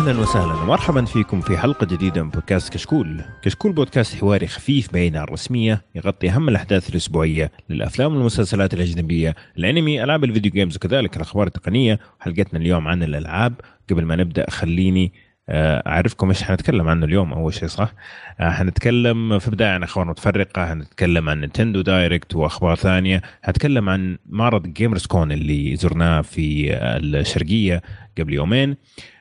[0.00, 3.24] أهلا وسهلا ومرحبا فيكم في حلقة جديدة من بودكاست كشكول.
[3.42, 10.04] كشكول بودكاست حواري خفيف بعيد عن الرسمية يغطي أهم الأحداث الأسبوعية للأفلام والمسلسلات الأجنبية، الأنمي،
[10.04, 13.54] ألعاب ال video games وكذلك الأخبار التقنية، وحلقتنا اليوم عن الألعاب.
[13.90, 15.12] قبل ما نبدأ خليني
[15.52, 17.92] أعرفكم إيش حنتكلم عنه اليوم أول شيء صح؟
[18.40, 24.18] آه، حنتكلم في بدايه عن أخبار متفرقة، حنتكلم عن Nintendo Direct وأخبار ثانية، حنتكلم عن
[24.26, 27.82] معرض Gamers Con اللي زرناه في الشرقية
[28.18, 28.76] قبل يومين.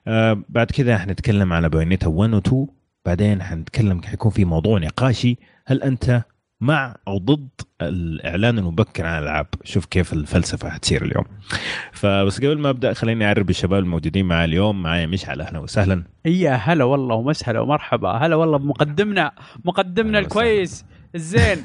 [0.07, 2.67] آه بعد كذا حنتكلم على بايونيتا 1 و 2
[3.05, 5.37] بعدين حنتكلم حيكون في موضوع نقاشي
[5.67, 6.23] هل أنت
[6.61, 7.49] مع أو ضد
[7.81, 9.47] الإعلان المبكر عن الألعاب.
[9.63, 11.25] شوف كيف الفلسفة حتصير اليوم.
[11.91, 14.83] فبس قبل ما أبدأ خليني أعرف الشباب الموجودين معي اليوم.
[14.83, 16.03] معايا مشعل أهلا وسهلا.
[16.25, 18.09] يا هلا والله ومسهلا ومرحبا.
[18.09, 19.31] هلا والله بمقدمنا
[19.65, 20.85] مقدمنا الكويس.
[21.15, 21.63] الزين.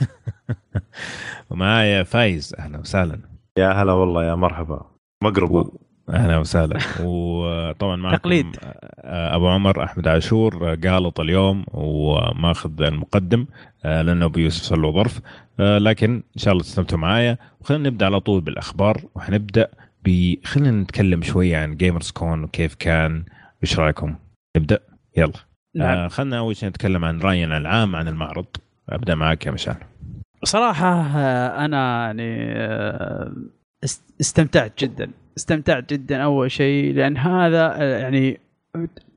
[1.51, 3.19] ومعايا فايز أهلا وسهلا.
[3.59, 4.91] يا هلا والله يا مرحبا.
[5.23, 5.71] مقرب
[6.11, 6.79] أهلا وسهلا.
[7.01, 8.57] وطبعا معكم تقليد.
[9.05, 13.47] أبو عمر أحمد عاشور قالط اليوم وماخذ المقدم
[13.85, 15.21] لأنه بيوسف له ظرف.
[15.59, 17.39] لكن إن شاء الله تستمتعوا معايا.
[17.61, 19.01] وخلينا نبدأ على طول بالأخبار.
[19.15, 19.69] وحنبدأ
[20.05, 23.25] ب خلينا نتكلم شوية عن جيمرز كون وكيف كان.
[23.63, 24.15] إيش رأيكم؟
[24.57, 24.79] نبدأ؟
[25.17, 25.33] يلا.
[25.77, 25.99] نعم.
[25.99, 28.47] آه خلينا أول شيء نتكلم عن رأينا العام عن المعرض.
[28.89, 29.77] أبدأ معك يا مشعل.
[30.45, 31.07] صراحة
[31.65, 32.55] أنا يعني
[34.21, 35.11] استمتعت جدا.
[35.37, 38.41] استمتعت جدا أول شيء لأن هذا يعني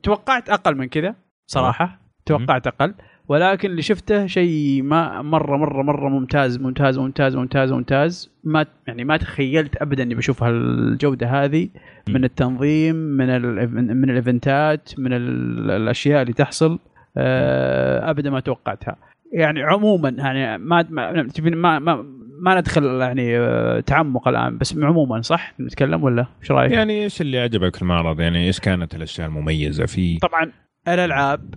[0.04, 1.16] توقعت أقل من كذا
[1.48, 2.00] صراحة.
[2.26, 2.94] توقعت أقل.
[3.28, 8.32] ولكن اللي شفته شيء ما مرة مرة مرة ممتاز ممتاز ممتاز ممتاز ممتاز.
[8.44, 11.70] ما يعني ما تخيلت ابدا إني بشوف هالجودة هذه.
[12.10, 16.80] من التنظيم من ال من الإيفنتات من الأشياء اللي تحصل
[17.18, 18.96] ابدا ما توقعتها.
[19.34, 23.38] يعني عموما يعني ما ما ما, ما ندخل يعني
[23.82, 28.20] تعمق الآن بس عموما صح نتكلم ولا إيش رأيك؟ يعني إيش اللي عجبك في المعرض؟
[28.20, 30.52] يعني إيش كانت الأشياء المميزة فيه؟ طبعا
[30.88, 31.54] الألعاب.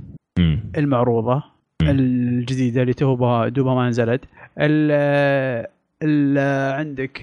[0.76, 1.42] المعروضة.
[1.82, 4.24] الجديدة اللي توبها دوبها ما نزلت
[4.58, 5.66] ال
[6.02, 6.38] ال
[6.78, 7.18] عندك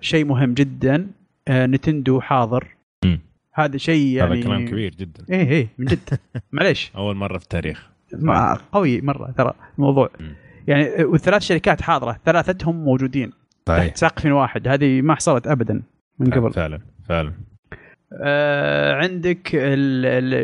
[0.00, 1.06] شيء مهم جدا
[1.50, 2.76] نتندو حاضر.
[3.58, 6.18] هذا شيء يعني هذا كلام كبير جدا إيه إيه من جد
[6.52, 10.34] معليش أول مرة في التاريخ ما- قوي مرة ترى الموضوع مم.
[10.66, 13.32] يعني والثلاث شركات حاضرة ثلاثتهم موجودين.
[13.68, 14.68] صحيح تحت سقف واحد.
[14.68, 15.82] هذه ما حصلت ابدا
[16.18, 16.52] من قبل.
[16.52, 17.32] فعلا فعلا.
[18.22, 19.48] آه عندك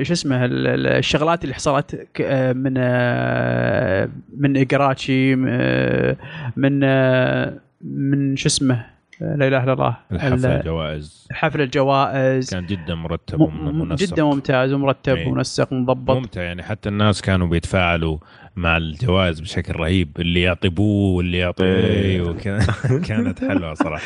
[0.03, 6.17] شو اسمه ال- ال- الشغلات اللي حصلت آه، من آه، من اجراتشي م- آه،
[6.57, 8.85] من آه، من شو اسمه
[9.23, 11.29] آه، لا إله إلا الله الحفل ال- الجوائز.
[11.33, 12.51] حفل الجوائز.
[12.51, 14.07] كان جدا مرتب ومنسق.
[14.15, 15.29] جدا ممتاز ومرتب إيه.
[15.29, 16.17] ومنسق ومضبط.
[16.17, 18.19] ممتع يعني حتى الناس كانوا بيتفاعلوا.
[18.57, 22.23] مع الجوائز بشكل رهيب اللي يعطي boo واللي يعطي إيه.
[22.23, 22.67] وكذا.
[23.09, 24.05] كانت حلوة صراحة.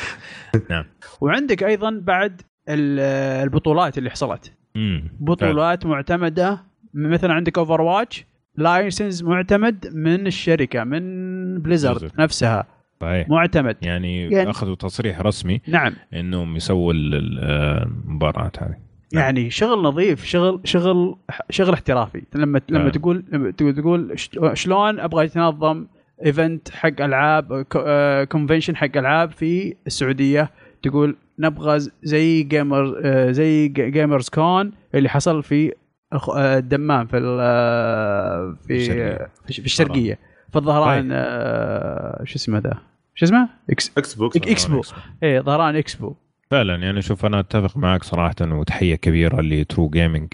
[0.71, 0.85] نعم.
[1.21, 3.01] وعندك أيضا بعد ال-
[3.45, 4.53] البطولات اللي حصلت.
[4.77, 6.65] امم بطولات معتمدة.
[6.95, 8.25] مثلا عندك Overwatch
[8.57, 11.03] license معتمد من الشركة من
[11.63, 12.21] Blizzard.
[12.21, 12.67] نفسها.
[13.01, 13.29] صحيح.
[13.29, 13.77] معتمد.
[13.83, 15.93] يعني, يعني- أخذوا تصريح رسمي نعم.
[16.15, 17.39] إنهم يسووا ال- ال-
[18.05, 18.75] المباراة هذه.
[19.13, 21.17] يعني شغل نظيف شغل شغل
[21.51, 22.23] شغل احترافي.
[22.35, 22.91] لما لما فعلا.
[22.91, 24.15] تقول لما تقول
[24.55, 25.87] شلون أبغى يتنظم
[26.25, 27.63] event حق ألعاب
[28.33, 30.51] convention حق ألعاب في السعودية؟
[30.83, 35.73] تقول نبغى زي Gamer آه، زي Gamers Con اللي حصل في
[36.13, 38.79] آه، الدمام في آه، في.
[39.47, 40.19] في الشرقية.
[40.51, 41.11] في الظهران طيب.
[41.13, 42.79] آه، شو اسمه ذا؟
[43.15, 44.83] شو اسمه؟ X Xbox Expo
[45.23, 46.15] إيه ظهران إكسبو.
[46.51, 50.33] فعلا يعني شوف أنا أتفق معك صراحة وتحية كبيرة ل True Gaming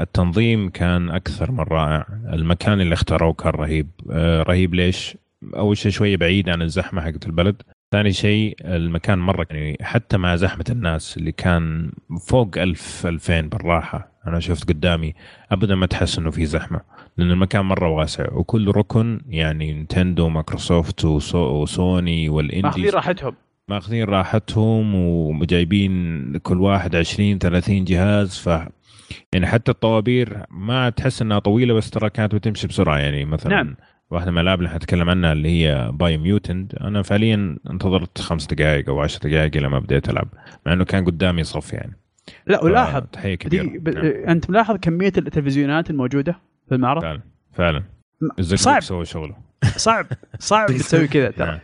[0.00, 2.06] التنظيم كان أكثر من رائع.
[2.32, 3.90] المكان اللي اختاروه كان رهيب.
[4.10, 5.16] آه، رهيب ليش؟
[5.56, 7.62] أول شيء شوية بعيد عن الزحمة حقت البلد.
[7.92, 11.92] ثاني شيء المكان مرة يعني حتى مع زحمة الناس اللي كان
[12.26, 14.08] فوق ألف ألفين بالراحة.
[14.26, 15.14] أنا شفت قدامي
[15.52, 16.80] ابدا ما تحس إنه في زحمة
[17.16, 18.32] لأن المكان مرة واسع.
[18.32, 23.34] وكل ركن يعني Nintendo Microsoft وسو وسوني ماخذين وال indie راحتهم.
[23.68, 28.46] ماخذين راحتهم وجايبين كل واحد 20 30 جهاز ف
[29.32, 32.98] يعني حتى الطوابير ما تحس إنها طويلة بس ترى كانت بتمشي بسرعة.
[32.98, 33.76] يعني مثلا نعم.
[34.10, 39.00] واحدة من الألعاب اللي حنتكلم عنها اللي هي Biomutant أنا فعليا انتظرت خمس دقائق أو
[39.00, 40.28] 10 دقائق إلى ما بديت ألعب
[40.66, 41.98] مع إنه كان قدامي صف يعني.
[42.46, 43.62] لا ولاحظ تحية كبيرة.
[43.62, 43.88] دي ب...
[43.88, 44.04] نعم.
[44.04, 47.20] أنت ملاحظ كمية التلفزيونات الموجودة في المعرض؟ فعلا
[47.52, 47.82] فعلا.
[48.38, 48.82] الزقزق صعب.
[48.82, 49.36] سوى شغله.
[49.76, 50.06] صعب
[50.38, 51.46] صعب تسوي كذا ترى.
[51.46, 51.58] نعم.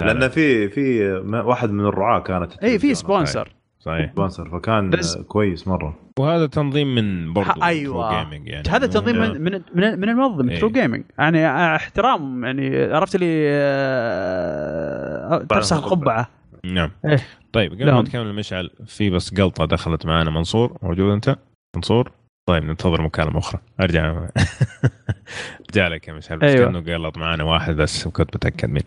[0.00, 1.12] لأن في في
[1.44, 4.12] واحد من الرعاة كانت اي في سبونسر صحيح.
[4.12, 5.98] سبونسر فكان بس- آه، كويس مرة.
[6.18, 8.24] وهذا تنظيم من برضو ح- أيوة.
[8.24, 8.68] جيمنج يعني.
[8.68, 9.30] هذا تنظيم نعم.
[9.32, 10.58] من من من, من المنظم إيه.
[10.58, 11.46] ترو جيمنج يعني
[11.76, 13.26] احترام يعني عرفت لي
[14.22, 16.28] آه، تفسخ القبعة.
[16.64, 16.90] نعم.
[17.04, 17.20] إيه.
[17.52, 18.04] طيب قبل ما لهم.
[18.04, 20.76] نكمل مشعل في بس قلطة دخلت معنا منصور.
[20.82, 21.36] موجود أنت؟
[21.76, 22.12] منصور؟
[22.48, 23.60] طيب ننتظر مكالمة أخرى.
[23.80, 24.26] أرجع.
[25.76, 26.66] ارجع لك يا مشعل بس أيوة.
[26.72, 28.82] كأنه قلط معنا واحد بس كنت متأكد منه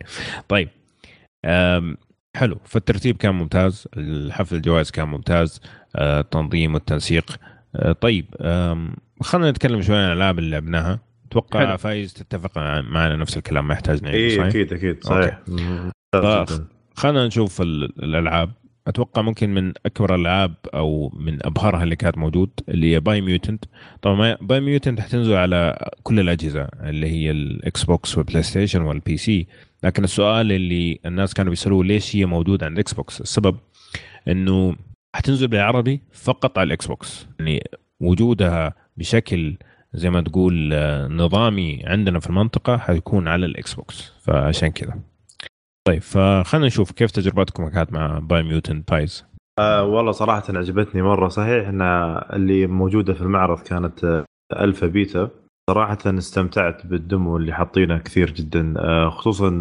[0.48, 0.70] طيب
[1.46, 1.98] أم،
[2.38, 5.62] حلو فالترتيب كان ممتاز الحفل الجوائز كان ممتاز
[5.96, 7.36] آه، التنظيم والتنسيق
[7.76, 11.76] آه، طيب أم، خلينا نتكلم شوي عن الألعاب اللي لعبناها أتوقع.
[11.76, 15.40] فايز تتفق معنا نفس الكلام ما يحتاج نعيد اي؟ أكيد أكيد صحيح.
[16.96, 18.52] خلينا نشوف ال- الألعاب
[18.88, 23.66] أتوقع ممكن من أكبر الألعاب أو من أبهرها اللي كانت موجود اللي هي Biomutant.
[24.02, 29.48] طبعا Biomutant حتنزل على كل الأجهزة اللي هي ال Xbox وال PlayStation وال PC
[29.84, 33.58] لكن السؤال اللي الناس كانوا بيسألوه ليش هي موجودة عند ال Xbox السبب
[34.28, 34.76] إنه
[35.16, 37.64] حتنزل بالعربي فقط على ال Xbox يعني
[38.00, 39.58] وجودها بشكل
[39.94, 45.00] زي ما تقول آه، نظامي عندنا في المنطقة حيكون على ال Xbox فعشان كذا
[45.88, 49.26] طيب فخلينا نشوف كيف تجربتكم كانت مع Biomutant فايز.
[49.60, 51.28] آه والله صراحة عجبتني مرة.
[51.28, 51.82] صحيح إن
[52.34, 55.30] اللي موجودة في المعرض كانت آه، alpha beta.
[55.70, 59.60] صراحة استمتعت بال demo اللي حاطينه كثير جدا آه خصوصا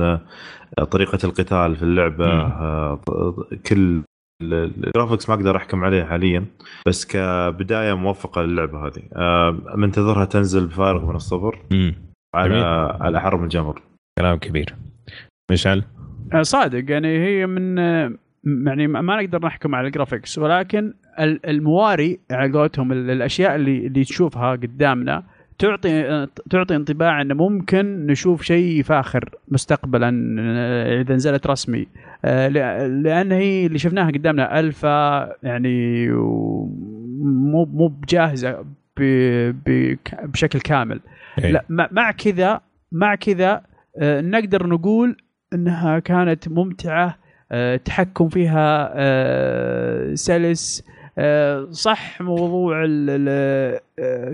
[0.78, 2.96] آه، طريقة القتال في اللعبة مم.
[3.66, 4.02] كل
[4.42, 6.46] ال- graphics ما أقدر أحكم عليه حاليا
[6.86, 9.02] بس كبداية موفقة للعبة هذه.
[9.76, 11.58] منتظرها تنزل بفارغ من الصبر.
[11.72, 11.94] امم
[12.34, 12.56] على.
[13.00, 13.82] على أحر من الجمر.
[14.18, 14.74] كلام كبير.
[15.52, 15.84] مشعل
[16.42, 16.90] صادق.
[16.90, 18.12] يعني هي من آه،
[18.66, 23.86] يعني ما نقدر نحكم على ال graphics ولكن ال- المواري على قولتهم ال- الأشياء اللي
[23.86, 25.22] اللي تشوفها قدامنا
[25.58, 31.86] تعطي آه، تعطي انطباع انه ممكن نشوف شيء فاخر مستقبلا آه، إذا نزلت رسمي.
[32.24, 32.48] آه،
[32.86, 38.64] لأن هي اللي شفناها قدامنا ألفا يعني مو مو بجاهزة
[40.24, 41.00] بشكل كامل.
[41.44, 41.50] إيه.
[41.52, 42.60] لا مع كذا
[42.92, 43.62] مع كذا
[43.98, 45.16] آه، نقدر نقول
[45.54, 47.16] إنها كانت ممتعة
[47.52, 50.84] آه، التحكم فيها آه، سلس
[51.18, 52.84] آه، صح موضوع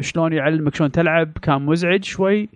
[0.01, 2.49] شلون يعلمك شلون تلعب كان مزعج شوي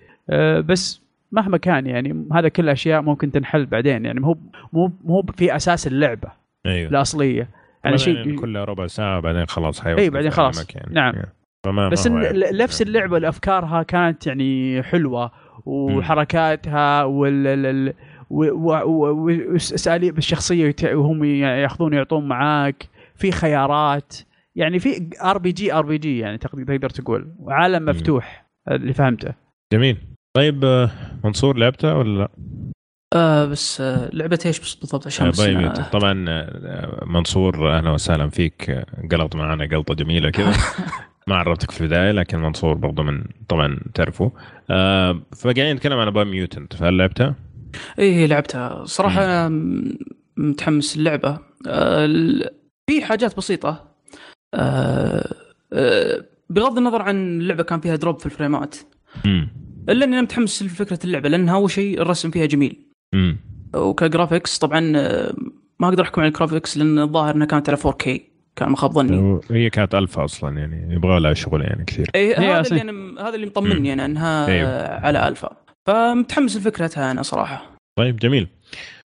[0.69, 1.03] بس
[1.33, 4.37] مهما كان يعني هذا كل أشياء ممكن تنحل بعدين يعني مو
[4.73, 6.29] مو مو في أساس اللعبة
[6.67, 7.49] أيوه الأصلية
[7.85, 10.67] يعني شيء كلها ربع ساعة بعدين خلاص حيوقف اي بعدين خلاص.
[10.75, 10.95] يعني.
[10.95, 11.13] نعم.
[11.91, 12.37] بس إن عيب.
[12.37, 15.31] ل- نفس اللعبة الأفكارها كانت يعني حلوة
[15.67, 17.93] وحركاتها وال
[18.35, 22.89] واساليب الشخصيه وهم يأخذون يعطون معاك.
[23.15, 24.17] في خيارات.
[24.57, 27.35] يعني في ار بي جي ار بي جي يعني تقدر تقول.
[27.39, 29.35] وعالم مفتوح اللي فهمته.
[29.73, 29.97] جميل.
[30.37, 30.91] طيب آه،
[31.25, 32.29] منصور لعبتها ولا لا؟
[33.15, 36.13] آه بس آه لعبة إيش بس بالضبط؟ عشان آه، mutant طبعا
[37.07, 38.85] منصور أهلا وسهلا فيك.
[39.13, 40.53] قلط معنا قلطة جميلة كذا.
[41.29, 44.33] ما عرفتك في البداية لكن منصور برضه من طبعا تعرفه.
[44.71, 46.75] آه فقاعدين نتكلم عن Biomutant.
[46.77, 47.35] فهل لعبتها؟
[47.99, 48.85] إيه لعبتها.
[48.85, 49.25] صراحة.
[49.25, 49.49] أنا
[50.37, 51.31] متحمس اللعبه
[51.67, 52.51] آه ال-
[52.91, 53.95] في حاجات بسيطة.
[54.55, 55.35] آه
[55.73, 58.77] آه بغض النظر عن اللعبة كان فيها drop في الفريمات.
[59.89, 62.87] إلا إني أنا متحمس لفكرة اللعبة لأنها أول شيء الرسم فيها جميل.
[63.15, 63.37] امم
[63.75, 65.35] وك graphics طبعا آه،
[65.81, 68.21] ما أقدر أحكم على ال graphics لأن الظاهر إنها كانت على 4K
[68.57, 72.11] كان ما خاب ظني هي كانت ألفا أصلا يعني يبغى لها شغل يعني كثير.
[72.15, 74.89] اي هي هذا أصلاً- اللي أنا هذا اللي مطمني يعني إنها أيوه.
[75.07, 75.57] على ألفا.
[75.87, 77.74] فمتحمس لفكرتها أنا صراحة.
[77.99, 78.49] طيب جميل.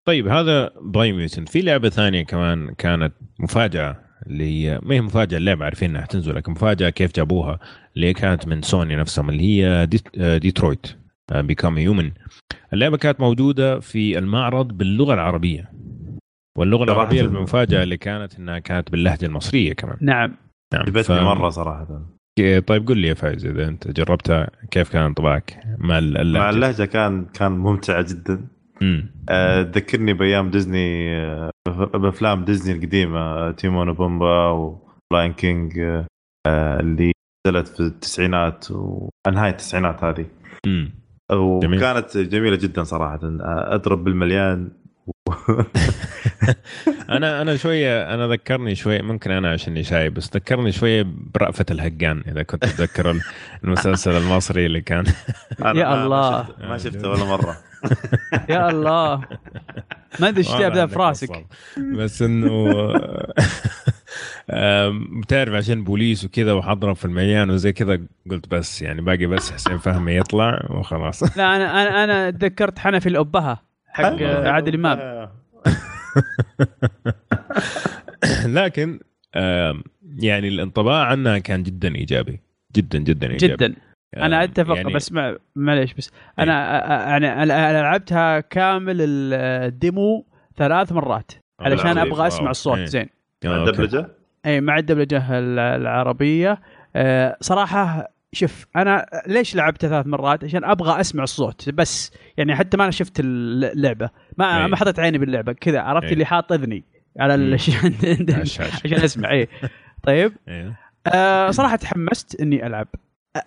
[0.06, 3.96] طيب هذا Biomutant في لعبة ثانية كمان كانت مفاجأة
[4.26, 7.58] اللي هي ما هي مفاجأة اللعبة عارفين انها حتنزل لكن مفاجأة كيف جابوها
[7.96, 10.86] اللي هي كانت من سوني نفسهم اللي هي آه، Detroit
[11.34, 12.10] Become Human
[12.72, 15.72] اللعبة كانت موجودة في المعرض باللغة العربية.
[16.58, 16.84] واللغة.
[16.84, 19.96] العربية المفاجأة اللي كانت إنها كانت باللهجة المصرية كمان.
[20.00, 20.36] نعم.
[20.74, 22.06] نعم عجبتني مرة صراحة.
[22.66, 26.38] طيب قل لي يا فايز إذا أنت جربتها كيف كان انطباعك مع اللهجة.
[26.38, 28.34] مع اللهجة كان كان ممتعه جدا.
[28.34, 28.59] آه،
[29.72, 31.50] تذكرني بأيام ديزني آه،
[31.94, 34.48] بأفلام ديزني القديمة آه، تيمون وبومبا
[35.12, 36.06] و Lion King آه،
[36.46, 37.12] آه، اللي
[37.46, 40.26] نزلت في التسعينات ونهايه التسعينات هذه
[40.66, 40.92] مم.
[41.32, 41.78] جميل.
[41.78, 44.68] وكانت جميلة جدا صراحة آه، أضرب بالمليان
[47.10, 52.22] أنا أنا شوية أنا ذكرني شوية ممكن أنا عشاني شايب بس ذكرني شوية برأفة الهقان
[52.28, 53.20] إذا كنت تتذكر
[53.64, 55.04] المسلسل المصري اللي كان
[55.64, 56.48] يا الله.
[56.60, 57.69] ما شفته ولا مرة
[58.48, 59.20] يا الله.
[60.20, 61.46] ما أدري إيش والله ذا في راسك.
[61.96, 62.72] بس إنه
[65.20, 67.98] بتعرف عشان بوليس وكذا وحضرهم في المليان وزي كذا
[68.30, 71.22] قلت بس يعني باقي بس حسين فهمي يطلع وخلاص.
[71.38, 74.22] لا أنا أنا أنا تذكرت حنفي الأبهة حق.
[74.22, 75.28] عادل إمام.
[78.58, 79.00] لكن
[80.16, 82.40] يعني الانطباع عنها كان جدا إيجابي.
[82.76, 83.52] جدا جدا إيجابي.
[83.54, 83.74] جدا.
[84.16, 86.52] أنا أتفق يعني بس مع معليش بس أنا
[87.10, 92.10] يعني أنا أنا لعبتها كامل ال demo ثلاث مرات علشان بالعربي.
[92.10, 92.50] أبغى أسمع.
[92.50, 92.84] الصوت إيه.
[92.84, 93.06] زين
[93.44, 93.70] آه، مع okay.
[93.70, 94.08] الدبلجه
[94.46, 96.60] اي مع الدبلجة ال- العربية
[96.96, 102.76] آه صراحة شوف أنا ليش لعبتها ثلاث مرات عشان أبغى أسمع الصوت بس يعني حتى
[102.76, 104.68] ما أنا شفت اللعبة ما أي.
[104.68, 106.12] ما حطيت عيني باللعبة كذا عرفت أي.
[106.12, 106.84] اللي حاط إذني
[107.18, 108.74] على الشاشة.
[108.84, 109.48] عشان أسمع إيه
[110.02, 110.74] طيب أيوه
[111.06, 112.88] آه صراحة تحمست إني ألعب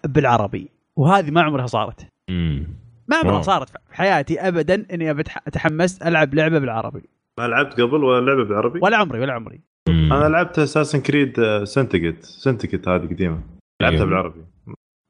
[0.06, 0.70] بالعربي.
[0.96, 2.08] وهذه ما عمرها صارت.
[2.30, 2.68] امم
[3.08, 3.42] ما عمرها.
[3.42, 7.02] صارت في حياتي ابدا إني أبتح- تحمست ألعب لعبة بالعربي.
[7.40, 9.62] ما لعبت قبل ولا لعبة بالعربي؟ ولا عمري ولا عمري.
[9.90, 13.42] أنا لعبت Assassin's Creed Syndicate Syndicate هذه قديمة.
[13.82, 14.06] لعبتها أيوه.
[14.10, 14.46] بالعربي.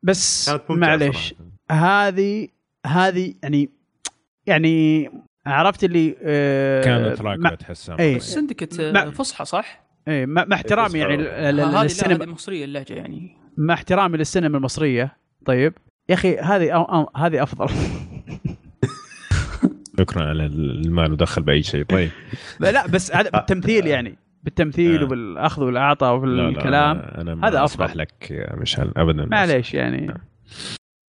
[0.04, 1.36] بس معلش.
[1.72, 2.48] هذه
[2.86, 3.70] هذه يعني
[4.48, 5.10] يعني
[5.46, 8.00] عرفت اللي آه كانت راكبه تحسها.
[8.00, 8.20] إيه.
[8.20, 11.18] Syndicate ما- فصحى صح؟ إيه مع احترامي يعني
[11.52, 13.38] للسينما هذه مصرية اللهجة يعني.
[13.58, 15.18] مع احترامي للسينما المصرية.
[15.46, 15.74] طيب.
[16.10, 17.68] يا أخي هذه أو أو هذه أفضل.
[20.00, 21.84] شكرا على المال ودخل بأي شيء.
[21.84, 22.10] طيب.
[22.60, 24.18] لا بس هذا بالتمثيل يعني.
[24.44, 25.04] بالتمثيل آه.
[25.04, 28.00] وبالأخذ والعطاء وفي لا، لا، الكلام أنا- أنا ما هذا أسمح أفضل.
[28.00, 29.26] لك يا مشعل ابدا.
[29.26, 30.14] معليش يعني.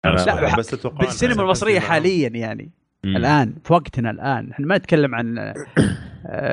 [0.05, 2.71] أنا لا، بس أتوقع بالسينما المصرية حاليا يعني.
[3.03, 3.17] مم.
[3.17, 4.51] الآن في وقتنا الآن.
[4.51, 5.53] إحنا ما نتكلم عن آه،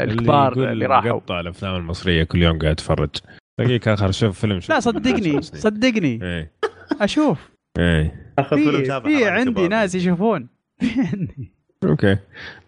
[0.04, 1.10] الكبار يقول اللي راحوا.
[1.12, 3.10] مقطع الأفلام المصرية كل يوم قاعد اتفرج
[3.58, 4.70] دقيقة اخر شوف فيلم شوف.
[4.70, 6.20] لا صدقني صدقني.
[6.22, 6.52] إيه.
[7.00, 7.50] أشوف.
[7.78, 8.34] إيه.
[8.48, 10.48] في في عندي ناس يشوفون.
[10.80, 11.52] في عندي.
[11.84, 12.16] okay.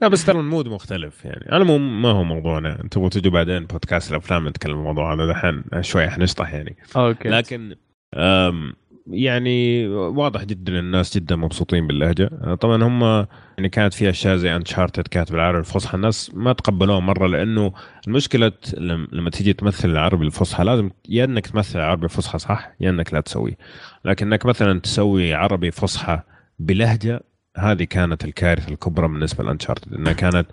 [0.03, 1.53] لا بس ترى ال mood مختلف يعني.
[1.53, 2.89] أنا مو ما هو موضوعنا.
[2.91, 5.15] تبغوا تجوا بعدين بودكاست الأفلام نتكلم الموضوع.
[5.15, 6.77] هذا دحين شوي حنشطح يعني.
[6.97, 7.29] okay.
[7.29, 7.77] لكن
[8.15, 8.73] أم
[9.11, 12.55] يعني واضح جدا الناس جدا مبسوطين باللهجة.
[12.61, 13.27] طبعا هم
[13.59, 15.95] يعني كانت في أشياء زي انشارتد كانت بالعربي الفصحى.
[15.97, 17.73] الناس ما تقبلوها مرة لأنه
[18.07, 22.91] المشكلة لم- لما تيجي تمثل العربي الفصحى لازم يا إنك تمثل العربي الفصحى صح؟ يا
[22.91, 23.57] إنك لا تسوي.
[24.05, 26.21] لكنك مثلا تسوي عربي فصحى
[26.59, 27.21] بلهجة
[27.57, 30.47] هذه كانت الكارثة الكبرى بالنسبة لانشارتد إنها كانت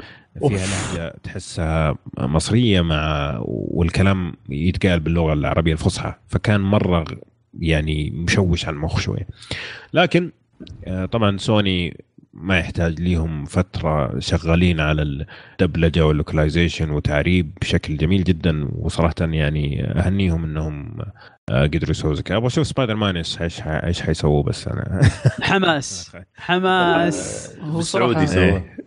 [0.48, 6.14] فيها لهجة تحسها مصرية مع والكلام يتقال باللغة العربية الفصحى.
[6.28, 7.06] فكان مرة
[7.60, 9.20] يعني مشوش على المخ شوي.
[9.94, 10.32] لكن
[10.88, 18.24] آه، طبعا سوني ما يحتاج ليهم فترة شغالين على الدبلجة وال localization وتعريب بشكل جميل
[18.24, 18.70] جدا.
[18.76, 20.98] وصراحة يعني أهنيهم أنهم
[21.50, 22.38] آه، قدروا يسووا زي كذا.
[22.38, 25.02] أبغى أشوف سبايدر مان إيش إيش ح- إيش حيسووا بس أنا.
[25.42, 26.12] حماس.
[26.36, 27.52] حماس.
[27.62, 28.18] هو سوى.
[28.38, 28.78] إيه.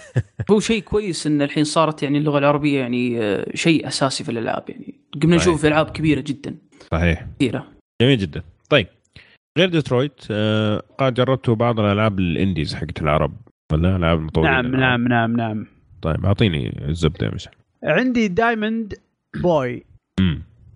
[0.50, 4.64] هو شيء كويس إن الحين صارت يعني اللغة العربية يعني آه، شيء أساسي في الألعاب
[4.68, 4.94] يعني.
[5.22, 5.36] قمنا.
[5.36, 6.56] نشوف ألعاب كبيرة جدا.
[6.90, 7.26] صحيح.
[7.38, 7.66] كثيرة.
[8.00, 8.42] جميل جدا.
[8.70, 8.86] طيب.
[9.58, 13.32] غير ديترويت آه، قد جربتوا بعض الألعاب ال indies حقت العرب؟
[13.72, 15.66] ولا ألعاب المطورين نعم العرب؟ نعم نعم نعم.
[16.02, 17.54] طيب أعطيني الزبدة يا مشعل.
[17.84, 18.94] عندي Diamond
[19.42, 19.84] Boy.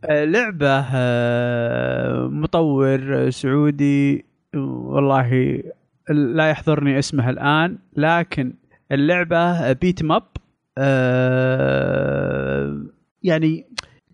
[0.05, 5.63] آه، لعبة آه، مطور سعودي والله
[6.11, 8.55] لا يحضرني اسمها الآن لكن
[8.93, 10.23] اللعبة beat 'em up
[13.23, 13.67] يعني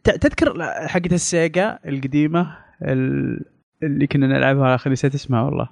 [0.05, 5.69] تذكر حقت السيجا القديمة؟ ال- اللي كنا نلعبها أخي نسيت اسمها والله.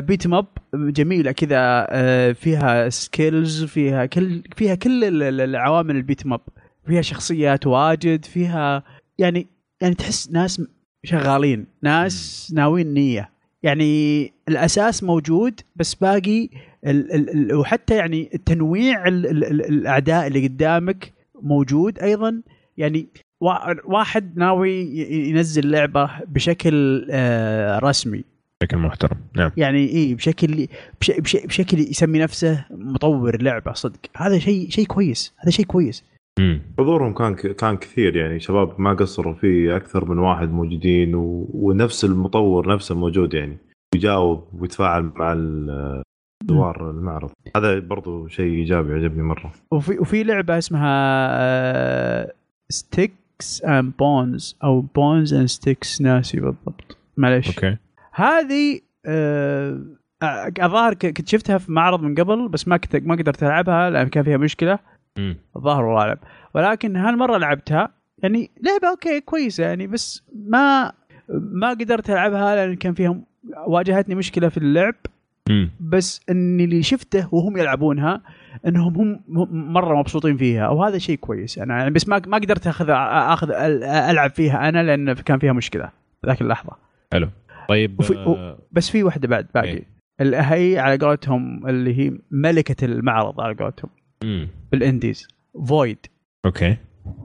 [0.00, 5.96] beat 'em up جميله كذا آه، فيها skills فيها كل فيها كل ال- ال- العوامل
[5.96, 6.40] ال beat 'em up
[6.86, 8.82] فيها شخصيات واجد فيها
[9.18, 9.46] يعني
[9.80, 10.62] يعني تحس ناس
[11.04, 13.30] شغالين ناس ناويين نية.
[13.62, 16.48] يعني الأساس موجود بس باقي
[16.86, 22.42] ال ال ال وحتى يعني التنويع ال ال ال الأعداء اللي قدامك موجود أيضا.
[22.76, 23.08] يعني
[23.84, 24.72] واحد ناوي
[25.28, 28.24] ينزل لعبة بشكل آه، رسمي.
[28.62, 29.16] بشكل محترم.
[29.36, 29.50] نعم.
[29.56, 30.66] يعني اي بشكل
[31.00, 33.98] بش بش بشكل يسمي نفسه مطور لعبة صدق.
[34.16, 35.34] هذا شيء شيء كويس.
[35.38, 36.04] هذا شيء كويس.
[36.78, 38.16] حضورهم كان كان كثير.
[38.16, 41.50] يعني شباب ما قصروا فيه أكثر من واحد موجودين و...
[41.54, 43.56] ونفس المطور نفسه موجود يعني.
[43.94, 46.02] يجاوب ويتفاعل مع ال-
[46.44, 47.30] دوار المعرض.
[47.56, 49.52] هذا برضو شيء إيجابي عجبني مرة.
[49.70, 52.32] وفي وفي لعبة اسمها
[53.40, 56.96] Sticks and Bones أو Bones and Sticks ناسي بالضبط.
[57.16, 57.48] معليش.
[57.48, 57.76] okay.
[58.12, 59.80] هذه آه،
[60.62, 64.24] الظاهر كنت شفتها في معرض من قبل بس ما كنت ما قدرت ألعبها لأن كان
[64.24, 64.78] فيها مشكلة.
[65.56, 66.16] الظاهر والله أعلم.
[66.54, 67.88] ولكن هالمرة لعبتها.
[68.22, 69.64] يعني لعبة okay كويسة.
[69.64, 70.92] يعني بس ما
[71.28, 73.20] ما قدرت ألعبها لأن كان فيها
[73.66, 74.94] واجهتني مشكلة في اللعب.
[75.80, 78.22] بس إني اللي شفته وهم يلعبونها
[78.66, 81.58] إنهم هم مرة مبسوطين فيها وهذا شيء كويس.
[81.58, 83.50] أنا يعني بس ما ما قدرت اخذ أخذ
[84.10, 85.90] ألعب فيها أنا لأن كان فيها مشكلة
[86.26, 86.72] ذاك اللحظة.
[87.12, 87.28] حلو.
[87.68, 89.68] طيب وفي- آه، بس في واحدة بعد باقي.
[89.68, 89.84] إيه.
[90.20, 93.90] اللي هي على قولتهم اللي هي ملكة المعرض على قولتهم.
[94.72, 95.28] بال indies.
[95.68, 96.06] Void
[96.46, 96.76] okay.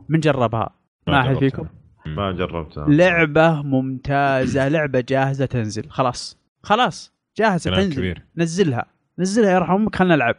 [0.09, 0.69] من جربها.
[1.07, 1.49] ما أحد جربتها.
[1.49, 1.67] فيكم؟
[2.05, 2.85] ما جربتها.
[2.89, 5.89] لعبة ممتازة لعبة جاهزة تنزل.
[5.89, 6.37] خلاص.
[6.63, 7.14] خلاص.
[7.37, 7.95] جاهزه تنزل.
[7.95, 8.21] كبير.
[8.37, 8.85] نزلها.
[9.19, 10.35] نزلها يرحم أمك خلنا نلعب.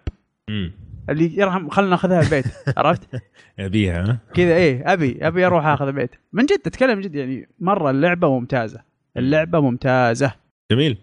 [1.10, 2.44] اللي يرحم خلنا ناخذها البيت.
[2.78, 3.22] عرفت؟
[3.58, 6.10] أبيها ها؟ كذا إيه أبي أبي أروح أخذ البيت.
[6.32, 8.82] من جد أتكلم جد يعني مرة اللعبة ممتازة.
[9.16, 10.32] اللعبة ممتازة.
[10.72, 10.98] جميل.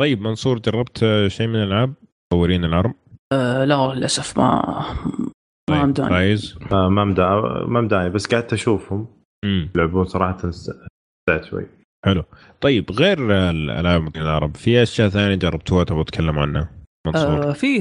[0.00, 1.94] طيب منصور جربت شيء من الألعاب؟
[2.32, 2.94] مطورين العرب
[3.32, 4.62] آه لا للأسف ما
[5.70, 7.28] ما طيب امداني فايز؟ آه، ما مدا
[7.66, 9.06] ما مداني بس قعدت أشوفهم.
[9.44, 11.66] يلعبون صراحة استمتعت شوي.
[12.04, 12.24] حلو.
[12.60, 13.18] طيب غير
[13.50, 16.70] الألعاب مطورين العرب في أشياء ثانية جربتوها تبغوا تتكلموا عنها؟
[17.06, 17.80] منصور آه فيه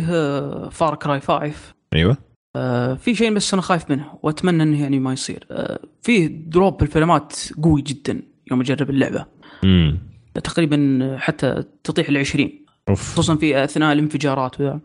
[0.70, 1.54] Far Cry 5
[1.94, 2.18] أيوه.
[2.56, 5.48] آه في شيء بس أنا خايف منه وأتمنى إنه يعني ما يصير.
[5.52, 8.22] آه فيه drop بالفريمات قوي جدا
[8.52, 9.26] يوم أجرب اللعبة.
[9.64, 9.98] امم
[10.44, 12.52] تقريبا حتى تطيح ال 20
[12.90, 13.14] أوف.
[13.14, 14.80] خصوصا في أثناء الانفجارات وذا.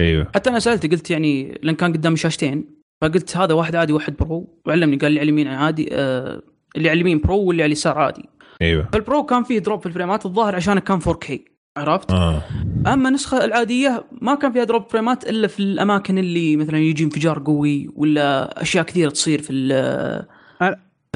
[0.00, 0.26] أيوه.
[0.34, 2.64] حتى أنا سالته قلت يعني لأن كان قدامي شاشتين
[3.02, 4.60] فقلت هذا واحد عادي واحد Pro.
[4.66, 6.42] وعلمني قال لي على اليمين عادي آه
[6.76, 8.28] اللي على اليمين Pro واللي على اليسار عادي.
[8.62, 11.38] إيوه فال Pro كان فيه drop في الفريمات الظاهر عشان كان 4K
[11.76, 12.42] عرفت؟ آه
[12.86, 17.38] أما النسخة العادية ما كان فيها drop فريمات إلا في الأماكن اللي مثلا يجي انفجار
[17.38, 20.26] قوي ولا أشياء كثيرة تصير في ال-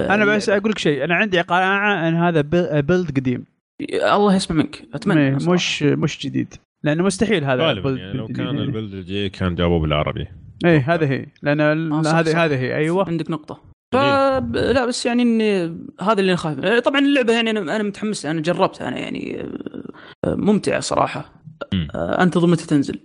[0.01, 3.45] أنا بس أقول لك شيء أنا عندي قناعة إن هذا b- build قديم
[3.93, 5.35] الله يسمع منك أتمنى إيه،.
[5.51, 8.37] مش مش جديد لأنه مستحيل هذا غالبا يعني لو جديد.
[8.37, 10.27] كان البلد الجاي كان جابوه بالعربي
[10.65, 12.21] إيه هذا هي لأن آه،.
[12.21, 13.74] هذه هذه هي أيوه عندك نقطة جميل.
[13.95, 15.65] ف لا بس يعني إني
[16.01, 16.59] هذا اللي أنا خايف.
[16.59, 16.79] منه.
[16.79, 19.43] طبعا اللعبة يعني أنا أنا متحمس أنا جربتها أنا يعني
[20.25, 21.33] آه، ممتعة صراحة.
[21.73, 21.89] مم.
[21.95, 23.01] آه، انتظر متى تنزل.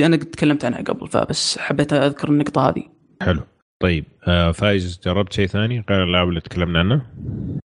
[0.00, 2.82] أنا قد تكلمت عنها قبل فبس حبيت أذكر النقطة هذه.
[3.22, 3.40] حلو.
[3.82, 7.06] طيب آه فايز جربت شيء ثاني غير الالعاب اللي تكلمنا عنها؟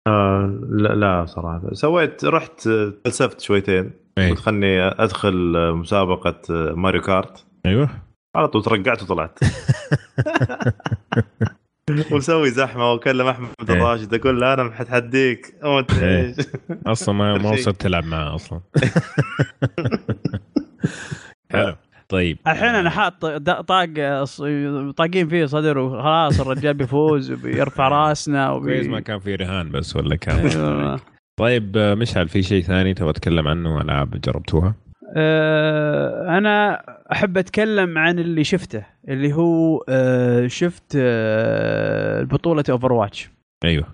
[0.07, 1.73] آه لا, لا صراحة.
[1.73, 2.61] سويت رحت
[3.05, 3.91] فلسفت شويتين.
[4.17, 4.29] إيه.
[4.29, 6.41] قلت خلني أدخل مسابقة
[6.75, 7.45] ماريو كارت.
[7.65, 7.89] أيوه.
[8.35, 9.39] على طول ترقعت وطلعت.
[12.11, 13.75] ومسوي زحمة واكلم أحمد إيه.
[13.75, 15.39] الراشد أقول له أنا ادري
[16.01, 16.27] إيه.
[16.27, 16.35] إيش
[16.87, 17.51] أصلا ما ما.
[17.51, 18.61] وصلت تلعب معاه أصلا
[21.51, 21.75] حلو
[22.09, 23.61] طيب الحين أنا حاط طاق
[24.91, 28.89] طاقين فيه صدر وخلاص الرجال بيفوز وبيرفع راسنا كويس وبي...
[28.89, 30.99] ما كان في رهان بس ولا كان.
[31.39, 34.75] طيب مشعل في شيء ثاني تبغى تتكلم عنه ألعاب جربتوها؟
[35.15, 40.97] آه، أنا أحب أتكلم عن اللي شفته اللي هو آه، شفت
[42.33, 43.29] بطوله Overwatch
[43.63, 43.85] أيوه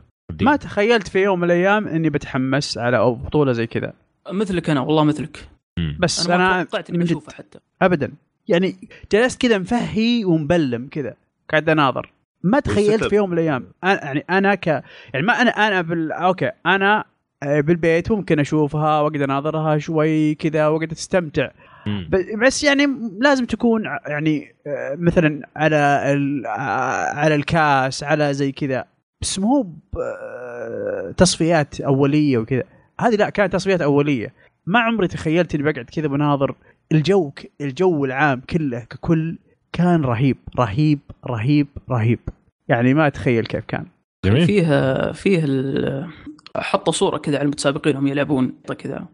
[0.42, 3.94] ما تخيلت في يوم من الأيام إني بتحمس على أو بطولة زي كذا.
[4.32, 5.48] مثلك أنا والله مثلك.
[5.78, 5.98] مم.
[6.00, 7.60] بس أنا ما أنا توقعت إني بشوفها حتى.
[7.82, 8.12] ابدا.
[8.48, 8.76] يعني
[9.12, 11.14] جلست كذا مفهي ومبلم كذا
[11.50, 12.12] قاعد أناظر.
[12.44, 13.04] ما تخيلت.
[13.04, 13.68] في يوم من الأيام.
[13.84, 16.12] أنا يعني أنا ك يعني ما أنا أنا بال...
[16.12, 17.06] أوكي أنا
[17.46, 21.50] بالبيت ممكن أشوفها وأقعد أناظرها شوي كذا وأقعد أستمتع.
[22.46, 22.88] بس يعني
[23.22, 26.50] لازم تكون يعني آه، مثلا على ال- آه،
[27.16, 28.86] على الكاس على زي كذا.
[29.22, 32.64] بس مو آه، تصفيات أولية وكذا.
[33.02, 34.34] هذه لا كانت تصفيات أولية.
[34.66, 36.56] ما عمري تخيلت إني بقعد كذا بناظر.
[36.92, 39.38] الجو الجو العام كله ككل
[39.74, 42.20] كان رهيب رهيب رهيب رهيب.
[42.68, 43.86] يعني ما أتخيل كيف كان.
[44.26, 44.46] جميل.
[44.46, 46.08] فيها فيها ال-
[46.58, 49.08] حطوا صورة كذا على المتسابقين هم يلعبون كذا.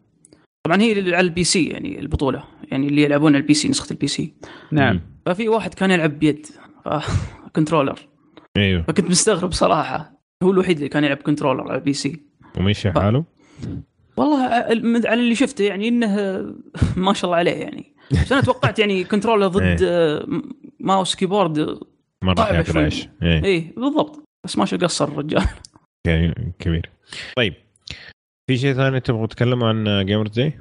[0.64, 2.44] طبعا هي على ال PC يعني البطولة.
[2.64, 4.34] يعني اللي يلعبون على ال PC نسخة ال PC.
[4.72, 5.02] نعم.
[5.26, 6.48] ففي واحد كان يلعب بيد
[7.56, 8.00] controller
[8.58, 8.84] أيوه.
[8.84, 10.20] فكنت مستغرب صراحة.
[10.44, 12.24] هو الوحيد اللي كان يلعب controller على ال PC.
[12.58, 13.26] ومشي حاله؟
[14.18, 14.44] والله
[15.06, 16.16] على اللي شفته يعني إنه
[17.06, 17.96] ما شاء الله عليه يعني.
[18.12, 20.28] بس أنا توقعت يعني controller ضد آه،
[20.80, 21.80] mouse keyboard
[22.72, 22.84] شوي.
[22.84, 23.44] عيش إيه.
[23.44, 24.24] إيه بالضبط.
[24.44, 25.44] بس ما شو قصر الرجال.
[26.60, 26.90] كبير.
[27.36, 27.54] طيب
[28.48, 30.54] في شيء ثاني تبغوا تتكلموا عن Gamer Day؟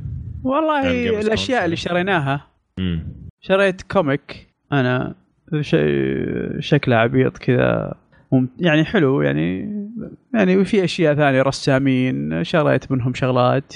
[0.45, 1.65] والله الأشياء.
[1.65, 2.47] اللي شريناها.
[3.41, 5.15] شريت comic أنا
[5.61, 7.95] شيء شكله عبيط كذا.
[8.61, 9.79] يعني حلو يعني
[10.35, 13.75] يعني في أشياء ثانية رسامين شريت منهم شغلات.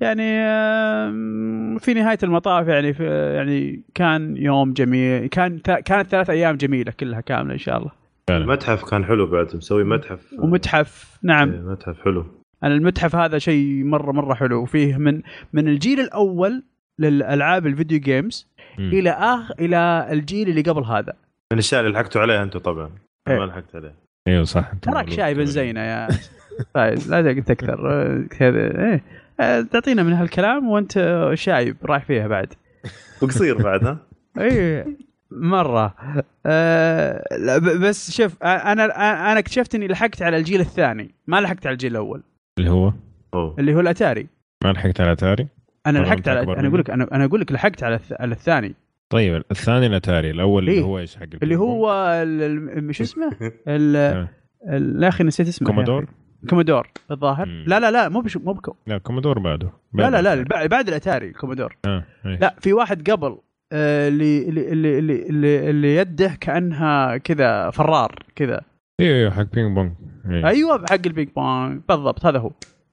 [0.00, 0.42] يعني
[1.78, 3.04] في نهاية المطاف يعني في
[3.36, 8.01] يعني كان يوم جميل كان كانت ثلاث أيام جميلة كلها كاملة إن شاء الله.
[8.28, 8.44] فعلا.
[8.44, 10.32] المتحف كان حلو بعد مسوي متحف.
[10.38, 11.52] ومتحف نعم.
[11.52, 12.26] إيه، متحف حلو.
[12.64, 14.62] أنا المتحف هذا شيء مرة مرة حلو.
[14.62, 16.62] وفيه من من الجيل الأول
[16.98, 18.88] للألعاب الفيديو جيمز مم.
[18.88, 21.12] إلى اخ إلى الجيل اللي قبل هذا.
[21.52, 22.90] من الأشياء اللي لحقتوا عليها أنتم طبعا.
[23.28, 23.38] إيه.
[23.38, 23.94] ما لحقت عليه
[24.28, 24.72] أيوه صح.
[24.82, 25.10] تراك.
[25.10, 26.08] شايب زينة يا
[26.74, 27.76] فايز لا تكثر.
[28.38, 29.02] كذا إيه.
[29.40, 32.54] آه، تعطينا من هالكلام وأنت شايب رايح فيها بعد.
[33.22, 33.98] وقصير بعد ها؟
[34.40, 34.84] اي
[35.36, 35.94] مرة
[37.38, 38.84] لا ب- بس شوف أنا
[39.32, 42.22] أنا اكتشفت إني لحقت على الجيل الثاني ما لحقت على الجيل الأول
[42.58, 42.92] اللي هو
[43.34, 43.56] أوه.
[43.58, 44.26] اللي هو الأتاري
[44.64, 45.46] ما لحقت على اتاري
[45.86, 48.74] أنا لحقت على أنا أقول لك أنا أنا أقول لك لحقت على الث- على الثاني
[49.10, 50.82] طيب الثاني الأتاري الأول اللي إيه.
[50.82, 51.86] هو إيش حق اللي هو
[52.90, 53.30] شو اسمه؟
[55.02, 56.06] يا أخي نسيت اسمه Commodore.
[56.50, 57.64] Commodore الظاهر مم.
[57.66, 60.60] لا لا لا مو بش مو بكو لا Commodore بعده لا لا لا بعده.
[60.62, 62.04] الب- بعد الأتاري ال Commodore آه.
[62.24, 63.38] لا في واحد قبل
[63.72, 68.60] اللي اللي اللي اللي, يده كأنها كذا فرار كذا.
[69.00, 69.92] أيوه أيوه حق ping pong
[70.30, 70.46] إيه.
[70.46, 72.50] أيوه حق ال ping pong بالضبط هذا هو.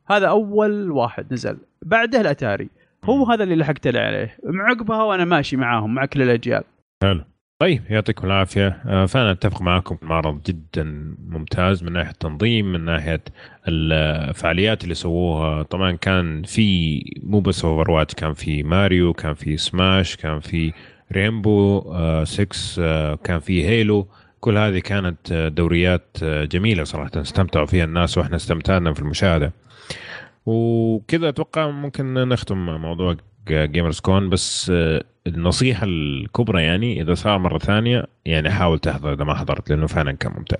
[0.09, 1.57] هذا أول واحد نزل.
[1.85, 2.69] بعده الأتاري.
[3.03, 3.25] هو.
[3.25, 4.37] هذا اللي لحقت لي عليه.
[4.43, 6.63] من عقبها وأنا ماشي معاهم مع كل الأجيال.
[7.03, 7.23] حلو.
[7.59, 8.67] طيب يعطيكم العافية.
[8.85, 13.21] آه، فأنا أتفق معكم المعرض جدا ممتاز من ناحية التنظيم من ناحية
[13.67, 15.63] الفعاليات اللي سووها.
[15.63, 20.73] طبعا كان في مو بس Over كان في ماريو كان في سماش كان في
[21.11, 21.81] Rainbow
[22.23, 24.07] 6 آه، كان في Halo.
[24.39, 27.11] كل هذه كانت آه، دوريات آه، جميلة صراحة.
[27.15, 29.53] استمتعوا فيها الناس وإحنا استمتعنا في المشاهدة.
[30.45, 33.15] وكذا أتوقع ممكن نختم موضوع
[33.53, 39.23] Gamers Con بس آه، النصيحة الكبرى يعني إذا صار مرة ثانية يعني حاول تحضر إذا
[39.23, 40.57] ما حضرت لأنه فعلا كان ممتع.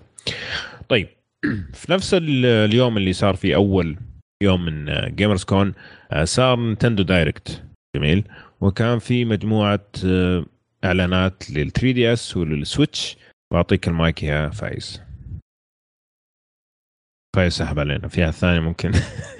[0.89, 1.07] طيب
[1.73, 3.97] في نفس ال- اليوم اللي صار فيه أول
[4.43, 5.73] يوم من Gamers Con
[6.23, 7.63] صار Nintendo Direct
[7.95, 8.23] جميل
[8.61, 10.45] وكان في مجموعة آه،
[10.85, 13.17] إعلانات لل 3DS ولل Switch
[13.53, 15.01] بعطيك المايك يا فايز.
[17.35, 18.91] فايز سحب علينا في أحد ثاني ممكن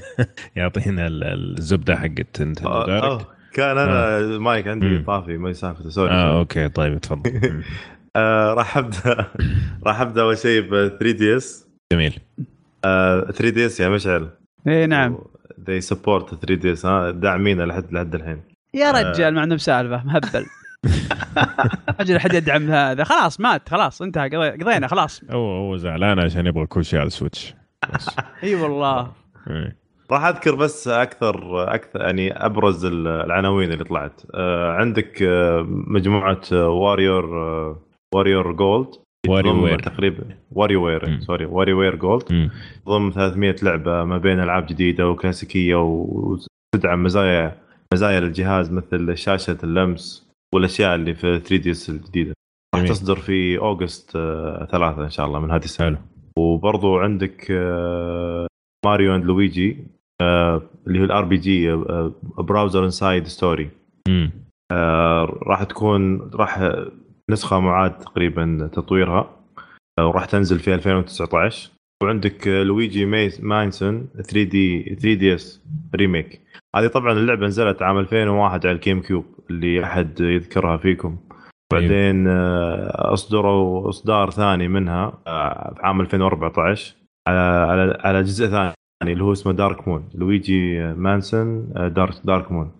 [0.55, 1.23] يعطينا ال-
[1.57, 3.27] الزبدة حقت Nintendo آه، Direct.
[3.49, 4.99] آه، كان أنا المايك عندي.
[4.99, 6.11] طافي ما يسافر sorry.
[6.11, 7.31] آه okay طيب تفضل.
[8.15, 9.25] آه، راح أبدأ
[9.87, 12.19] راح أبدأ أول شيء ب 3 دي اس جميل.
[12.83, 14.29] 3 دي اس يا مشعل.
[14.67, 15.17] اي نعم.
[15.59, 18.41] They support 3DS ها؟ داعمينه لحد لحد الحين.
[18.73, 20.45] يا رجال ما عندهم سالفة مهبل.
[21.99, 23.03] أجل احد يدعم هذا.
[23.03, 25.21] خلاص مات خلاص انتهى قضي- قضينا خلاص.
[25.31, 27.53] هو هو زعلان عشان يبغى كل شيء على ال Switch.
[28.43, 29.11] إي والله.
[29.49, 29.78] إيه.
[30.11, 36.41] راح أذكر بس أكثر أكثر يعني أبرز ال- العناوين اللي طلعت آه، عندك آه، مجموعة
[36.51, 37.25] Warrior
[38.15, 38.87] Warrior Gold
[39.27, 39.83] WarioWare.
[39.83, 41.19] تقريبا WarioWare.
[41.19, 42.49] sorry WarioWare Gold.
[42.87, 47.57] ضم 300 لعبة ما بين ألعاب جديدة وكلاسيكية وتدعم مزايا
[47.93, 52.33] مزايا للجهاز مثل شاشة اللمس والأشياء اللي في 3DS الجديدة
[52.75, 52.83] راح.
[52.87, 56.01] تصدر في August آه، ثلاثة إن شاء الله من هذه السنة
[56.37, 57.51] وبرضو عندك
[58.85, 59.77] Mario and Luigi
[60.21, 61.75] اللي هو ال RPG
[62.37, 63.69] Bowser's Inside Story.
[65.43, 66.73] راح تكون راح
[67.29, 69.29] نسخة معاد تقريبا تطويرها
[69.99, 71.71] آه، وراح تنزل في 2019
[72.03, 73.05] وعندك آه، Luigi's
[73.39, 75.63] Mansion 3D 3DS
[75.95, 76.41] remake
[76.75, 81.17] هذه طبعا اللعبة نزلت عام 2001 على ال GameCube اللي أحد يذكرها فيكم.
[81.73, 86.95] بعدين آه، أصدروا أصدار ثاني منها آه، في عام 2014
[87.27, 88.73] على على على جزء ثاني.
[89.03, 92.71] اللي هو اسمه Dark Moon Luigi's Mansion آه، Dark Dark Moon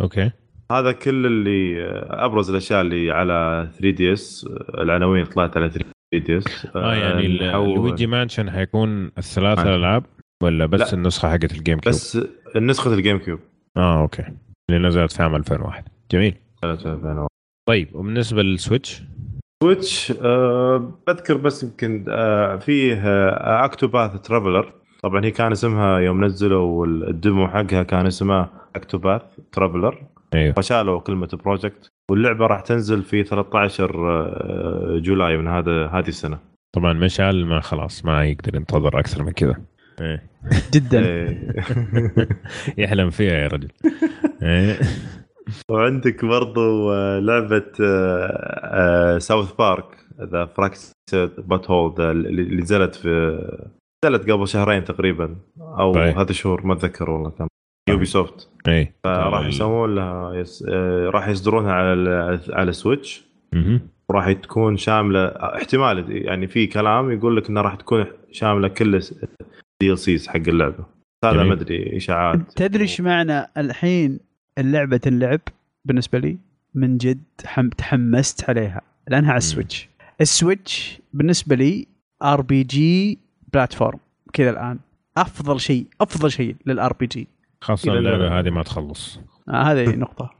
[0.00, 0.30] okay.
[0.72, 6.94] هذا كل اللي آه، أبرز الأشياء اللي على 3DS العناوين اللي طلعت على 3DS آه
[6.94, 9.72] يعني ال- Luigi's Mansion حيكون الثلاث Mansion.
[9.72, 10.04] الألعاب
[10.42, 10.92] ولا بس لا.
[10.98, 12.18] النسخة حقت ال GameCube بس
[12.56, 13.40] نسخه ال GameCube
[13.76, 14.24] آه okay.
[14.70, 16.34] اللي نزلت في عام 2001 جميل.
[16.62, 17.28] سنة 2001.
[17.68, 19.02] طيب وبالنسبة لل Switch؟
[19.62, 24.72] Switch آه بذكر بس يمكن آه فيه آه Octopath Traveler
[25.04, 31.00] طبعا هي كان اسمها يوم نزلوا ال demo حقها كان اسمها Octopath Traveler أيوه فشالوا
[31.00, 36.38] كلمة Project واللعبة راح تنزل في 13 آه، July من هذا هذه السنة
[36.72, 39.56] طبعا مشعل ما خلاص ما يقدر ينتظر أكثر من كذا
[40.00, 40.22] إيه.
[40.74, 41.54] جدا إيه.
[42.78, 43.68] يحلم فيها يا رجل
[44.42, 44.78] إيه.
[45.70, 47.72] وعندك برضو آه، لعبة
[49.18, 49.84] South Park
[50.20, 50.92] The Fractured
[51.38, 53.38] But Whole اللي نزلت في
[54.04, 56.18] نزلت قبل شهرين تقريبا أو طيب.
[56.18, 57.46] هذا شهور ما أتذكر والله كم.
[57.88, 60.64] Ubisoft إيه فراح يسوون لها يس...
[60.68, 63.80] آه، راح يصدرونها على ال- على Switch مهم.
[64.08, 69.00] وراح تكون شاملة احتمال يعني في كلام يقول لك إنها راح تكون شاملة كل
[69.80, 70.84] DLCs حق اللعبة.
[71.24, 71.42] هذا.
[71.42, 72.52] ما أدري إشاعات.
[72.56, 74.20] تدري إيش معنى الحين
[74.58, 75.40] اللعبة تنلعب
[75.84, 76.38] بالنسبة لي؟
[76.74, 78.80] من جد حم تحمست عليها.
[79.08, 79.88] لأنها على ال Switch
[80.20, 81.86] ال Switch بالنسبة لي
[82.22, 83.18] RPG
[83.52, 83.98] platform
[84.32, 84.78] كذا الآن.
[85.16, 87.28] أفضل شيء أفضل شيء لل RPG
[87.60, 89.20] خاصه اللعبه هذه ما تخلص.
[89.48, 90.30] آه هذه نقطة.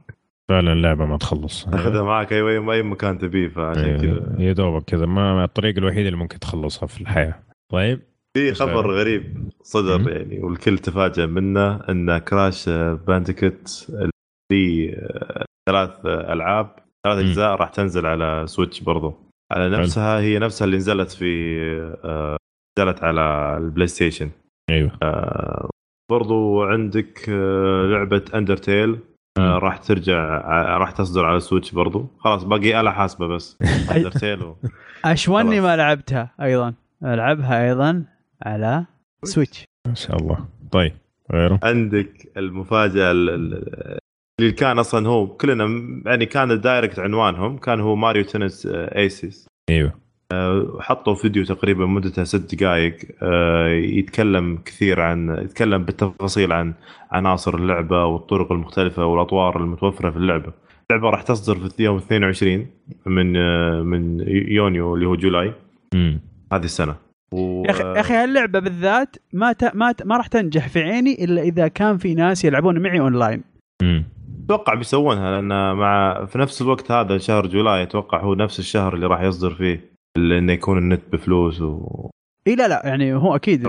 [0.49, 1.65] فعلا اللعبة ما تخلص.
[1.65, 4.35] تاخذها معك اي اي مكان تبيه فعشان إيه، كذا.
[4.39, 5.05] يا دوبك كذا.
[5.05, 7.39] ما الطريقة الوحيده اللي ممكن تخلصها في الحياة.
[7.71, 8.01] طيب؟
[8.37, 8.91] في خبر.
[8.91, 10.07] غريب صدر مم.
[10.09, 12.69] يعني والكل تفاجأ منه إن Crash
[13.07, 13.67] Bandicoot
[14.51, 14.87] في
[15.69, 17.17] ثلاث ألعاب ثلاث.
[17.17, 19.13] أجزاء راح تنزل على Switch برضو.
[19.51, 21.29] على نفسها هي نفسها اللي نزلت في
[22.03, 22.37] آه،
[22.79, 24.29] نزلت على ال PlayStation.
[24.69, 24.91] أيوه.
[26.11, 28.99] برضو عندك آه، لعبة Undertale
[29.37, 29.43] مم.
[29.43, 30.37] راح ترجع
[30.77, 32.07] راح تصدر على Switch برضو.
[32.19, 33.57] خلاص باقي آلة حاسبة بس.
[33.95, 34.55] Undertale و...
[35.05, 35.59] أشوني.
[35.61, 36.73] ما لعبتها أيضا.
[37.03, 38.05] ألعبها أيضا
[38.45, 38.85] على
[39.23, 40.45] Switch ما شاء الله.
[40.71, 40.93] طيب
[41.31, 43.97] غيره؟ عندك المفاجأة ال- ال-
[44.39, 45.65] اللي كان أصلا هو كلنا
[46.05, 49.89] يعني كان ال Direct عنوانهم كان هو Mario Tennis Aces أيوه.
[49.89, 49.93] آه،
[50.79, 56.73] حطوا فيديو تقريبا مدته ست دقائق آه، يتكلم كثير عن يتكلم بالتفاصيل عن
[57.11, 60.53] عناصر اللعبة والطرق المختلفة والأطوار المتوفرة في اللعبة.
[60.91, 62.67] اللعبة راح تصدر في يوم 22
[63.05, 65.53] من آه، من يونيو اللي هو July
[65.93, 66.19] مم.
[66.53, 66.95] هذه السنة.
[67.31, 67.63] و...
[67.65, 69.75] يا أخي يا أخي هاللعبة بالذات ما ت...
[69.75, 70.05] ما ت...
[70.05, 73.43] ما راح تنجح في عيني إلا إذا كان في ناس يلعبون معي أونلاين.
[74.45, 79.07] أتوقع بيسوونها لأن مع في نفس الوقت هذا شهر July أتوقع هو نفس الشهر اللي
[79.07, 82.09] راح يصدر فيه انه يكون النت بفلوس و...
[82.47, 83.67] اي لا لا يعني هو أكيد.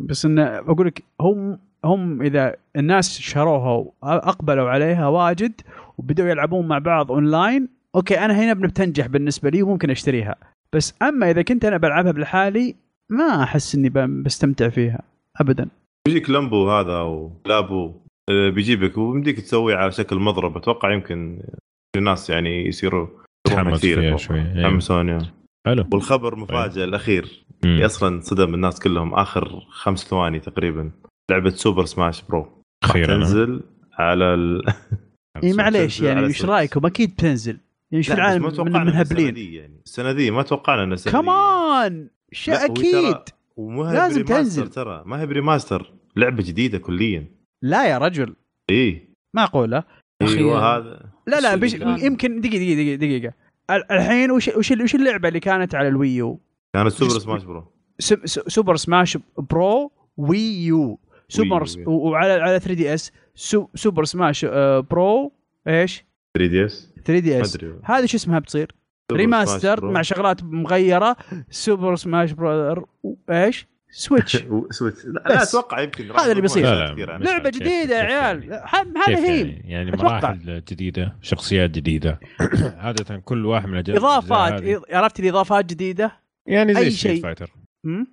[0.00, 5.52] بس انه بقول لك هم هم إذا الناس شروها وأقبلوا عليها واجد
[5.98, 10.36] وبدأوا يلعبون مع بعض online okay أنا هنا بتنجح بالنسبة لي وممكن أشتريها
[10.74, 12.74] بس أما إذا كنت أنا بلعبها لحالي
[13.10, 13.88] ما أحس إني
[14.22, 15.02] بستمتع فيها
[15.40, 15.68] ابدا
[16.08, 17.92] بيجيك لمبو هذا و Labo
[18.30, 21.42] آه، بيجيبك وبيمديك تسويه على شكل مضرب أتوقع يمكن
[21.96, 23.06] الناس يعني يصيروا
[23.46, 24.16] تحمس فيها.
[24.16, 24.78] شوي إيه.
[25.66, 25.84] حلو.
[25.92, 27.44] والخبر مفاجئ الأخير.
[27.64, 27.70] مم.
[27.70, 29.14] اللي أصلا صدم الناس كلهم.
[29.14, 30.90] آخر خمس ثواني تقريبا.
[31.30, 32.62] لعبة Super Smash Bro.
[32.84, 34.62] أخيرا تنزل على ال...
[35.44, 36.44] إي معليش يعني إيش.
[36.44, 37.58] رأيكم؟ أكيد بتنزل.
[37.90, 41.12] يعني بس العالم من منهبلين دي يعني السنة دي ما توقعنا انه السنة.
[41.12, 43.16] كمان ش- لا، هو أكيد.
[43.58, 44.68] لازم ب remaster تنزل.
[44.68, 47.26] ترى ما هي ب remaster لعبة جديدة كليا.
[47.62, 48.34] لا يا رجل.
[48.70, 49.84] إيه معقولة؟
[50.22, 51.74] أيوه هذا لا لا بش...
[51.74, 53.34] يمكن دقيقة دقيقة دقيقة.
[53.70, 56.40] الحين وش وش وش اللعبة اللي كانت على ال Wii U
[56.74, 57.64] كانت Super Smash Bro
[58.26, 63.66] Super Smash Bro Wii U Super وعلى على 3 DS سو...
[63.74, 64.44] Super Smash
[64.90, 65.32] Bro
[65.68, 68.74] إيش؟ 3 DS 3 DS هذه شو اسمها بتصير؟
[69.12, 69.90] remaster.
[69.90, 71.16] مع شغلات مغيرة.
[71.50, 72.88] Super Smash Bro
[73.30, 74.36] إيش؟ Switch
[74.78, 75.48] سويتش لا, لا بس.
[75.48, 76.64] أتوقع يمكن هذا اللي بيصير.
[77.18, 78.44] لعبة جديدة يا عيال.
[78.50, 78.62] يعني؟
[79.06, 80.18] هذا هي يعني, يعني أتوقع.
[80.20, 82.20] مراحل جديدة شخصيات جديدة.
[82.84, 84.64] عادة كل واحد من الأجزاء- إضافات.
[84.92, 86.12] عرفت الإضافات جديدة؟
[86.48, 87.22] يعني زي Street.
[87.22, 87.50] Fighter
[87.86, 88.06] هم؟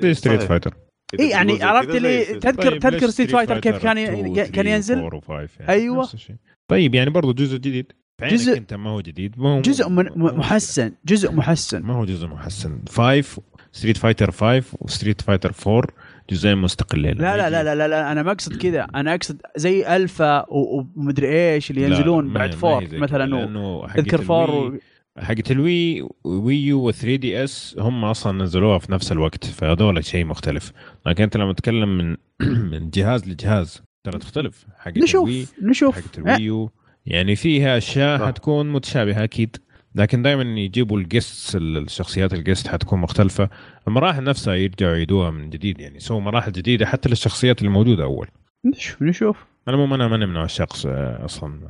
[0.00, 0.42] زي Street.
[0.42, 0.74] Fighter
[1.20, 5.46] اي يعني عرفت اللي تذكر طيب، تذكر Street Fighter كيف 2, كان كان ينزل؟ 4
[5.46, 6.36] و5 يعني الشيء.
[6.70, 7.92] طيب يعني برضو جزء جديد.
[8.22, 10.92] جزء- أنت ما هو جديد ما هو جزء من محسن.
[11.04, 11.82] جزء محسن.
[11.82, 12.78] ما هو جزء محسن.
[12.88, 15.82] 5 Street Fighter 5 و Street Fighter 4
[16.30, 17.18] جزئين مستقلين.
[17.18, 18.86] لا لا لا لا لا, لا أنا ما أقصد كذا.
[18.94, 24.50] أنا أقصد زي ألفا و- ومدري إيش اللي ينزلون بعد four مثلا و- تذكر four
[24.50, 24.78] و...
[25.18, 30.24] حقت ال Wii Wii U و3 DS هم أصلا نزلوها في نفس الوقت فهذول شيء
[30.24, 30.72] مختلف.
[31.06, 32.16] لكن أنت لما تتكلم من
[32.70, 34.66] من جهاز لجهاز ترى تختلف.
[34.78, 35.94] حقت ال Wii نشوف نشوف.
[35.96, 36.70] حقت ال Wii U
[37.06, 38.26] يعني فيها أشياء صح.
[38.26, 39.56] حتكون متشابهة أكيد.
[39.94, 43.48] لكن دائما يجيبوا ال guest الشخصيات ال guest حتكون مختلفة.
[43.88, 48.28] المراحل نفسها يرجعوا يعيدوها من جديد يعني يسووا مراحل جديدة حتى للشخصيات اللي موجوده أول.
[48.66, 49.44] نشوف نشوف.
[49.68, 51.60] أنا مو أنا ماني من الشخص أصلا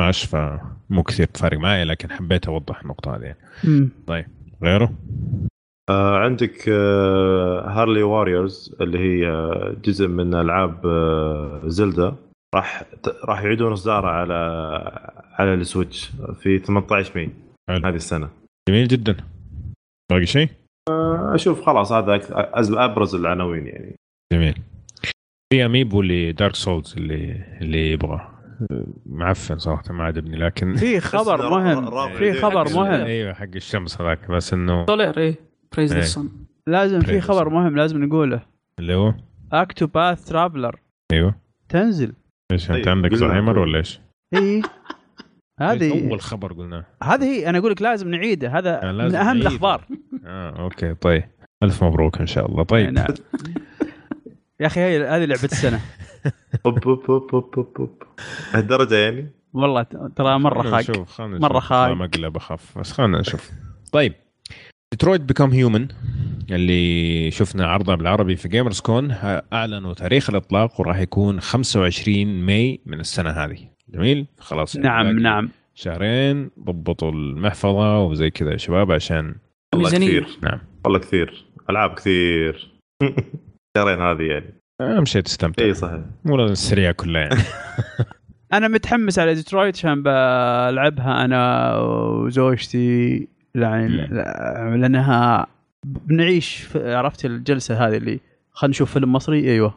[0.00, 3.38] سماش فمو كثير فارق معي لكن حبيت أوضح النقطة هذه يعني.
[3.64, 3.90] مم.
[4.62, 4.92] غيره؟
[5.90, 12.16] آه عندك آه Hyrule Warriors اللي هي آه، جزء من ألعاب آه Zelda
[12.54, 12.82] راح
[13.24, 14.34] راح يعيدون اصدارها على
[15.38, 17.30] على ال Switch في 18 May.
[17.70, 18.28] هذه السنة.
[18.68, 19.16] جميل جدا.
[20.10, 20.48] باقي شيء؟
[20.90, 22.20] آه أشوف خلاص هذا
[22.84, 23.94] أبرز العناوين يعني.
[24.32, 24.54] جميل.
[25.52, 28.28] في Amiibo ل Dark Souls اللي اللي يبغى.
[29.06, 32.12] معفن صراحة ما عجبني لكن في خبر مهم.
[32.18, 33.04] في خبر مهم.
[33.04, 35.34] أيوه حق الشمس هذاك بس إنه Solaire إيه.
[35.76, 36.00] praise إيه.
[36.00, 36.28] the sun
[36.66, 37.20] لازم في.
[37.20, 38.42] خبر مهم لازم نقوله.
[38.78, 39.14] اللي هو؟
[39.52, 40.80] Octopath Traveler
[41.12, 41.34] أيوه.
[41.68, 42.12] تنزل.
[42.52, 43.14] إيش انت طيب، عندك.
[43.14, 44.00] زهايمر ولا إيش؟
[44.34, 44.62] اي
[45.60, 46.84] هذه أول خبر قلناه.
[47.02, 49.32] هذه هي أنا أقول لك لازم نعيده هذا من أهم نعيده.
[49.32, 49.84] الأخبار.
[50.26, 51.24] آه أوكي طيب.
[51.62, 52.62] ألف مبروك إن شاء الله.
[52.64, 52.90] طيب.
[52.90, 53.14] نعم.
[54.60, 55.80] يا أخي هي هذه لعبة السنة.
[56.66, 58.02] أوب أوب أوب أوب أوب أوب.
[58.54, 59.82] لهالدرجه يعني؟ والله
[60.16, 61.20] ترى مرة خاق نشوف.
[61.60, 61.98] خايف.
[61.98, 62.78] مقلب أخف.
[62.78, 63.50] بس خلنا نشوف.
[63.92, 64.12] طيب.
[64.92, 65.88] Detroit Become Human
[66.50, 69.10] اللي شفنا عرضها بالعربي في Gamers Con
[69.52, 73.58] اعلنوا تاريخ الإطلاق وراح يكون 25 May من السنة هذه.
[73.88, 74.76] جميل؟ خلاص.
[74.76, 75.48] نعم نعم.
[75.74, 79.34] شهرين ضبطوا المحفظة وزي كذا يا شباب عشان
[79.74, 80.08] والله ميزانية.
[80.08, 80.38] كثير.
[80.42, 80.58] نعم.
[80.84, 81.44] والله كثير.
[81.70, 82.70] ألعاب كثير.
[83.76, 84.54] شهرين هذه يعني.
[84.80, 85.64] أهم شيء تستمتع.
[85.64, 86.00] إي صحيح.
[86.24, 87.40] مو لازم السريع كلها يعني.
[88.52, 93.28] أنا متحمس على ديترويت عشان بلعبها أنا وزوجتي.
[93.54, 94.06] يعني.
[94.76, 95.46] لأنها
[95.86, 98.20] بنعيش في- عرفت الجلسة هذه اللي
[98.52, 99.74] خلينا نشوف فيلم مصري؟ أيوه.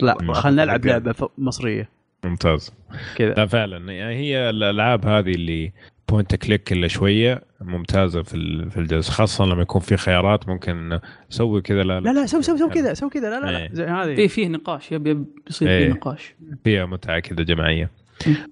[0.00, 0.32] لا.
[0.32, 0.86] خلينا نلعب.
[0.86, 1.88] لعبة مصرية.
[2.24, 2.72] ممتاز.
[3.16, 3.34] كذا.
[3.34, 3.92] لا فعلا.
[3.92, 5.72] يعني هي الألعاب هذه اللي
[6.08, 10.98] point and click إلا شوية ممتازة في في الجلسة خاصة لما يكون في خيارات ممكن
[11.28, 12.10] سوي كذا لا لا.
[12.12, 13.30] لا سوي سوي سوي كذا سوي كذا.
[13.30, 13.68] لا لا, إيه.
[13.68, 15.86] لا زي في هذه فيه نقاش يبي يصير إيه.
[15.86, 16.34] فيه نقاش.
[16.64, 17.90] فيها متعة كذا جماعية.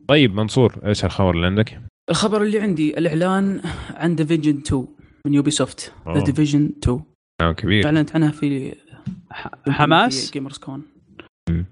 [0.08, 3.60] طيب منصور إيش الخبر اللي عندك؟ الخبر اللي عندي الإعلان
[3.94, 4.86] عن ديفيجن 2
[5.26, 5.92] من يوبي سوفت.
[6.08, 7.00] ذا ديفيجن 2
[7.42, 7.86] آه، كبير.
[7.86, 8.74] اعلنت عنها في
[9.68, 10.82] حماس؟ جيمرز كون
[11.50, 11.66] مم.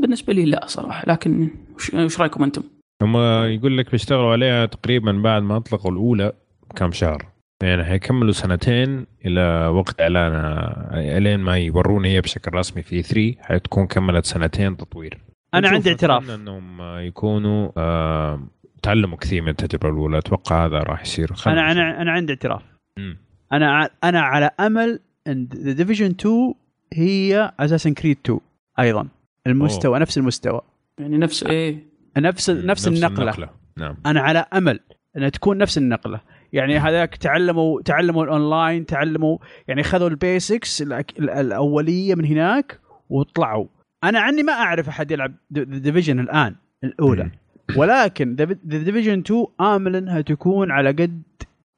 [0.00, 2.62] بالنسبة لي لا صراحة لكن وش- رأيكم أنتم؟
[3.02, 6.32] هم يقول لك بيشتغلوا عليها تقريبا بعد ما أطلقوا الأولى
[6.76, 7.26] كم شهر.
[7.62, 13.86] يعني حيكملوا سنتين إلى وقت اعلانها الين ما يورونا هي بشكل رسمي في 3 حتكون
[13.86, 15.18] كملت سنتين تطوير.
[15.54, 16.30] أنا عندي اعتراف.
[16.30, 18.42] إنهم يكونوا آه
[18.82, 21.72] تعلموا كثير من التجربة الأولى أتوقع هذا راح يصير أنا.
[21.72, 22.62] أنا أنا عندي اعتراف.
[22.98, 23.16] مم.
[23.52, 26.54] أنا ع- أنا على أمل إن ذا ديفيجن 2
[26.92, 28.40] هي اساسن كريد 2
[28.78, 29.08] أيضا.
[29.46, 30.60] المستوى نفس المستوى.
[30.98, 31.84] يعني نفس إيه.
[32.18, 33.48] نفس نفس النقلة.
[33.76, 33.96] نعم.
[34.06, 34.80] أنا على أمل
[35.16, 36.20] إنها تكون نفس النقلة.
[36.52, 39.38] يعني هذاك تعلموا تعلموا الأونلاين تعلموا
[39.68, 40.82] يعني خذوا ال basics
[41.18, 43.66] الأولية من هناك وطلعوا.
[44.04, 47.24] أنا عني ما أعرف أحد يلعب ذا ديفيجن الآن الأولى.
[47.24, 47.30] مم.
[47.76, 51.22] ولكن ذا ديفيجن 2 امل انها تكون على قد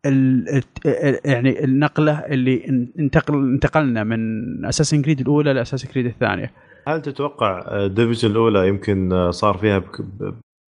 [0.07, 0.63] ال
[1.25, 4.21] يعني النقلة اللي إن- انتقل انتقلنا من
[4.65, 6.51] اساسن كريد الأولى لاساسن كريد الثانية.
[6.89, 9.79] هل تتوقع ديفيجن الأولى يمكن صار فيها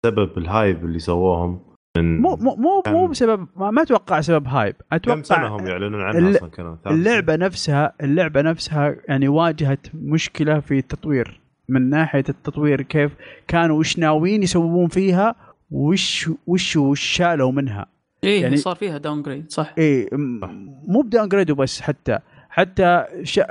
[0.07, 1.61] بسبب ال hype اللي سووهم
[1.99, 5.67] من مو مو مو, مو بسبب ما, ما أتوقع سبب hype أتوقع كم سنه هم
[5.67, 11.41] يعلنون عنها أصلا كانوا؟ اللعبة نفسها اللعبة نفسها يعني واجهت مشكلة في التطوير.
[11.69, 13.13] من ناحية التطوير كيف
[13.49, 15.35] كانوا وش ناويين يسوون فيها
[15.71, 17.87] وش وش وش شالوا منها.
[18.25, 19.75] إيه يعني- صار فيها downgrade صح.
[19.79, 20.41] اي م-
[20.89, 22.19] مو ب downgrade وبس حتى
[22.51, 23.05] حتى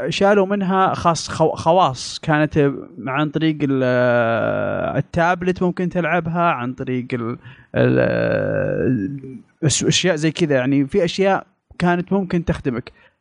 [0.09, 2.19] شالوا منها خاص خو- خواص.
[2.19, 2.71] كانت
[3.07, 3.83] عن طريق ال-
[4.97, 7.37] التابلت ممكن تلعبها عن طريق ال-
[9.63, 10.55] أشياء زي كذا.
[10.55, 11.47] يعني في أشياء
[11.79, 12.89] كانت ممكن تخدمك.
[12.89, 13.12] آه،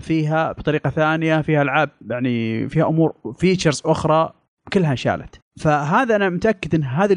[0.00, 4.32] فيها بطريقة ثانية فيها ألعاب يعني فيها أمور features أخرى
[4.72, 7.12] كلها شالت فهذا أنا متأكد إن هذه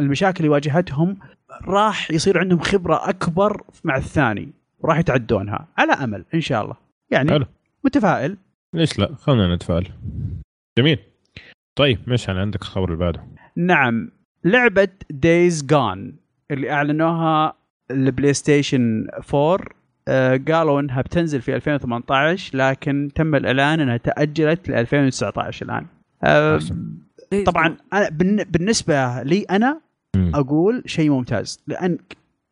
[0.00, 1.18] المشاكل اللي واجهتهم
[1.62, 6.76] راح يصير عندهم خبرة أكبر مع الثاني وراح يتعدونها على أمل إن شاء الله.
[7.10, 7.46] يعني حلو.
[7.84, 8.36] متفائل؟
[8.74, 9.88] ليش لا؟ خلينا نتفائل.
[10.78, 10.98] جميل.
[11.78, 13.24] طيب مشعل عندك الخبر اللي بعده.
[13.56, 14.10] نعم.
[14.44, 16.16] لعبة دايز جون
[16.50, 17.54] اللي أعلنوها
[17.90, 19.79] البلاي ستيشن 4 آه،
[20.48, 25.86] قالوا إنها بتنزل في 2018 لكن تم الإعلان إنها تأجلت ل 2019 الآن
[26.24, 26.60] آه،.
[27.32, 29.80] إيه، طبعا أنا بالن- بالنسبة لي أنا.
[30.34, 31.98] أقول شيء ممتاز لأن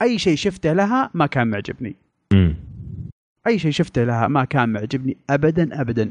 [0.02, 1.96] أي شيء شفته لها ما كان معجبني.
[3.46, 6.10] أي شيء شفته لها ما كان معجبني ابدا ابدا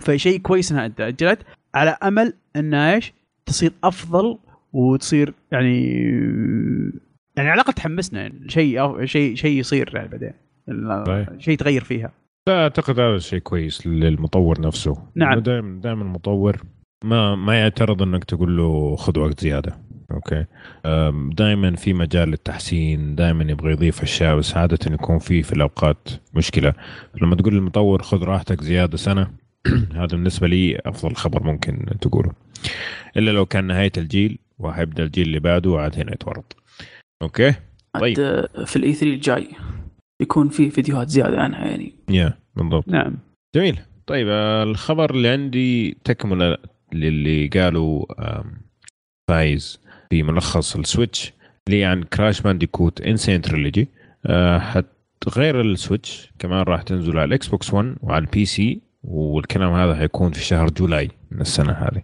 [0.00, 1.38] فشيء كويس إنها تأجلت
[1.74, 3.12] على أمل انها إيش
[3.46, 4.38] تصير أفضل
[4.72, 5.92] وتصير يعني
[7.36, 10.32] يعني على الأقل تحمسنا يعني شيء شيء شيء يصير يعني بعدين.
[11.38, 12.12] شيء يتغير فيها.
[12.48, 14.96] لا أعتقد هذا شيء كويس للمطور نفسه.
[15.14, 15.38] نعم.
[15.38, 16.62] دائما دائما المطور
[17.04, 19.78] ما ما يعترض إنك تقول له خذ وقت زيادة.
[20.10, 20.44] أوكي؟
[21.34, 26.74] دائما في مجال للتحسين دائما يبغى يضيف أشياء بس عادة يكون في في الأوقات مشكلة.
[27.22, 29.30] لما تقول للمطور خذ راحتك زيادة سنة
[30.00, 32.32] هذا بالنسبة لي أفضل خبر ممكن تقوله.
[33.16, 36.56] إلا لو كان نهاية الجيل وحيبدأ الجيل اللي بعده وعاد هنا يتورط.
[37.22, 37.54] أوكي؟
[38.00, 38.16] طيب.
[38.64, 39.48] في الإي 3 الجاي.
[40.22, 41.92] يكون في فيديوهات زيادة عنها يعني.
[42.10, 42.88] yeah بالضبط.
[42.88, 43.18] نعم.
[43.54, 43.78] جميل.
[44.06, 46.56] طيب آه، الخبر اللي عندي تكملة
[46.92, 48.04] للي قالوا
[49.30, 51.32] فايز في ملخص السويتش
[51.68, 53.88] اللي عن كراش بانديكوت انسين تريلوجي
[55.28, 60.32] غير السويتش كمان راح تنزل على الاكس بوكس 1 وعلى البي سي والكلام هذا حيكون
[60.32, 62.02] في شهر جولاي من السنة هذه.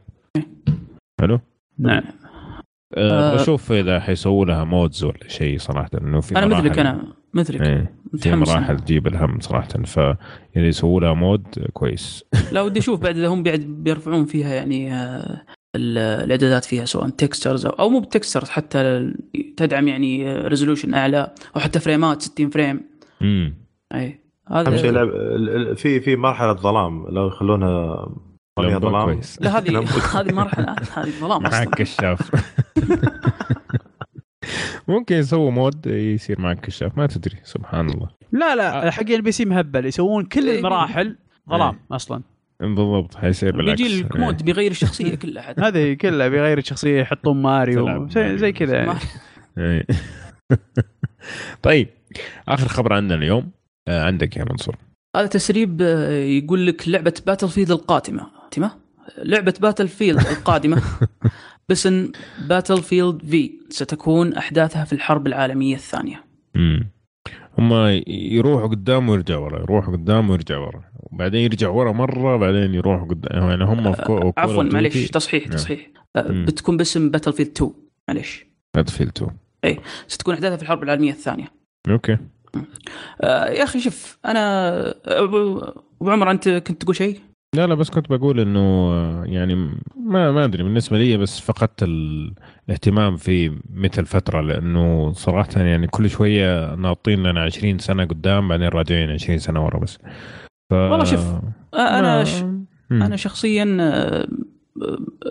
[1.21, 1.41] حلو؟
[1.79, 2.03] نعم.
[2.95, 3.35] أه آه.
[3.35, 7.03] بشوف إذا حيسووا لها mods ولا شيء صراحة انه في أنا مثلك أنا
[7.35, 7.61] مثلك.
[7.61, 8.77] إيه، في مراحل.
[8.77, 10.17] تجيب الهم صراحة فاذا
[10.57, 12.25] يسووا لها mod كويس.
[12.53, 15.43] لا ودي أشوف بعد إذا هم بعد بيرفعون فيها يعني آه،
[15.77, 19.13] ال- الإعدادات فيها سواء textures أو, أو مو ب textures حتى
[19.57, 22.81] تدعم يعني resolution أعلى أو حتى فريمات 60 frame
[23.23, 23.55] امم
[23.95, 28.09] اي أهم شيء هذا لعب ال- ال- في في مرحلة ظلام لو يخلونها
[28.61, 29.43] ظلام كويس.
[29.43, 29.85] لا هذه.
[30.21, 32.31] هذه مرحلة هذه ظلام معك كشاف
[34.89, 38.09] ممكن يسووا mod يصير معك كشاف ما تدري سبحان الله.
[38.33, 40.59] لا لا حق البي سي مهبل يسوون كل إيه.
[40.59, 41.17] المراحل
[41.51, 41.97] ظلام إيه.
[41.97, 42.23] أصلا.
[42.61, 43.83] بالضبط حيصير بالعكس.
[43.83, 48.77] بيجي لك mod بيغير الشخصية كلها هذه كلها بيغير الشخصية يحطون ماريو زي, زي كذا
[48.77, 48.99] يعني.
[49.59, 49.87] إيه.
[51.63, 51.89] طيب
[52.49, 53.51] آخر خبر عندنا اليوم.
[53.89, 54.77] آه، عندك يا منصور.
[55.17, 57.71] هذا تسريب آه، يقول لك لعبة باتل فيلد
[58.59, 58.83] القادمة قادمه
[59.19, 60.83] لعبة باتل فيلد القادمة.
[61.69, 62.13] باسم
[62.49, 66.25] باتل فيلد V ستكون أحداثها في الحرب العالمية الثانية.
[66.57, 66.89] امم
[67.59, 67.73] هم
[68.07, 70.83] يروحوا قدام ويرجعوا ورا يروحوا قدام ويرجعوا ورا.
[71.01, 73.49] وبعدين يرجع ورا مرة بعدين يروحوا قدام.
[73.51, 75.57] يعني هم في كو عفوا معليش تصحيح نعم.
[75.57, 75.91] تصحيح.
[76.17, 76.45] آه، مم.
[76.45, 77.71] بتكون باسم باتل فيلد 2
[78.09, 79.31] معليش باتل 2
[80.09, 81.47] ستكون أحداثها في الحرب العالمية الثانية.
[81.89, 82.19] أوكي.
[83.21, 85.63] آه يا أخي شوف أنا أبو
[86.03, 87.21] عمر أنت كنت تقول شيء؟
[87.55, 88.93] لا لا بس كنت بقول إنه
[89.25, 89.55] يعني
[90.05, 92.35] ما ما أدري بالنسبة لي بس فقدت ال-
[92.69, 98.69] الاهتمام في مثل فترة لأنه صراحة يعني كل شوية ناطين لنا 20 سنة قدام بعدين
[98.69, 99.99] راجعين 20 سنة ورا بس.
[100.71, 100.73] ف...
[100.73, 101.21] والله شوف،
[101.75, 102.43] أنا ش...
[102.93, 103.65] أنا شخصيا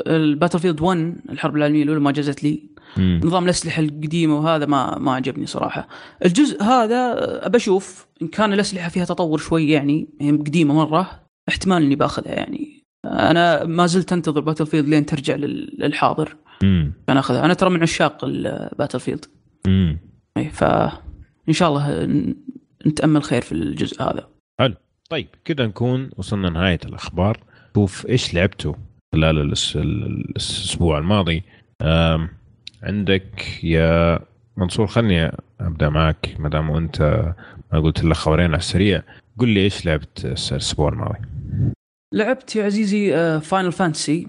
[0.08, 2.64] الباتل فيلد 1 الحرب العالمية الأولى ما جازت لي.
[2.98, 3.22] مم.
[3.24, 5.88] نظام الأسلحة القديمة وهذا ما ما عجبني صراحة.
[6.26, 7.16] الجزء هذا
[7.46, 11.22] ابى أشوف إن كان الأسلحة فيها تطور شوي يعني هي قديمة مرة.
[11.50, 12.84] احتمال إني باخذها يعني.
[13.06, 16.36] أنا ما زلت أنتظر باتل فيلد لين ترجع لل- للحاضر.
[16.64, 17.46] عشان أخذها.
[17.46, 19.26] أنا ترى من عشاق الباتل فيلد
[19.68, 20.00] مم.
[20.38, 22.06] إيه، فان شاء الله
[22.88, 24.28] نتأمل خير في الجزء هذا.
[25.10, 27.40] طيب كده نكون وصلنا نهاية الأخبار.
[27.76, 28.74] شوف إيش لعبتوا
[29.16, 31.44] خلال الأسبوع الماضي.
[32.84, 34.20] عندك يا
[34.58, 36.36] منصور خلني أبدأ معك.
[36.40, 37.02] ما دام أنت
[37.74, 39.04] ما قلت لك خبرين على السريع
[39.40, 41.18] قل لي إيش لعبت الأسبوع الماضي.
[42.14, 44.28] لعبت يا عزيزي Final Fantasy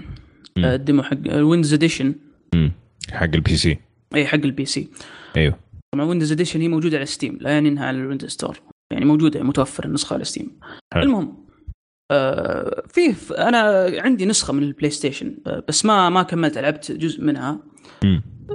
[0.57, 0.65] مم.
[0.65, 2.15] ال demo حق ال Windows Edition
[2.55, 2.73] مم.
[3.13, 3.79] حق ال PC
[4.15, 4.89] اي حق ال PC
[5.37, 5.59] أيوه
[5.95, 8.61] طبعا Windows Edition هي موجودة على Steam لا يعني إنها على ال Windows Store
[8.93, 10.51] يعني موجودة متوفر النسخة على ستيم
[10.95, 11.03] حلو.
[11.03, 11.47] المهم
[12.13, 17.23] آه فيه أنا عندي نسخة من ال PlayStation آه بس ما ما كملت لعبت جزء
[17.23, 17.59] منها.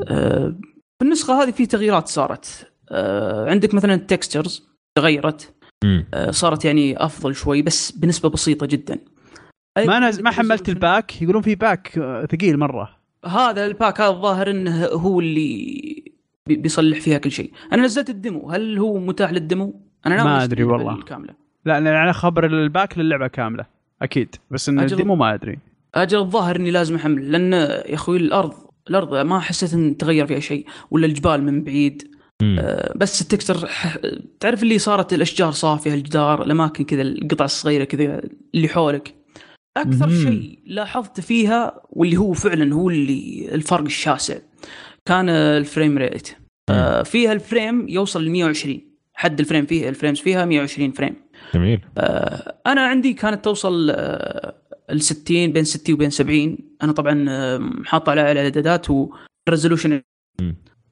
[0.08, 0.56] آه
[1.00, 5.54] في النسخة هذه في تغييرات صارت آه عندك مثلا ال textures تغيرت.
[6.14, 9.00] آه صارت يعني أفضل شوي بس بنسبة بسيطة جدا
[9.86, 10.20] ما نز...
[10.22, 11.88] ما حملت ال pack؟ يقولون في pack
[12.32, 12.98] ثقيل مرة.
[13.26, 16.04] هذا ال pack هذا الظاهر إنه هو اللي
[16.48, 17.52] بي- بيصلح فيها كل شيء.
[17.74, 18.50] أنا نزلت ال demo.
[18.52, 20.94] هل هو متاح لل demo؟ أنا ما اللعبة والله.
[20.94, 21.34] الكامله
[21.66, 23.66] لا أنا خبر ال pack للعبة كاملة.
[24.02, 24.36] أكيد.
[24.52, 24.92] بس إن أجل.
[24.94, 25.60] ال demo ما أدري.
[25.96, 27.32] أجل الظاهر إني لازم أحمل.
[27.32, 28.54] لأن يا أخوي الأرض
[28.90, 32.18] الأرض ما حسيت إن تغير فيها شيء ولا الجبال من بعيد.
[32.44, 33.98] آه، بس ال texture ح-
[34.40, 38.22] تعرف اللي صارت الأشجار صافية الجدار الأماكن كذا القطع الصغيرة كذا
[38.56, 39.14] اللي حولك.
[39.82, 40.10] أكثر.
[40.10, 44.38] شيء لاحظت فيها واللي هو فعلا هو اللي الفرق الشاسع
[45.06, 46.30] كان ال frame rate.
[46.70, 48.82] آه، فيها ال frame يوصل ل 120
[49.14, 51.16] حد ال frame فيها ال frames فيها 120 frame.
[51.54, 51.82] جميل.
[51.98, 53.90] آه، أنا عندي كانت توصل
[54.90, 60.02] ال 60 بين 60 وبين 70 أنا طبعا آه، حاطه على الإعدادات وال resolution.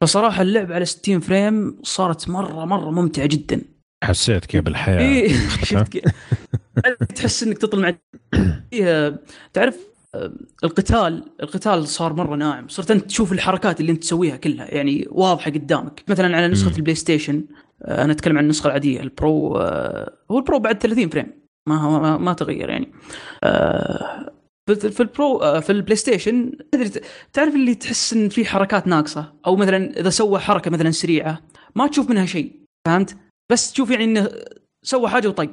[0.01, 3.61] فصراحة اللعب على 60 frame صارت مرة مرة ممتعة جدا.
[4.03, 6.03] حسيت كيف الحياة اختفى؟ شفت كيف
[7.15, 7.93] تحس إنك تطل مع
[8.71, 9.19] فيها
[9.53, 9.95] تعرف
[10.63, 15.51] القتال القتال صار مرة ناعم صرت أنت تشوف الحركات اللي أنت تسويها كلها يعني واضحة
[15.51, 16.77] قدامك مثلا على نسخة.
[16.77, 17.45] ال PlayStation
[17.87, 21.27] أنا أتكلم عن النسخة العادية ال Pro آه، هو ال Pro بعد 30 frame
[21.69, 22.91] ما ما, ما تغير يعني
[23.43, 24.33] آه،
[24.69, 26.51] في ال Pro آه، في ال PlayStation
[27.33, 31.41] تعرف اللي تحس إن في حركات ناقصة أو مثلا إذا سوى حركة مثلا سريعة
[31.75, 32.51] ما تشوف منها شيء
[32.87, 33.17] فهمت
[33.51, 34.29] بس تشوف يعني إنه
[34.85, 35.49] سوى حاجة وطق.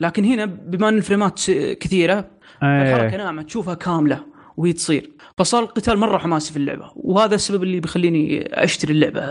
[0.00, 2.30] لكن هنا بما إن الفريمات كثيرة
[2.62, 4.26] الحركة إيه ناعمة تشوفها كاملة
[4.56, 5.10] وهي تصير.
[5.38, 9.22] فصار القتال مرة حماسي في اللعبة وهذا السبب اللي بيخليني أشتري اللعبة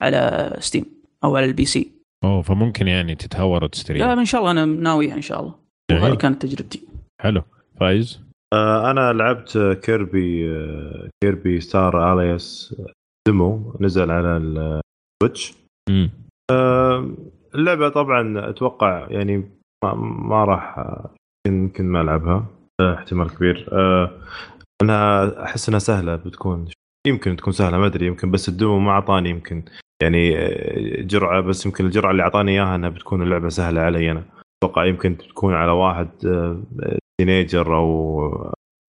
[0.00, 0.84] على Steam
[1.24, 1.92] أو على ال PC.
[2.24, 5.54] أوه فممكن يعني تتهور لا وتشتريها إن شاء الله أنا ناويها إن شاء الله.
[5.92, 6.82] وهذه كانت تجربتي.
[7.22, 7.42] حلو.
[7.80, 8.20] فايز؟
[8.52, 12.74] آه، أنا لعبت Kirby آه، Kirby Star Allies
[13.28, 15.54] demo نزل على ال Switch
[17.54, 19.36] اللعبة طبعا أتوقع يعني
[19.84, 19.94] ما,
[20.28, 21.10] ما راح آه،
[21.46, 22.46] يمكن ما ألعبها.
[22.80, 23.68] آه، احتمال كبير.
[23.72, 24.10] آه،
[24.82, 26.68] انها أحس إنها سهلة بتكون.
[27.06, 29.62] يمكن تكون سهلة ما أدري يمكن بس ال demo ما أعطاني يمكن.
[30.02, 34.24] يعني آه، جرعة بس يمكن الجرعة اللي أعطاني إياها إنها بتكون اللعبة سهلة علي أنا.
[34.62, 36.62] أتوقع يمكن تكون على واحد آه،
[37.20, 38.20] teenager أو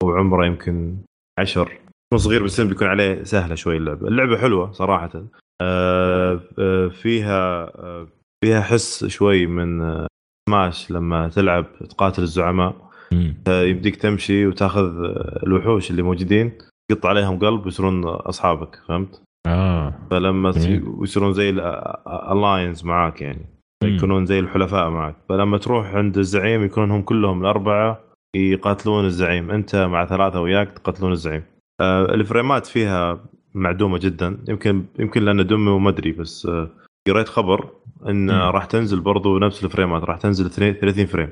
[0.03, 0.97] أو عمره يمكن
[1.39, 1.79] عشر.
[2.15, 4.07] صغير بالسن بيكون عليه سهلة شوي اللعبة.
[4.07, 5.09] اللعبة حلوة صراحة.
[5.15, 5.42] آه، آه،
[6.89, 8.07] فيها آه،
[8.45, 10.07] فيها حس شوي من آه،
[10.49, 12.89] سماش لما تلعب تقاتل الزعماء.
[13.47, 14.91] يمديك تمشي وتاخذ
[15.43, 16.57] الوحوش اللي موجودين
[16.91, 20.53] تقط عليهم قلب ويصيرون أصحابك فهمت؟ آه فلما.
[20.97, 23.45] ويصيرون زي الالاينز معاك يعني.
[23.83, 27.99] يكونون زي الحلفاء معك فلما تروح عند الزعيم يكونون هم كلهم الأربعة
[28.35, 31.43] يقاتلون الزعيم أنت مع ثلاثة وياك تقاتلون الزعيم
[31.81, 34.37] آه الفريمات فيها معدومة جدا.
[34.47, 36.69] يمكن يمكن لأن demo ما أدري بس آه
[37.07, 37.69] قريت خبر
[38.09, 38.31] إن مم.
[38.31, 41.29] راح تنزل برضو نفس الفريمات راح تنزل 30 frame.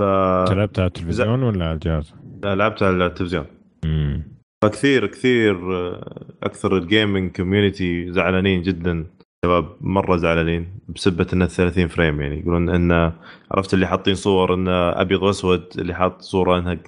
[0.00, 2.14] ف لعبتها على التلفزيون ولا على الجهاز؟
[2.44, 3.46] لعبتها على التلفزيون.
[3.84, 4.22] مم.
[4.64, 9.06] فكثير كثير آه، أكثر ال gaming community زعلانين جدا.
[9.44, 12.40] شباب مرة زعلانين بسبة إنه 30 frame يعني.
[12.40, 13.12] يقولون انه
[13.50, 16.78] عرفت اللي حاطين صور انه ابيض واسود اللي حاط صورة إنها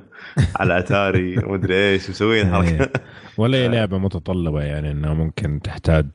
[0.60, 2.90] على أتاري ومدري إيش مسوين حركه
[3.38, 6.06] ولا هي لعبة متطلبة يعني إنها ممكن تحتاج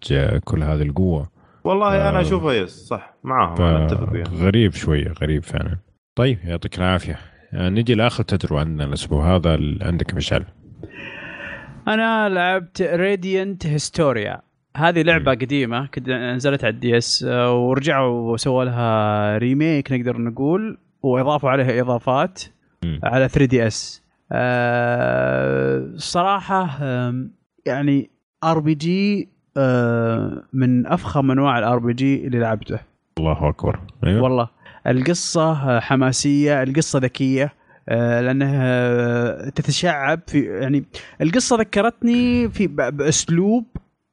[0.43, 1.29] كل هذه القوة.
[1.63, 2.21] والله أنا آه.
[2.21, 4.35] أشوفها yes صح معاهم أنا أتفق وياهم.
[4.45, 5.77] غريب شوية غريب فعلا.
[6.15, 7.19] طيب يعطيك العافية.
[7.53, 10.45] آه، نجي لآخر تجربه عندنا الأسبوع هذا عندك مشعل.
[11.87, 14.41] أنا لعبت Radiant Historia
[14.77, 21.49] هذه لعبة قديمة كنت نزلت على ال DS ورجعوا وسووا لها remake نقدر نقول وإضافوا
[21.49, 22.43] عليها إضافات.
[23.03, 24.00] على 3 DS
[25.95, 27.31] الصراحة آم،
[27.65, 28.09] يعني
[28.43, 29.29] RPG
[30.53, 32.79] من أفخم أنواع ال RPG اللي لعبته.
[33.19, 33.79] الله أكبر.
[34.03, 34.21] أيوه.
[34.21, 34.49] والله.
[34.87, 37.53] القصة آه، حماسية القصة ذكية
[37.89, 40.85] آه، لأنها تتشعب في يعني
[41.21, 43.65] القصة ذكرتني في بأسلوب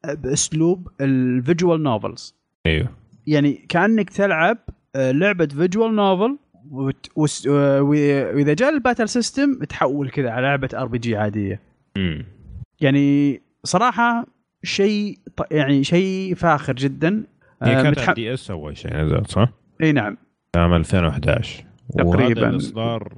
[0.05, 2.35] بأسلوب ال visual novels.
[2.67, 2.89] أيوه.
[3.27, 4.59] يعني كأنك تلعب
[4.97, 6.39] آه، لعبة visual novel آه،
[6.73, 11.61] وإذا جاء ال battle system تحول كذا على لعبة RPG عادية.
[11.97, 12.25] امم
[12.81, 14.27] يعني صراحة
[14.63, 15.19] شيء
[15.51, 17.25] يعني شيء فاخر جدا.
[17.63, 19.49] هي آه، كانت متح- ال DS أول شيء نزلت صح؟
[19.83, 20.17] إي نعم.
[20.57, 21.65] عام 2011
[21.99, 22.17] تقريباً.
[22.41, 23.13] وهذا الإصدار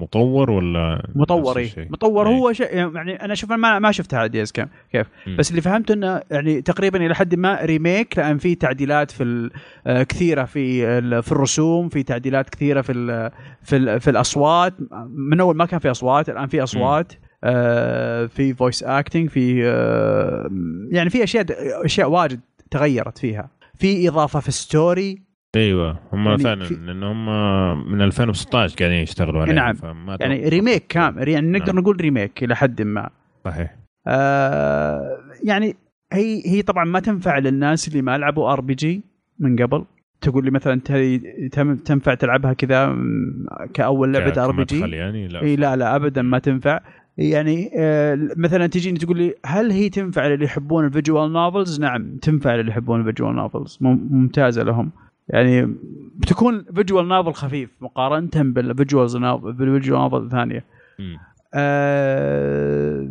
[0.00, 2.34] مطور ولا مطور اي؟ مطور إيه.
[2.34, 5.36] هو شيء يعني أنا شوف ما ما شفتها على DS كيف مم.
[5.36, 9.50] بس اللي فهمته إنه يعني تقريبا إلى حد ما remake لأن في تعديلات في ال-
[9.86, 13.30] آه، كثيرة في ال- في الرسوم في تعديلات كثيرة في ال
[13.62, 14.74] في ال في الأصوات
[15.08, 17.12] من أول ما كان في أصوات الآن في أصوات
[17.44, 20.50] آه، في voice acting في آه،
[20.90, 21.46] يعني في أشياء
[21.84, 22.40] أشياء واجد
[22.70, 25.22] تغيرت فيها في إضافة في ال story
[25.56, 27.26] أيوه هم يعني فعلا في- لأن هم
[27.92, 29.74] من 2016 قاعدين يشتغلوا عليها نعم.
[29.74, 30.48] فما يعني.
[30.48, 31.78] remake كامل يعني نقدر نعم.
[31.82, 33.10] نقول remake إلى حد ما
[33.44, 33.76] صحيح
[34.06, 35.76] آه يعني
[36.12, 39.02] هي هي طبعا ما تنفع للناس اللي ما لعبوا RPG
[39.38, 39.84] من قبل
[40.20, 42.96] تقول لي مثلا انت تنفع تلعبها كذا
[43.74, 46.80] كأول لعبة RPG يعني لا إي لا لا ابدا ما تنفع
[47.18, 52.16] يعني آه مثلا تجيني تقول لي هل هي تنفع للي يحبون ال visual novels؟ نعم
[52.16, 54.92] تنفع للي يحبون ال visual novels ممتازة لهم
[55.30, 55.74] يعني
[56.16, 60.64] بتكون visual novel خفيف مقارنة بال visuals بال visual novel الثانية.
[61.54, 63.08] آه،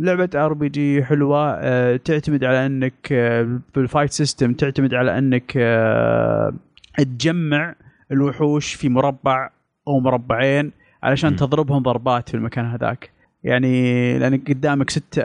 [0.00, 6.54] لعبة RPG حلوة آه، تعتمد على انك آه، بال fight system تعتمد على انك آه،
[6.98, 7.74] تجمع
[8.12, 9.50] الوحوش في مربع
[9.88, 11.36] أو مربعين علشان م.
[11.36, 13.10] تضربهم ضربات في المكان هذاك
[13.44, 15.18] يعني لانك قدامك ست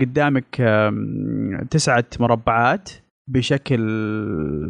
[0.00, 2.90] قدامك آم، تسعة مربعات
[3.28, 3.80] بشكل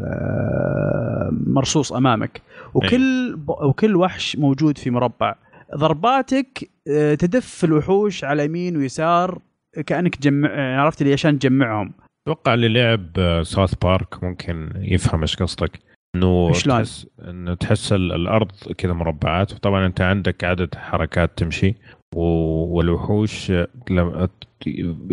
[0.05, 2.43] آه، مرصوص أمامك.
[2.75, 5.35] وكل وكل وحش موجود في مربع.
[5.77, 9.39] ضرباتك آه، تدف الوحوش على يمين ويسار
[9.87, 11.93] كأنك تجمع يعني عرفت لي عشان تجمعهم.
[12.27, 15.79] أتوقع اللي لعب آه، ساوث بارك ممكن يفهم إيش قصدك.
[16.17, 19.53] إنه شلون؟ تحس إنه تحس ال- الأرض كذا مربعات.
[19.53, 21.75] وطبعا أنت عندك عدد حركات تمشي.
[22.15, 23.53] والوحوش
[23.91, 24.29] لما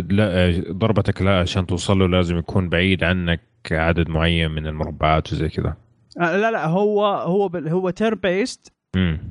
[0.09, 3.41] لا ضربتك لا عشان توصل له لازم يكون بعيد عنك
[3.71, 5.75] عدد معين من المربعات وزي كذا
[6.21, 8.73] آه، لا لا هو هو هو tier based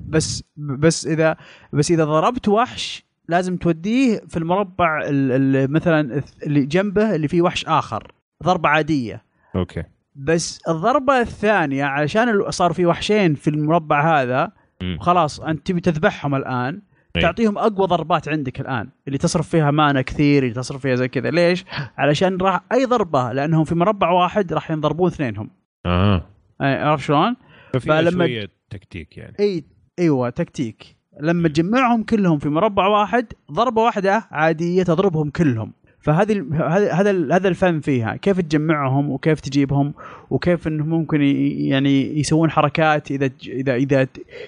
[0.09, 1.37] بس بس اذا
[1.73, 7.43] بس إذا ضربت وحش لازم توديه في المربع ال- ال- مثلا اللي جنبه اللي فيه
[7.43, 8.13] وحش آخر
[8.45, 9.23] ضربة عادية
[9.57, 9.83] أوكي
[10.17, 14.53] بس الضربة الثانية علشان صار في وحشين في المربع هذا.
[15.01, 16.83] خلاص أنت تبي تذبحهم الآن.
[17.21, 21.31] تعطيهم أقوى ضربات عندك الآن اللي تصرف فيها مانا كثير اللي تصرف فيها زي كذا.
[21.31, 21.65] ليش؟
[21.99, 25.51] علشان راح أي ضربة لأنهم في مربع واحد راح ينضربون اثنينهم.
[25.87, 26.27] أها
[26.63, 27.37] أي، عرفت شلون؟
[27.75, 29.35] ففي فلما- شوية تكتيك يعني.
[29.41, 29.65] إي
[29.99, 30.97] أيوه تكتيك.
[31.21, 35.73] لما تجمعهم كلهم في مربع واحد ضربة واحدة عادية تضربهم كلهم.
[36.01, 38.17] فهذه ال- هذا هذا ال- هذا الفن فيها.
[38.17, 39.95] كيف تجمعهم وكيف تجيبهم
[40.31, 44.07] وكيف إنهم ممكن يعني يسوون حركات إذا إذا إذا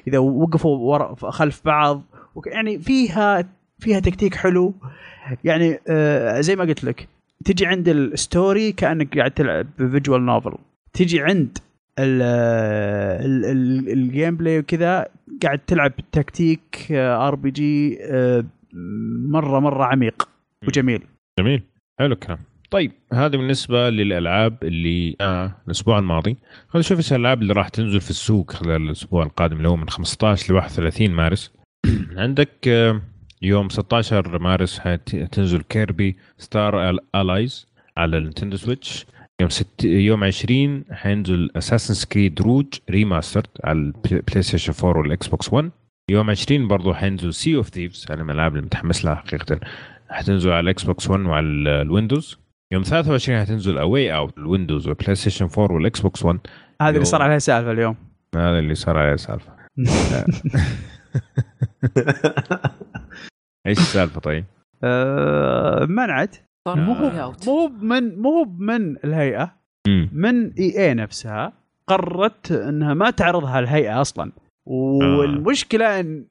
[0.09, 2.03] إذا وقفوا خلف بعض.
[2.47, 4.75] يعني فيها فيها تكتيك حلو.
[5.45, 7.09] يعني آه زي ما قلت لك
[7.45, 10.53] تجي عند ال story كأنك قاعد تلعب visual novel.
[10.93, 11.59] تجي عند
[11.99, 12.23] ال-
[13.27, 15.07] ال- ال- ال gameplay وكذا
[15.43, 17.99] قاعد تلعب tactic RPG
[19.31, 20.29] مره مرة عميق
[20.69, 21.03] وجميل.
[21.39, 21.63] جميل.
[21.99, 22.39] حلو الكلام.
[22.71, 26.37] طيب هذا بالنسبة للألعاب اللي آه الأسبوع الماضي.
[26.69, 29.89] خلينا نشوف إيش الألعاب اللي راح تنزل في السوق خلال الأسبوع القادم اللي هو من
[29.89, 31.53] 15 ل 31 مارس.
[32.17, 33.01] عندك آه
[33.43, 39.07] يوم 16 مارس حتنزل Kirby Star Allies على ال Nintendo Switch.
[39.41, 43.79] يوم ست يوم 20 حينزل Assassin's Creed Rogue Remastered على
[44.13, 45.71] ال PlayStation 4 وال Xbox 1
[46.11, 49.61] يوم 20 برضه حينزل Sea of Thieves أنا من الالعاب اللي متحمس لها حقيقة.
[50.11, 52.39] حتنزل على ال Xbox 1 وعلى ال- ال Windows.
[52.73, 56.39] يوم 23 حتنزل A Way Out ال Windows وال PlayStation 4 وال Xbox 1
[56.83, 57.05] هذا اللي.
[57.05, 57.97] صار عليها سالفة اليوم.
[58.37, 59.53] هذا اللي صار عليه سالفة.
[63.67, 64.45] إيش السالفة طيب؟
[64.85, 66.37] آه، منعت
[66.69, 66.93] صار مو.
[66.95, 69.53] هو مو من مو هو من الهيئه.
[70.13, 71.53] من إي اي نفسها
[71.87, 74.33] قررت إنها ما تعرضها الهيئه أصلا
[75.19, 76.25] والمشكلة إن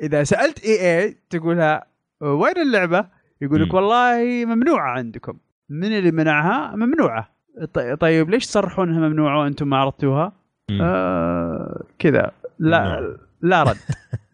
[0.00, 1.84] إذا سألت إي اي تقولها
[2.20, 3.06] وين اللعبة؟
[3.40, 3.74] يقول لك.
[3.74, 5.38] والله ممنوعة عندكم
[5.70, 7.28] من اللي منعها؟ ممنوعة
[7.74, 10.32] طي- طيب ليش تصرحون إنها ممنوعة وأنتم ما عرضتوها؟
[10.80, 13.76] آه كذا لا لا رد.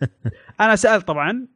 [0.61, 1.47] أنا سألت طبعا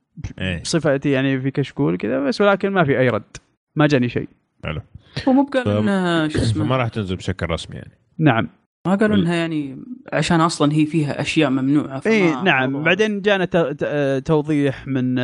[0.62, 3.36] بصفتي يعني في كشكول كذا بس ولكن ما في أي رد.
[3.76, 4.28] ما جاني شيء.
[4.64, 4.80] حلو.
[5.28, 7.90] هو مو بقال ف- إنها شو اسمه؟ راح تنزل بشكل رسمي يعني.
[8.18, 8.48] نعم.
[8.86, 9.78] ما قالوا إنها يعني
[10.12, 12.48] عشان أصلا هي فيها أشياء ممنوعة إي نعم.
[12.48, 12.82] عرضوها.
[12.84, 15.16] بعدين جانا ت- ت- توضيح من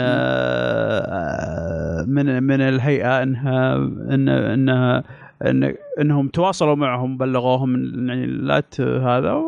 [0.97, 3.77] آه، من من الهيئة إنها
[4.11, 5.05] ان إنها
[5.43, 7.75] إن إنهم تواصلوا معهم بلغوهم
[8.09, 9.43] يعني لا ت- هذا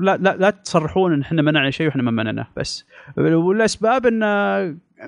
[0.00, 2.86] لا لا لا تصرحون إن إحنا منعنا شيء وإحنا ما منعناه بس
[3.16, 4.18] والأسباب إن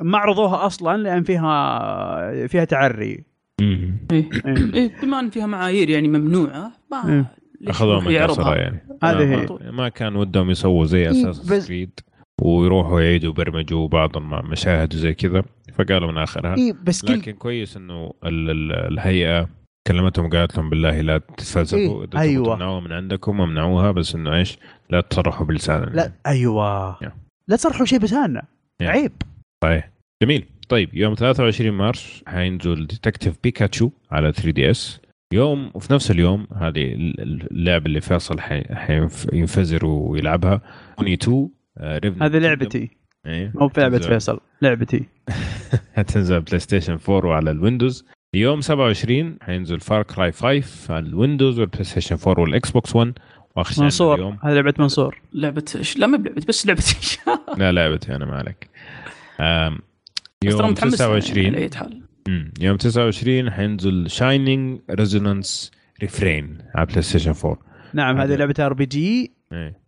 [0.03, 3.25] ما عرضوها أصلا لأن فيها فيها تعري
[3.61, 3.97] مم.
[4.13, 4.29] إيه.
[4.47, 4.75] إيه.
[4.75, 7.25] إيه بما ان فيها معايير يعني ممنوعة ما إيه.
[7.71, 8.33] أخذوها من يعني
[9.03, 9.47] هذه ما- هي.
[9.47, 12.01] ما- ما كان ودهم يسووا زي إيه، أساس بس- كريد
[12.43, 15.43] ويروحوا يعيدوا يبرمجوا بعض المشاهد وزي كذا
[15.79, 19.49] فقالوا من آخرها اي بس لكن كويس إنه ال- ال- الهيئة
[19.87, 22.55] كلمتهم قالت لهم بالله لا تتفلسفوا إيه، أيوة.
[22.57, 24.59] تمنعوها من عندكم ومنعوها بس إنه إيش؟
[24.91, 26.99] لا تصرحوا بلسان لا أيوه.
[27.49, 28.43] لا تصرحوا شيء بلساننا
[28.81, 28.89] يا.
[28.89, 29.13] عيب.
[29.65, 29.91] صحيح.
[30.23, 30.45] جميل.
[30.69, 35.01] طيب يوم 23 مارس حينزل Detective Pikachu على 3DS.
[35.33, 40.61] يوم وفي نفس اليوم هذه ال- ال- اللعبة اللي فيصل حي- حينفجر ويلعبها.
[40.99, 42.39] اوني 2 آه، هذه.
[42.39, 42.91] لعبتي.
[43.27, 43.53] إيه.
[43.55, 45.05] مو بلعبة فيصل لعبتي.
[45.97, 48.05] حتنزل PlayStation 4 وعلى ال Windows.
[48.35, 53.13] يوم 27 حينزل Far Cry 5 على ال Windows وال PlayStation 4 وال Xbox 1
[53.57, 54.39] واخر شيء عندنا منصور اليوم.
[54.43, 55.21] هذه لعبة منصور.
[55.33, 57.19] لعبة إيش؟ لا ما بلعبة بس لعبتي
[57.59, 58.71] لا لعبتي أنا ما عليك
[60.45, 62.03] يوم متحمس لها يعني 29 على أي حال.
[62.61, 65.71] يوم 29 حينزل Shining Resonance
[66.03, 67.59] Refrain على بلاي ستيشن 4
[67.95, 69.85] نعم هذه لعبة RPG إيه.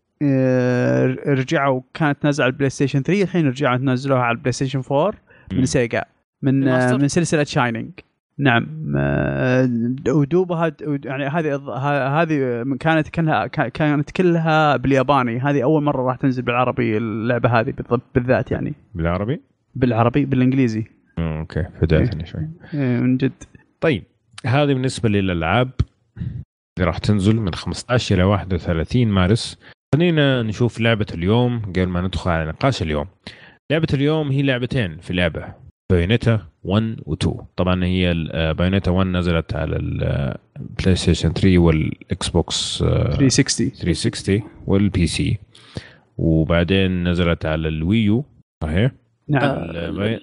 [1.26, 5.14] رجعوا كانت نازلة على ال PlayStation 3 الحين رجعوا نزلوها على ال PlayStation 4
[5.53, 5.59] مم.
[5.59, 6.05] من Sega
[6.42, 7.91] من؟ آه، من سلسلة Shining
[8.39, 9.70] نعم آه،
[10.09, 10.72] ودوبها
[11.05, 11.57] يعني هذه
[12.22, 15.39] هذه كانت كلها كانت كلها بالياباني.
[15.39, 17.74] هذه أول مرة راح تنزل بالعربي اللعبة هذه
[18.14, 18.74] بالذات يعني.
[18.95, 19.41] بالعربي؟
[19.74, 20.84] بالعربي بالإنجليزي.
[21.18, 22.49] أوكي فجعتني شوي.
[22.74, 23.32] إيه، من جد.
[23.80, 24.05] طيب
[24.47, 25.70] هذه بالنسبة للألعاب
[26.78, 29.59] اللي راح تنزل من 15 إلى 31 مارس.
[29.95, 33.07] خلينا نشوف لعبة اليوم قبل ما ندخل على نقاش اليوم.
[33.70, 35.66] لعبة اليوم هي لعبتين في لعبة.
[35.93, 38.14] Bayonetta 1 و 2 طبعا هي
[38.59, 45.39] Bayonetta 1 نزلت على ال PlayStation 3 وال Xbox آه، 360 360 وال PC
[46.18, 48.24] وبعدين نزلت على ال Wii U
[48.62, 48.91] صحيح؟
[49.28, 49.43] نعم.
[49.45, 50.20] آه،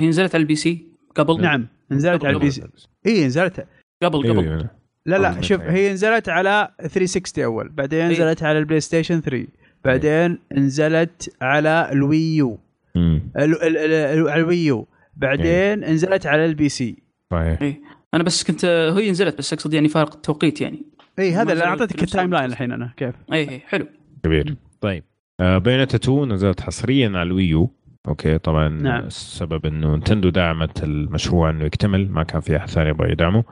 [0.00, 1.42] هي نزلت على ال PC قبل.
[1.42, 1.66] نعم.
[1.90, 2.62] نزلت على ال PC
[3.06, 3.66] إي نزلت.
[4.02, 4.38] قبل قبل.
[4.48, 4.70] أيوة.
[5.06, 5.60] لا لا شوف.
[5.60, 7.68] هي نزلت على 360 أول.
[7.68, 8.12] بعدين إيه.
[8.12, 9.46] نزلت على ال PlayStation 3
[9.84, 12.58] بعدين نزلت على ال Wii U
[12.94, 13.22] مم.
[13.36, 14.86] ال- ال- ال- على ال Wii U
[15.18, 17.76] بعدين نزلت على ال PC صحيح.
[18.14, 20.82] أنا بس كنت هي نزلت بس أقصد يعني فارق التوقيت يعني.
[21.18, 22.44] اي هذا اللي أعطيتك ال timeline.
[22.44, 23.86] الحين أنا كيف؟ اي اي حلو.
[24.24, 24.56] كبير.
[24.80, 25.04] طيب.
[25.40, 27.70] آه Bayonetta 2 نزلت حصريا على ال Wii U.
[28.08, 29.04] أوكي طبعا نعم.
[29.04, 33.44] السبب إنه Nintendo دعمت المشروع إنه يكتمل ما كان في أحد ثاني يبغى يدعمه.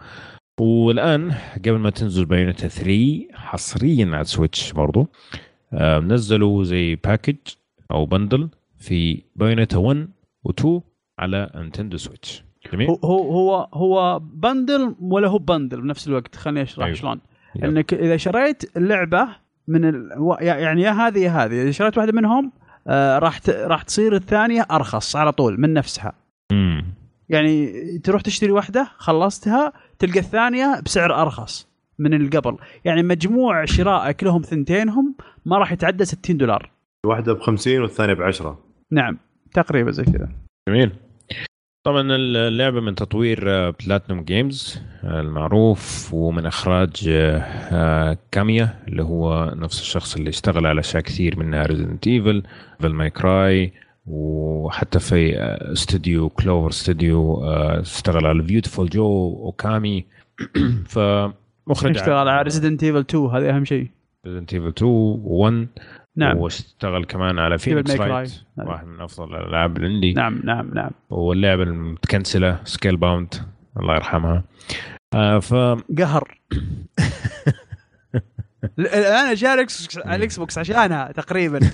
[0.60, 1.32] والآن
[1.66, 5.08] قبل ما تنزل Bayonetta 3 حصريا على Switch برضو
[5.72, 7.36] آه نزلوا زي package
[7.90, 8.48] أو bundle
[8.78, 10.08] في Bayonetta 1
[10.48, 10.66] و2
[11.18, 12.44] على Nintendo Switch.
[12.72, 16.96] جميل؟ هو هو هو bundle ولا هو bundle بنفس الوقت؟ خليني أشرح أيوه.
[16.96, 17.20] شلون.
[17.56, 17.64] yep.
[17.64, 19.28] إنك إذا شريت اللعبه
[19.68, 20.10] من ال...
[20.40, 21.62] يعني يا هذه يا هذه.
[21.62, 22.52] إذا شريت واحدة منهم
[22.86, 23.50] آه راح ت...
[23.50, 26.12] راح تصير الثانية أرخص على طول من نفسها.
[26.52, 26.84] مم.
[27.28, 32.56] يعني تروح تشتري واحدة خلصتها تلقى الثانية بسعر أرخص من اللي قبل.
[32.84, 35.14] يعني مجموع شرائك لهم ثنتينهم
[35.46, 36.70] ما راح يتعدى 60 دولار.
[37.06, 38.58] واحدة ب 50 والثانية ب 10
[38.90, 39.18] نعم.
[39.54, 40.28] تقريبا زي كذا.
[40.68, 40.92] جميل.
[41.86, 47.38] طبعا اللعبة من تطوير بلاتنوم جيمز المعروف ومن إخراج آه،
[47.72, 52.42] آه، Kamiya اللي هو نفس الشخص اللي اشتغل على أشياء كثير منها Resident Evil
[52.80, 53.72] Devil May Cry
[54.06, 60.04] وحتى في آه، استوديو Clover Studio آه، اشتغل على Viewtiful Joe Okami
[60.86, 63.88] فمخرج اشتغل على Resident Evil 2 هذا أهم شيء.
[64.26, 64.90] Resident Evil 2
[65.24, 65.66] 1
[66.16, 66.36] نعم.
[66.36, 67.96] واشتغل كمان على Phoenix.
[67.96, 70.90] Wright واحد من أفضل الألعاب اللي عندي نعم نعم نعم.
[71.10, 73.34] واللعبة المت cancel ة Scalebound
[73.80, 74.44] الله يرحمها.
[75.14, 75.54] آه ف
[75.98, 76.38] قهر.
[78.78, 81.60] الآن جاء ال X ال Xbox عشانها تقريبا.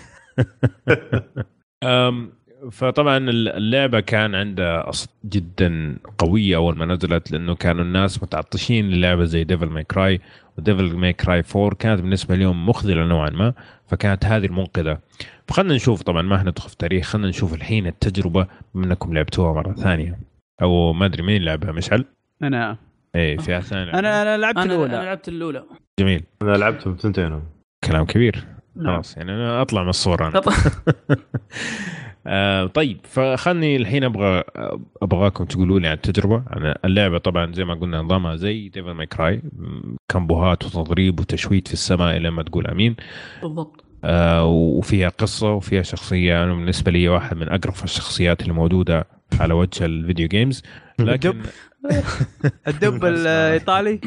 [2.71, 4.91] فطبعا اللعبة كان عندها
[5.25, 10.21] جدا قوية أول ما نزلت لأنه كانوا الناس متعطشين للعبة زي Devil May Cry
[10.59, 13.55] و Devil May Cry 4 كانت بالنسبة لهم مخذله نوعا ما.
[13.93, 14.99] فكانت هذه المنقذة.
[15.49, 19.73] فخلنا نشوف طبعا ما ندخل في تاريخ خلينا نشوف الحين التجربة بما أنكم لعبتوها مرة
[19.73, 20.19] ثانية.
[20.63, 22.05] أو ما أدري مين لعبها مشعل؟
[22.43, 22.77] أنا.
[23.15, 25.65] إيه في ثاني أنا أنا لعبت أنا أنا الاولى لعبت الأولى.
[26.01, 26.23] جميل.
[26.43, 27.43] أنا لعبتهم ثنتينهم
[27.85, 28.45] كلام كبير.
[28.77, 28.95] نعم.
[28.95, 30.43] خلاص يعني أنا أطلع من الصورة أنا.
[32.27, 34.43] آه طيب فخلني الحين أبغى
[35.03, 37.19] أبغاكم تقولوا لي عن التجربة عن اللعبة.
[37.19, 39.43] طبعا زي ما قلنا نظامها زي Devil May Cry
[40.09, 42.97] combo هات وتضريب وتشويت في السماء إلى ما تقول أمين.
[43.43, 43.82] بالضبط.
[44.45, 49.05] وفيها قصة وفيها شخصية أنا بالنسبة لي واحد من اقرف الشخصيات اللي موجوده
[49.41, 50.63] على وجه الفيديو جيمز
[50.99, 51.47] لكن الدب.
[52.69, 54.01] الدب الإيطالي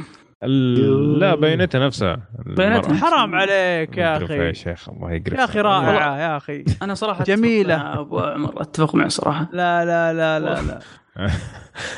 [0.43, 2.19] ال- لا بيانتها نفسها.
[2.47, 2.93] المرأة.
[2.93, 6.93] حرام عليك يا مقرفة يا أخي شيخ الله يقرف يا أخي رائعة يا أخي أنا
[6.93, 7.23] صراحة.
[7.29, 10.79] مع ابو عمر أتفق معه صراحة لا لا لا لا لا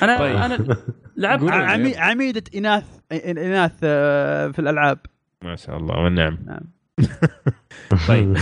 [0.03, 0.35] أنا طيب.
[0.35, 0.77] أنا
[1.17, 1.51] لعبت.
[1.51, 2.83] عمي عميدة اناث
[3.27, 4.97] إناث آه، في الألعاب
[5.43, 6.76] ما شاء الله والنعم نعم.
[8.07, 8.37] طيب.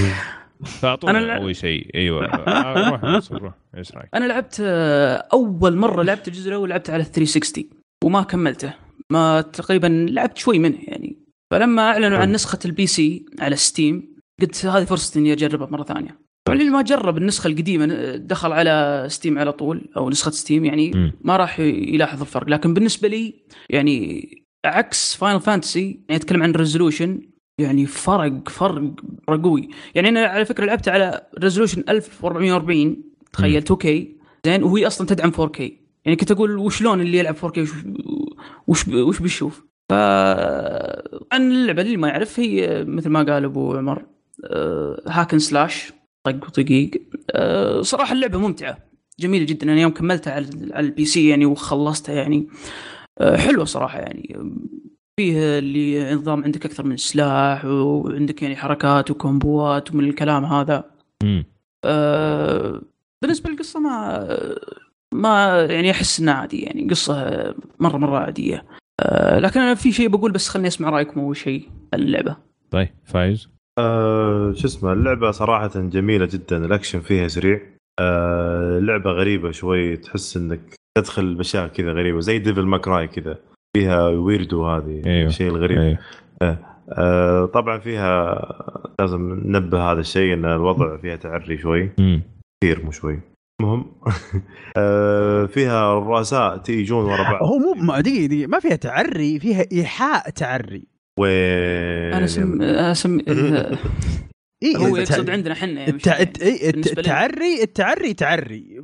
[0.65, 1.95] فأعطونا لا- أول شيء.
[1.95, 2.25] أيوه.
[2.25, 3.53] آه، روح منصور، روح.
[3.77, 7.69] إيش رأيك؟ أنا لعبت آه، أول مرة لعبت الجزء الأول لعبت على 360
[8.03, 8.73] وما كملته.
[9.11, 11.17] ما تقريبا لعبت شوي منه يعني.
[11.51, 16.19] فلما أعلنوا عن نسخة ال PC على Steam قلت هذه فرصتي إني أجربها مرة ثانية.
[16.49, 18.15] واللي ما جرب النسخة القديمة.
[18.15, 21.11] دخل على Steam على طول أو نسخة Steam يعني.
[21.21, 22.49] ما راح يلاحظ الفرق.
[22.49, 23.33] لكن بالنسبة لي
[23.69, 24.29] يعني
[24.65, 27.21] عكس Final Fantasy يعني أتكلم عن resolution
[27.57, 28.93] يعني فرق فرق
[29.27, 33.03] قوي يعني أنا على فكرة لعبت على resolution 1440
[33.33, 33.87] تخيل 2K
[34.45, 35.59] زين وهي أصلا تدعم 4K
[36.05, 37.71] يعني كنت أقول وشلون اللي يلعب 4K وش
[38.67, 39.93] وش, وش بيشوف؟ ف
[41.31, 44.05] عن اللعبة اللي ما يعرف هي مثل ما قال أبو عمر
[44.45, 46.91] آه، hack and slash طق وطقيق.
[47.31, 48.77] آه، صراحة اللعبة ممتعة
[49.19, 49.71] جميلة جدا.
[49.71, 52.47] أنا يوم كملتها على على ال PC يعني وخلصتها يعني
[53.19, 54.35] آه، حلوة صراحة يعني.
[55.19, 60.45] فيه اللي نظام عندك أكثر من سلاح وعندك يعني حركات و combo ات ومن الكلام
[60.45, 60.83] هذا.
[61.23, 61.45] مم.
[61.85, 62.81] آه،
[63.21, 64.27] بالنسبة للقصة ما
[65.13, 67.15] ما يعني أحس إنها عادي يعني قصة
[67.79, 68.65] مرة مرة عادية.
[68.99, 72.37] آه، لكن أنا في شيء بقول بس خليني أسمع رأيكم أول شيء عن اللعبة.
[72.71, 73.49] طيب فايز.
[73.77, 77.61] آه، شو اسمه اللعبة صراحة جميلة جدا الأكشن فيها سريع.
[77.99, 83.37] آه، لعبة غريبة شوي تحس إنك تدخل بأشياء كذا غريبة زي Devil May Cry كذا.
[83.75, 85.29] فيها weirdo هذه أيوه.
[85.29, 85.77] الشيء الغريب.
[85.77, 86.59] أيوه.
[86.91, 88.45] آه، طبعا فيها
[88.99, 91.89] لازم ننبه هذا الشيء إن الوضع فيها تعري شوي.
[92.63, 93.19] كثير مو شوي.
[93.61, 93.85] المهم
[94.77, 97.43] آه، فيها رؤساء تيجون ورا بعض.
[97.43, 98.47] هو مو دقيقة دقيقة.
[98.47, 100.87] ما فيها تعري فيها إيحاء تعري.
[101.19, 103.19] وين؟ أنا سم اسم
[104.63, 106.07] إيه هو يقصد عندنا إحنا يعني الت...
[106.07, 106.41] الت...
[106.41, 106.75] إيه، الت...
[106.75, 107.25] بالنسبة لنا.
[107.25, 108.81] التعري التعري تعري.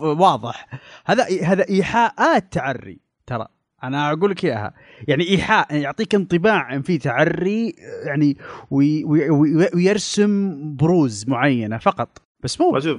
[0.00, 0.68] واضح.
[1.06, 3.46] هذا هذا إيحاءات تعري ترى.
[3.84, 4.74] أنا أقول لك إياها.
[5.08, 7.74] يعني إيحاء يعطيك انطباع ان في تعري
[8.06, 8.36] يعني
[8.70, 9.04] وي...
[9.04, 9.30] وي...
[9.30, 9.68] وي...
[9.74, 12.22] ويرسم بروز معينة فقط.
[12.44, 12.96] بس مو شوف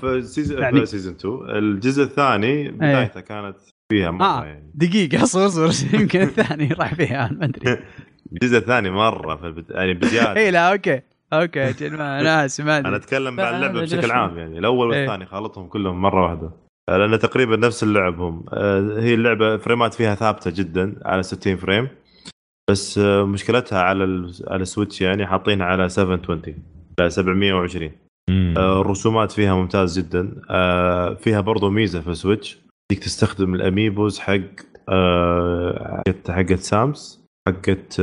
[0.00, 3.56] في season يعني- في season 2 الجزء الثاني بدايته كانت
[3.92, 4.44] فيها مرة آه.
[4.44, 4.70] يعني.
[4.74, 7.78] دقيقة أصبر أصبر يمكن الثاني راح فيها ما أدري.
[8.32, 9.64] الجزء الثاني مرة في البد...
[9.70, 10.36] يعني بزيادة.
[10.40, 11.00] اي لا okay.
[11.32, 14.58] okay ما أنا آسف ما أنا أتكلم عن اللعبة بشكل عام يعني.
[14.58, 15.00] الأول إيه.
[15.00, 16.65] والثاني خلطهم كلهم مرة واحدة.
[16.88, 21.56] لأن تقريبا نفس اللعب هم آه، هي اللعبة frame ات فيها ثابتة جدا على 60
[21.56, 21.88] frame
[22.70, 24.32] بس آه، مشكلتها على.
[24.46, 26.54] على ال Switch يعني حاطينها على 720
[27.00, 27.90] على 720
[28.30, 28.54] مم.
[28.58, 32.58] آه، الرسومات فيها ممتاز جدا آه، فيها برضو ميزة في ال Switch
[32.92, 34.40] تقدر تستخدم ال amiibos حق
[36.06, 38.00] حقت حقت Samus حقت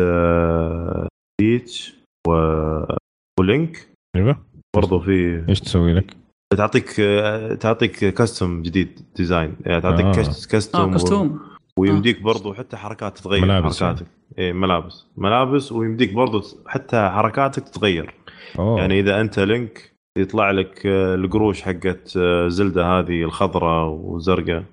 [1.42, 1.94] Peach
[2.28, 2.32] و...
[3.40, 6.23] و Link أيوه برضو في إيش تسوي لك؟
[6.56, 10.12] تعطيك آه، تعطيك costume جديد design يعني تعطيك آه.
[10.12, 11.40] cost- costume آه و- costume
[11.78, 13.84] ويمديك برضو حتى حركات تتغير ملابس.
[13.84, 14.06] حركاتك
[14.38, 18.14] إيه ملابس ملابس ويمديك برضو حتى حركاتك تتغير
[18.60, 18.80] أوه.
[18.80, 24.64] يعني إذا أنت Link يطلع لك آه، القروش حقت آه، Zelda هذه الخضراء وزرقاء.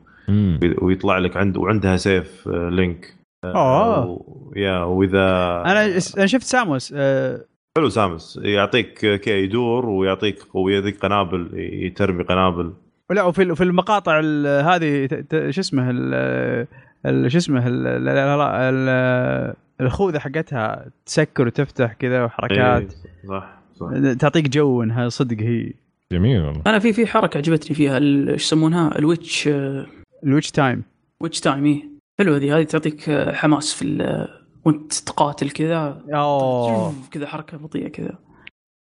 [0.83, 3.15] ويطلع لك عند وعندها سيف آه، Link
[3.45, 4.07] آه، أوه.
[4.07, 5.19] و- يا وإذا
[5.67, 7.45] أنا شفت Samus آه،
[7.79, 8.41] حلو Samus.
[8.43, 12.73] يعطيك كي يدور ويعطيك ويعطيك قنابل ي- ترمي قنابل.
[13.11, 16.67] لا وفي في المقاطع ال- هذه ت- ت- شو اسمه ال-
[17.07, 22.83] ال- شو اسمه ال- ال- ال- ال- الخوذة حقتها تسكر وتفتح كذا وحركات.
[22.83, 24.15] إيه، صح صح.
[24.19, 25.73] تعطيك جو إنها صدق هي.
[26.13, 26.41] جميل.
[26.43, 29.49] والله أنا في في حركة عجبتني فيها ال- إيش يسمونها؟ ال Witch
[30.25, 30.83] ال Witch Time.
[31.21, 31.83] Witch Time إيه.
[32.19, 36.03] حلوة ذي هذه تعطيك حماس في ال- وانت تقاتل كذا
[37.11, 38.19] كذا حركة بطيئة كذا.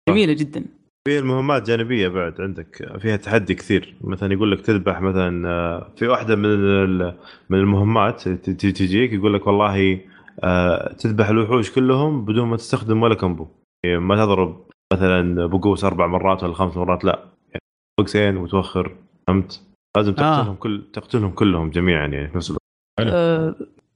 [0.08, 0.64] جميلة جدا.
[1.08, 3.94] في المهمات جانبية بعد عندك فيها تحدي كثير.
[4.00, 7.14] مثلا يقول لك تذبح مثلا آه، في واحدة من ال-
[7.50, 10.00] من المهمات ت- ت- تجيك يقول لك والله
[10.44, 13.46] آه، تذبح الوحوش كلهم بدون ما تستخدم ولا combo
[13.84, 17.24] يعني ما تضرب مثلا بقوس أربع مرات ولا خمس مرات لا.
[17.48, 17.60] يعني
[17.98, 19.62] بوكسين وتوخر فهمت؟
[19.96, 20.54] لازم تقتلهم آه.
[20.54, 22.60] كل تقتلهم كلهم جميعا يعني في نفس الوقت.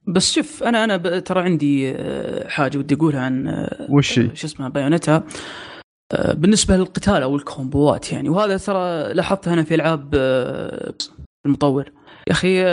[0.06, 4.68] بس شوف أنا أنا ترى عندي آه، حاجة ودي أقولها عن آه، وش؟ شو اسمها
[4.68, 5.24] Bayonetta.
[6.12, 10.14] آه، بالنسبة للقتال أو ال combo ات يعني وهذا ترى لاحظتها أنا في ألعاب
[11.46, 11.92] المطور.
[12.28, 12.64] يا أخي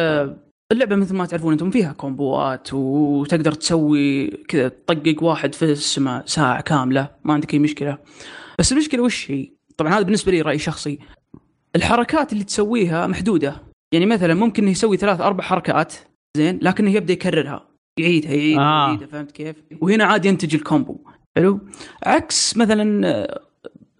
[0.71, 6.25] اللعبة مثل ما تعرفون أنتم فيها combo ات وتقدر تسوي كذا تطقق واحد في السماء
[6.25, 7.97] ساعة كاملة ما عندك أي مشكلة.
[8.59, 10.99] بس المشكلة وش هي؟ طبعا هذا بالنسبة لي رأي شخصي.
[11.75, 13.55] الحركات اللي تسويها محدودة.
[13.93, 15.93] يعني مثلا ممكن يسوي ثلاث أربع حركات
[16.37, 17.67] زين لكنه يبدأ يكررها
[17.99, 18.85] يعيدها يعيدها آه.
[18.85, 18.87] آه.
[18.87, 20.97] يعيدها فهمت كيف؟ وهنا عاد ينتج الكومبو
[21.37, 21.59] حلو؟
[22.03, 23.41] عكس مثلا آه،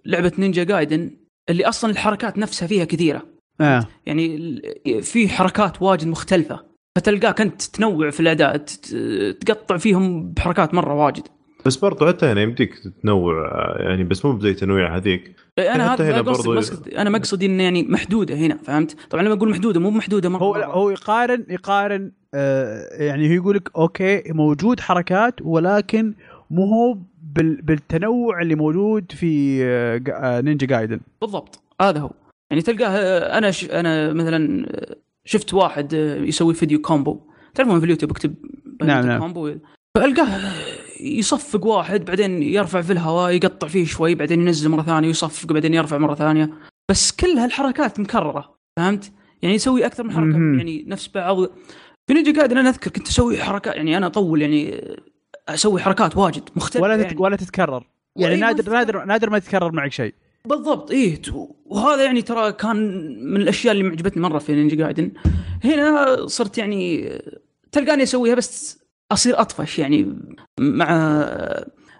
[0.05, 1.11] لعبة نينجا جايدن
[1.49, 3.21] اللي أصلا الحركات نفسها فيها كثيرة
[3.61, 3.87] آه.
[4.05, 6.59] يعني ال- في حركات واجد مختلفة
[6.97, 11.23] فتلقاك أنت تنوع في الاعداء ت- تقطع فيهم بحركات مرة واجد
[11.65, 12.73] بس برضو حتى هنا يمديك
[13.03, 13.33] تنوع
[13.79, 17.45] يعني بس مو بزي تنويع هذيك أنا حتى هذا هنا قصدي برضو- مقصد أنا مقصدي
[17.45, 20.65] إنه يعني محدودة هنا فهمت؟ طبعا لما أقول محدودة مو محدودة مرة هو مرة.
[20.65, 26.13] هو يقارن يقارن يعني هو يقول لك أوكي موجود حركات ولكن
[26.51, 30.99] مو هو بال بالتنوع اللي موجود في آه آه Ninja Gaiden.
[31.21, 31.59] بالضبط.
[31.81, 32.11] هذا هو.
[32.51, 33.65] يعني تلقاه آه، أنا ش...
[33.65, 37.19] أنا مثلا آه، شفت واحد آه، يسوي video combo.
[37.55, 38.35] تعرفون في اليوتيوب اكتب
[38.83, 39.19] نعم، نعم.
[39.19, 39.55] كومبو؟
[39.97, 40.51] فألقاه آه،
[41.01, 45.73] يصفق واحد بعدين يرفع في الهواء يقطع فيه شوي بعدين ينزل مرة ثانية يصفق بعدين
[45.73, 46.49] يرفع مرة ثانية.
[46.91, 49.11] بس كل هالحركات مكررة فهمت؟
[49.41, 50.57] يعني يسوي أكثر من حركة.
[50.57, 51.37] يعني نفس بعض
[52.11, 54.81] في نينجا جايدن أنا أذكر كنت أسوي حركات يعني أنا أطول يعني
[55.49, 57.17] أسوي حركات واجد مختلفة ولا يعني.
[57.19, 57.87] ولا تتكرر.
[58.15, 60.13] يعني نادر نادر نادر ما يتكرر معك شيء.
[60.45, 61.21] بالضبط إيه
[61.65, 62.77] وهذا يعني ترى كان
[63.33, 65.11] من الأشياء اللي معجبتني مرة في Ninja Gaiden.
[65.63, 67.11] هنا صرت يعني
[67.71, 68.79] تلقاني أسويها بس
[69.11, 70.17] أصير أطفش يعني
[70.59, 71.25] مع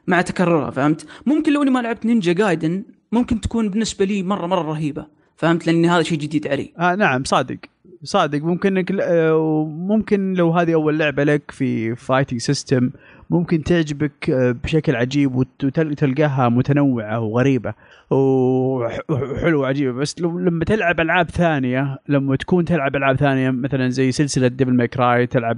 [0.08, 4.48] مع تكررها فهمت؟ ممكن لو إني ما لعبت Ninja Gaiden ممكن تكون بالنسبة لي مره
[4.48, 5.06] مرة رهيبة
[5.36, 6.74] فهمت؟ لأن هذا شيء جديد علي.
[6.80, 7.58] آه نعم صادق.
[8.04, 12.90] صادق ممكن إنك آه، ممكن لو هذه أول لعبة لك في fighting system
[13.30, 17.74] ممكن تعجبك آه، بشكل عجيب وت- وتلقاها متنوعة وغريبة
[18.12, 19.92] وح- وحلوه وعجيبة.
[20.00, 24.88] بس لما تلعب ألعاب ثانية لما تكون تلعب ألعاب ثانية مثلا زي سلسلة Devil May
[24.88, 25.58] Cry تلعب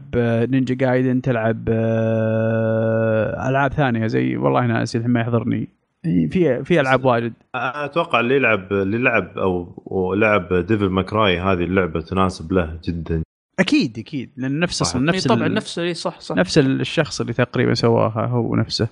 [0.49, 5.69] Ninja Gaiden تلعب آه، ألعاب ثانية زي والله ناسي الحين ما يحضرني.
[6.03, 7.33] في في ألعاب واجد.
[7.55, 12.51] أنا أتوقع اللي يلعب اللي لعب أو أو لعب Devil May Cry هذه اللعبة تناسب
[12.51, 13.23] له جدا.
[13.59, 14.31] أكيد أكيد.
[14.37, 14.85] لأن نفس صح.
[14.87, 16.35] أصلا نفس طبعا نفس إيه صح صح.
[16.35, 18.87] نفس الشخص اللي تقريبا سواها هو نفسه.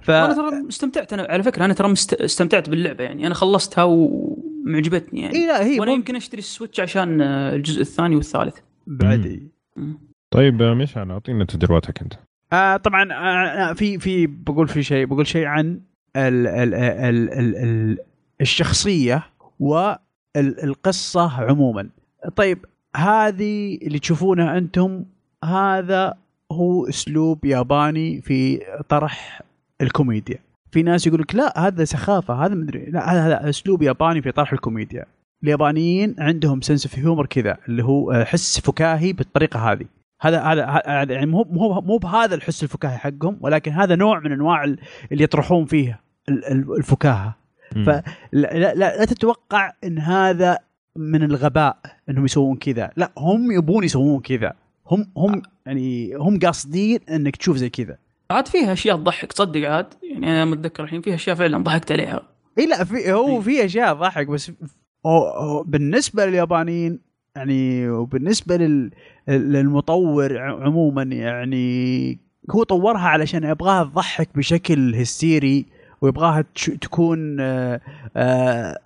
[0.00, 1.12] ف أنا ترى استمتعت.
[1.12, 2.14] أنا على فكرة أنا ترى مست...
[2.14, 3.26] استمتعت باللعبة يعني.
[3.26, 5.34] أنا خلصتها ومعجبتني يعني.
[5.34, 8.56] اي لا هي وأنا مم- يمكن أشتري السويتش عشان آه، الجزء الثاني والثالث.
[8.86, 9.42] بعد إي.
[9.76, 9.98] مم.
[10.30, 12.12] طيب آه، مشعل اعطينا تجربتك أنت.
[12.52, 15.80] آه طبعا آه آه، في في بقول في شيء بقول شيء عن
[16.16, 17.98] ال ال ال ال ال
[18.40, 19.22] الشخصية
[19.60, 21.88] والقصة عموما.
[22.36, 22.58] طيب
[22.96, 25.04] هذه اللي تشوفونها أنتم
[25.44, 26.14] هذا
[26.52, 29.42] هو أسلوب ياباني في طرح
[29.80, 30.38] الكوميديا.
[30.70, 34.52] في ناس يقول لك لا هذا سخافة هذا مدري لا هذا أسلوب ياباني في طرح
[34.52, 35.04] الكوميديا.
[35.44, 39.84] اليابانيين عندهم sense of humor كذا اللي هو حس فكاهي بالطريقة هذه.
[40.20, 44.64] هذا هذا يعني مو مو مو بهذا الحس الفكاهي حقهم ولكن هذا نوع من أنواع
[44.64, 44.78] ال-
[45.12, 47.36] اللي يطرحون فيه ال- ال- الفكاهة.
[47.86, 48.02] ف-
[48.32, 50.58] لا, لا, تتوقع إن هذا
[50.96, 51.78] من الغباء
[52.10, 52.90] إنهم يسوون كذا.
[52.96, 54.52] لا هم يبون يسوون كذا.
[54.90, 57.98] هم هم يعني هم قاصدين إنك تشوف زي كذا.
[58.30, 62.22] عاد فيها أشياء تضحك تصدق عاد؟ يعني أنا متذكر الحين فيها أشياء فعلا ضحكت عليها.
[62.58, 63.40] إي لا في هو.
[63.40, 64.52] في أشياء ضحك بس
[65.06, 66.98] هو بالنسبة لليابانيين
[67.36, 68.90] يعني وبالنسبة لل
[69.28, 72.18] للمطور عموما يعني
[72.50, 75.66] هو طورها علشان يبغاها تضحك بشكل هستيري.
[76.06, 76.44] ويبغاها
[76.80, 77.80] تكون آه،
[78.16, 78.76] آه،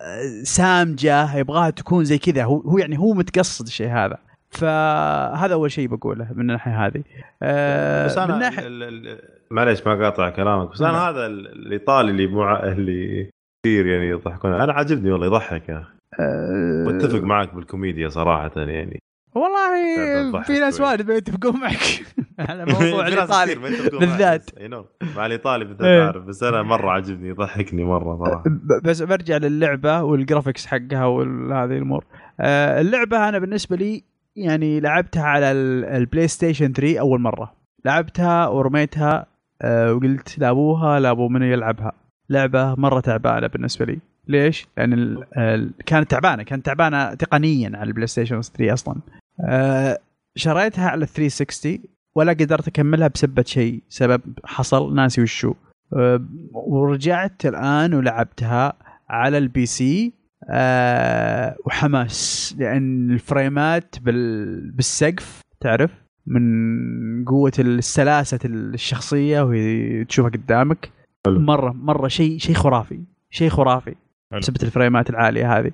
[0.43, 2.43] سامجة يبغاها تكون زي كذا.
[2.43, 4.17] هو يعني هو متقصد الشيء هذا.
[4.49, 7.03] فهذا أول شيء بقوله من الناحية هذه.
[7.43, 9.19] آه، بس أنا ال-
[9.51, 11.01] معليش ما قاطع كلامك بس أنا نعم.
[11.13, 13.29] هذا ال- الإيطالي اللي مع اللي
[13.65, 14.53] كثير يعني يضحكون.
[14.53, 15.91] أنا عاجبني والله يضحك يا أخي.
[16.19, 18.99] آه، متفق معك بالكوميديا صراحة يعني.
[19.35, 20.81] والله في ناس.
[20.81, 22.03] واجد ما يتفقون معك
[22.39, 23.55] على موضوع الايطالي
[23.99, 24.49] بالذات.
[24.69, 24.85] نعم.
[25.15, 26.05] مع الايطالي بالذات إيه.
[26.05, 28.43] اعرف بس أنا مرة عجبني يضحكني مرة صراحة
[28.83, 32.05] بس برجع للعبة وال graphics حقها وهذه الأمور
[32.39, 34.03] آه، اللعبة أنا بالنسبة لي
[34.35, 37.53] يعني لعبتها على ال- ال PlayStation 3 أول مرة
[37.85, 39.25] لعبتها ورميتها
[39.61, 41.91] آه، وقلت لأبوها لأبو من يلعبها
[42.29, 47.87] لعبة مرة تعبانة بالنسبة لي ليش؟ لأن ال- ال- كانت تعبانة كانت تعبانة تقنيا على
[47.87, 48.95] ال PlayStation 3 أصلا
[49.39, 49.99] آه،
[50.35, 51.79] شريتها على 360
[52.15, 55.53] ولا قدرت أكملها بسبه شيء سبب حصل ناسي وشو.
[55.93, 56.21] أه،
[56.53, 58.73] ورجعت الآن ولعبتها
[59.09, 60.13] على ال PC
[60.49, 64.71] أه وحماس لأن الفريمات بال...
[64.71, 65.91] بالسقف تعرف؟
[66.27, 70.91] من قوة السلاسة الشخصية وهي تشوفها قدامك.
[71.25, 71.39] حلو.
[71.39, 73.95] مرة مرة شيء شيء خرافي شيء خرافي.
[74.31, 74.39] حلو.
[74.39, 75.71] بسبب الفريمات العالية هذه.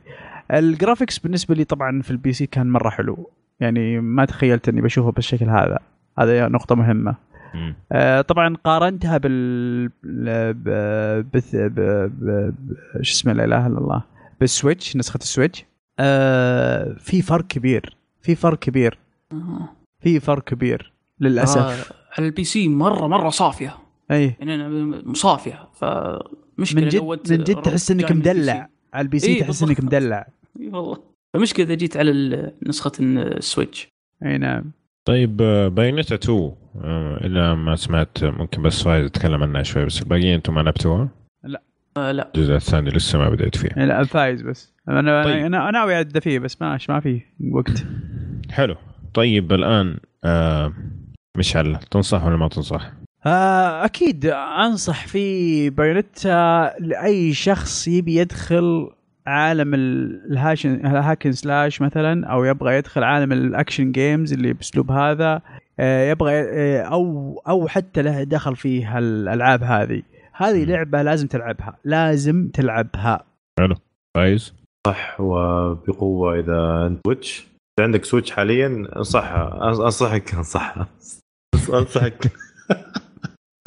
[0.53, 3.29] ال graphics بالنسبة لي طبعا في ال PC كان مرة حلو.
[3.59, 5.79] يعني ما تخيلت إني بشوفه بالشكل هذا.
[6.19, 7.15] هذا نقطة مهمة.
[7.91, 9.87] آه، طبعا قارنتها بال
[10.53, 11.79] ب- بث ب...
[11.79, 12.53] ب...
[12.59, 12.75] ب...
[13.01, 14.03] شو اسمه لا إله إلا الله.
[14.39, 15.65] بال Switch نسخة ال Switch.
[15.99, 17.97] آه، في فرق كبير.
[18.21, 18.99] في فرق كبير.
[19.99, 20.93] في فرق كبير.
[21.19, 21.57] للأسف.
[21.57, 23.75] آه، على ال PC مرة مرة صافية.
[24.11, 28.11] اي يعني أنا صافيه فمشكلة من جد من جد تحس إنك.
[28.11, 28.69] مدلع.
[28.93, 29.83] على ال PC إيه، تحس إنك.
[29.83, 30.27] مدلع.
[30.59, 30.97] إي والله.
[31.33, 33.87] فمشكله اذا جيت على نسخة ال Switch.
[34.25, 34.71] أي نعم.
[35.07, 36.51] طيب آه، Bayonetta 2
[36.83, 41.09] آه، الا ما سمعت ممكن بس فايز يتكلم عنها شوي بس الباقيين أنتم ما لعبتوها؟
[41.97, 42.31] آه لا.
[42.35, 43.69] الجزء الثاني لسه ما بديت فيه.
[43.85, 44.73] لا فايز بس.
[44.89, 45.33] أنا طيب.
[45.33, 45.45] طيب.
[45.45, 47.21] أنا ناوي ابدا فيه بس ما ما في
[47.51, 47.85] وقت.
[48.49, 48.75] حلو.
[49.13, 50.73] طيب الآن آه
[51.37, 52.91] مشعل تنصح ولا ما تنصح؟
[53.25, 54.25] آه، أكيد
[54.65, 58.91] أنصح في بايونيتا لأي شخص يبي يدخل
[59.27, 64.53] عالم الهاشن ال hack and slash مثلا أو يبغى يدخل عالم ال action games اللي
[64.53, 65.41] بأسلوب هذا
[65.79, 70.01] آه، يبغى آه، أو أو حتى له دخل في الالعاب هذه.
[70.33, 70.65] هذه.
[70.65, 71.77] لعبة لازم تلعبها.
[71.85, 73.25] لازم تلعبها.
[74.17, 74.53] فايز؟
[74.87, 77.47] صح وبقوة إذا أنت Switch
[77.79, 80.87] إذا عندك سويتش حاليا انصحها انصحك انصحها
[81.69, 82.31] أنصحك.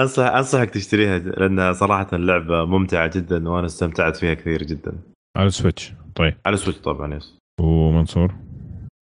[0.01, 4.93] انصح أنصحك تشتريها لأنها صراحة اللعبه ممتعة جدا وأنا استمتعت فيها كثير جدا.
[5.37, 6.35] على Switch طيب.
[6.47, 7.39] على Switch طبعا yes.
[7.61, 8.35] ومنصور؟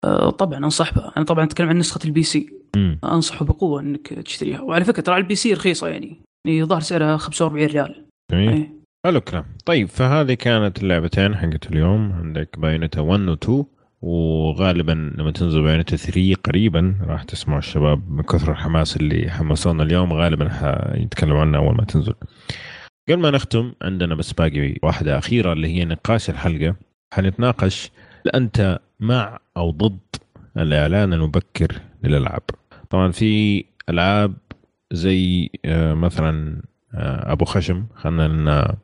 [0.04, 2.52] آه طبعا انصح بها أنا طبعا أتكلم عن نسخة ال PC.
[2.76, 2.98] مم.
[3.04, 4.60] أنصحه بقوة إنك تشتريها.
[4.60, 6.20] وعلى فكرة ترى على ال PC رخيصة يعني.
[6.46, 8.04] يعني ظهر سعرها 45 ريال.
[8.32, 8.48] جميل.
[8.48, 8.72] إيه.
[9.06, 9.44] حلو الكلام.
[9.66, 12.12] طيب فهذه كانت اللعبتين حقت اليوم.
[12.12, 13.64] عندك Bayonetta 1 و 2
[14.02, 20.12] وغالبا لما تنزل Bayonetta 3 قريبا راح تسمعوا الشباب من كثر الحماس اللي حمسونا اليوم
[20.12, 22.14] غالبا حيتكلموا عنها أول ما تنزل.
[23.08, 26.76] قبل ما نختم عندنا بس باقي واحدة أخيرة اللي هي نقاش الحلقة.
[27.14, 27.90] حنتناقش
[28.34, 29.98] أنت مع أو ضد
[30.56, 32.42] الإعلان المبكر للألعاب؟
[32.90, 34.34] طبعا في ألعاب
[34.92, 36.62] زي آه، مثلا
[36.94, 37.86] آه، أبو خشم.
[37.94, 38.76] خلنا لنا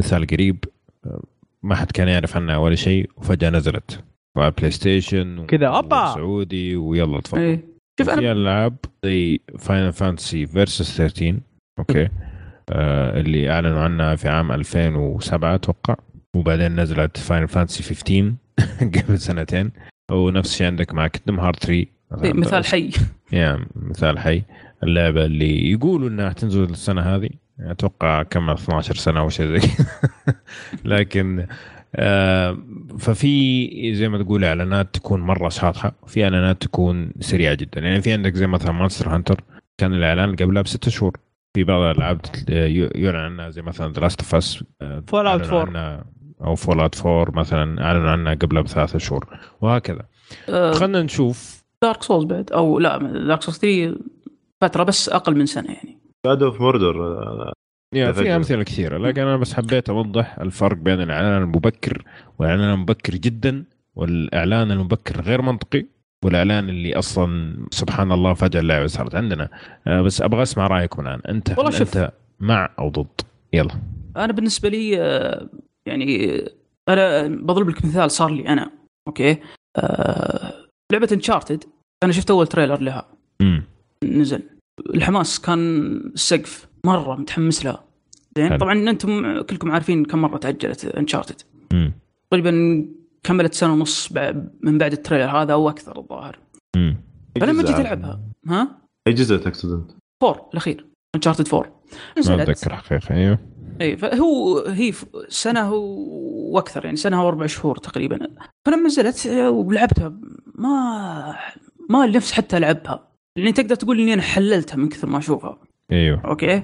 [0.00, 0.64] مثال قريب
[1.06, 1.22] آه،
[1.62, 4.04] ما حد كان يعرف عنها ولا شيء وفجأة نزلت.
[4.36, 6.14] وعلى PlayStation كذا، أوبا!
[6.14, 7.40] سعودي ويلا تفضل.
[7.40, 7.60] إيه.
[8.00, 11.38] شوف في أنا ألعاب زي Final Fantasy Versus 13
[11.78, 12.08] okay.
[12.70, 15.96] اللي أعلنوا عنها في عام 2007 أتوقع.
[16.36, 18.34] وبعدين نزلت Final Fantasy 15
[18.80, 19.70] قبل سنتين.
[20.10, 21.86] ونفس الشيء عندك مع Kingdom Hearts 3
[22.24, 22.90] إيه، مثال حي.
[23.32, 24.42] يا مثال حي.
[24.82, 29.86] اللعبة اللي يقولوا إنها تنزل السنة هذه أتوقع كم 12 سنة أو شيء زي كذا.
[30.94, 31.46] لكن
[31.96, 32.58] آه
[32.98, 35.92] ففي زي ما تقول إعلانات تكون مرة شاطحة.
[36.02, 37.80] وفي إعلانات تكون سريعة جدا.
[37.80, 39.40] يعني في عندك زي مثلا Monster Hunter
[39.78, 41.16] كان الإعلان قبلها بست شهور.
[41.54, 42.44] في بعض الألعاب تت-
[42.94, 46.04] يعلن عنها زي مثلا The Last of Us Fallout 4.
[46.44, 50.02] أو Fallout 4 مثلا اعلنوا عنها قبلها بثلاثة شهور وهكذا
[50.48, 53.96] آه خلينا نشوف Dark Souls بعد أو لا Dark Souls 3
[54.60, 56.94] فترة بس أقل من سنة يعني Shadow of Mordor
[57.94, 58.12] yeah.
[58.12, 62.04] في أمثلة كثيرة لكن أنا بس حبيت أوضح الفرق بين الإعلان المبكر
[62.38, 65.86] والإعلان المبكر جدا والإعلان المبكر غير منطقي
[66.24, 69.48] والإعلان اللي أصلا سبحان الله فجأة اللعبه صارت عندنا.
[69.86, 71.20] آه، بس أبغى أسمع رأيكم الآن.
[71.28, 71.96] أنت والله شوف.
[71.96, 73.20] أنت مع أو ضد؟
[73.52, 73.74] يلا.
[74.16, 75.48] أنا بالنسبة لي آه،
[75.86, 76.50] يعني آه،
[76.88, 78.70] أنا بضرب لك مثال صار لي أنا.
[79.08, 79.36] أوكي؟
[79.76, 80.52] آه،
[80.92, 81.64] لعبة Uncharted
[82.04, 83.06] أنا شفت أول trailer لها.
[83.40, 83.62] امم
[84.04, 84.42] نزل.
[84.94, 87.84] الحماس كان السقف مرة متحمس لها.
[88.36, 88.56] زين.
[88.56, 91.42] طبعا أنتم كلكم عارفين كم مرة تأجلت Uncharted
[92.30, 92.84] تقريبا
[93.24, 94.12] كملت سنة ونص
[94.62, 96.38] من بعد ال trailer هذا أو أكثر الظاهر.
[96.76, 96.96] امم
[97.40, 98.20] فلما جيت ألعبها.
[98.48, 99.90] ها؟ أي جزء تقصد انت؟
[100.22, 100.86] four الأخير.
[101.14, 101.82] Uncharted 4
[102.28, 103.38] ما أتذكر حقيقة أيوه.
[103.80, 104.92] اي فهو هي
[105.28, 108.28] سنة وأكثر يعني سنة واربع شهور تقريبا.
[108.66, 110.12] فلما نزلت آه، ولعبتها
[110.54, 111.36] ما
[111.90, 115.58] ما نفس حتى العبها لأني تقدر تقول إني أنا حللتها من كثر ما أشوفها.
[115.92, 116.22] أيوه.
[116.24, 116.62] أوكي؟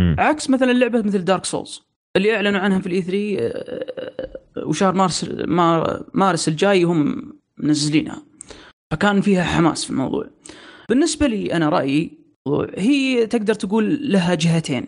[0.00, 0.16] مم.
[0.18, 1.82] عكس مثلا لعبة مثل Dark Souls
[2.16, 3.52] اللي أعلنوا عنها في ال E3
[4.66, 8.22] وشهر مارس مار- مارس الجاي هم منزلينها.
[8.92, 10.30] فكان فيها حماس في الموضوع.
[10.88, 12.18] بالنسبة لي أنا رأيي
[12.76, 14.86] هي تقدر تقول لها جهتين.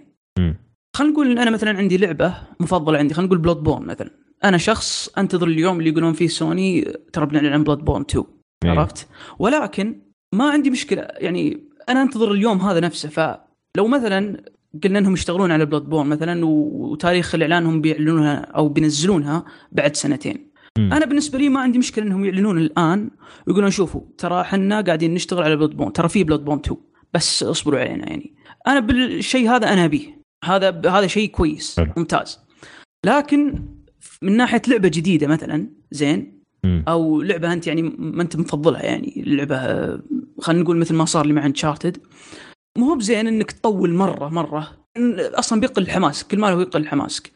[0.96, 4.10] خلينا نقول إن أنا مثلا عندي لعبة مفضلة عندي خلينا نقول Bloodborne مثلا.
[4.44, 8.24] أنا شخص أنتظر اليوم اللي يقولون فيه سوني ترى بنعلن عن Bloodborne 2
[8.64, 8.78] أيوة.
[8.78, 9.08] عرفت؟
[9.38, 10.02] ولكن
[10.34, 11.02] ما عندي مشكلة.
[11.02, 13.08] يعني أنا أنتظر اليوم هذا نفسه.
[13.08, 14.42] فلو مثلا
[14.84, 20.92] قلنا إنهم يشتغلون على Bloodborne مثلا وتاريخ الإعلان هم بيعلنونها أو بينزلونها بعد سنتين مم.
[20.92, 23.10] أنا بالنسبة لي ما عندي مشكلة إنهم يعلنون الآن
[23.46, 26.76] ويقولون شوفوا ترى إحنا قاعدين نشتغل على Bloodborne ترى في Bloodborne 2
[27.14, 28.34] بس اصبروا علينا يعني
[28.66, 31.92] أنا بالشيء هذا أنا أبيه هذا هذا شيء كويس حلو.
[31.96, 32.38] ممتاز
[33.06, 33.64] لكن
[34.22, 36.84] من ناحية لعبة جديدة مثلا زين مم.
[36.88, 40.02] أو لعبة أنت يعني ما أنت مفضلها يعني لعبة آه،
[40.40, 41.98] خلينا نقول مثل ما صار لي مع Uncharted
[42.78, 44.68] مو هو بزين إنك تطول مرة مرة.
[45.18, 47.32] أصلا بيقل حماسك كل ما له يقل حماسك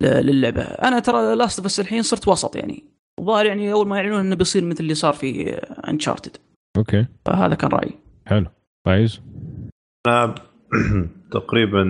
[0.00, 0.62] للعبة.
[0.62, 2.84] أنا The Last of Us الحين صرت وسط يعني.
[3.20, 5.50] الظاهر يعني أول ما يعلنون إنه بيصير مثل اللي صار في
[5.88, 6.36] Uncharted
[6.76, 7.06] أوكي.
[7.24, 7.94] فهذا كان رأيي.
[8.26, 8.46] حلو.
[8.86, 9.20] فايز؟
[10.06, 10.34] أنا
[11.32, 11.84] تقريبا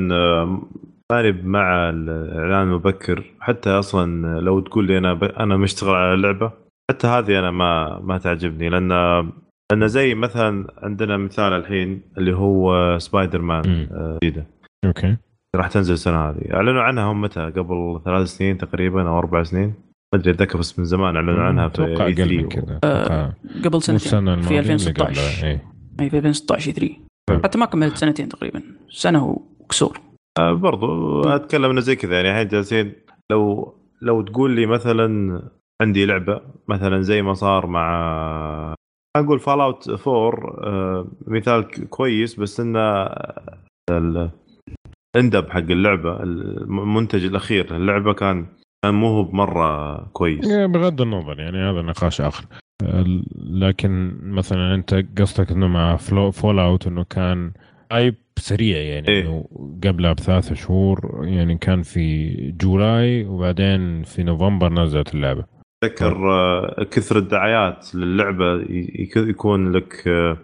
[1.13, 3.35] ماني مع الإعلان المبكر.
[3.41, 5.25] حتى أصلا لو تقول لي أنا ب...
[5.25, 6.53] أنا مشتغل على اللعبة
[6.91, 8.69] حتى هذه أنا ما ما تعجبني.
[8.69, 8.93] لأن
[9.73, 13.89] لأن زي مثلا عندنا مثال الحين اللي هو سبايدر مان.
[13.93, 14.47] آه، جديدة.
[14.85, 15.17] أوكي.
[15.57, 16.55] راح تنزل السنة هذه.
[16.55, 19.75] أعلنوا عنها هم متى؟ قبل ثلاث سنين تقريبا أو أربع سنين.
[20.15, 22.81] ما أدري أتذكر بس من زمان أعلنوا عنها في أتوقع أقل من 3 كذا.
[22.85, 24.11] آه، قبل سنتين.
[24.11, 25.61] في الماضية اللي 2016 قبلها
[26.01, 26.91] أي في 2016 3
[27.31, 27.41] حلو.
[27.45, 28.63] حتى ما كملت سنتين تقريبا.
[28.91, 29.25] سنة
[29.61, 30.01] وكسور.
[30.39, 32.17] آه، برضو أتكلم إنه زي كذا.
[32.17, 32.93] يعني الحين جالسين
[33.31, 35.43] لو لو تقول لي مثلا
[35.83, 38.75] عندي لعبة مثلا زي ما صار مع
[39.19, 42.81] أقول Fallout 4 آه، مثال كويس بس إنه
[43.91, 44.31] ال-
[45.17, 47.77] ال end product حق اللعبة المنتج الأخير.
[47.77, 48.47] اللعبة كان
[48.85, 50.51] كان مو هو بمرة كويس.
[50.51, 52.45] إيه، بغض النظر يعني هذا نقاش آخر.
[53.51, 55.97] لكن مثلا أنت قصدك إنه مع
[56.31, 57.53] Fallout إنه كان
[57.93, 59.45] hype سريع يعني إيه.
[59.85, 65.45] قبلها بثلاث شهور يعني كان في جولاي وبعدين في نوفمبر نزلت اللعبة.
[65.85, 68.65] اتذكر آه، كثر الدعايات للعبة
[69.17, 70.37] يكون لك آه،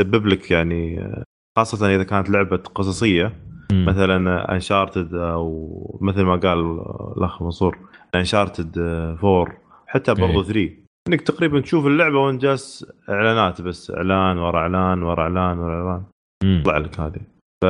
[0.00, 1.24] يسبب لك يعني آه،
[1.58, 3.32] خاصة إذا كانت لعبة قصصية.
[3.72, 6.80] مثلا انشارتد أو مثل ما قال
[7.16, 7.78] الأخ منصور
[8.14, 9.46] انشارتد 4
[9.86, 10.46] حتى برضو إيه.
[10.46, 10.70] 3
[11.08, 16.02] إنك تقريبا تشوف اللعبة وانت جالس إعلانات بس إعلان ورا إعلان ورا إعلان ورا إعلان
[16.44, 16.60] مم.
[16.60, 17.20] يطلع لك هذه
[17.64, 17.66] ف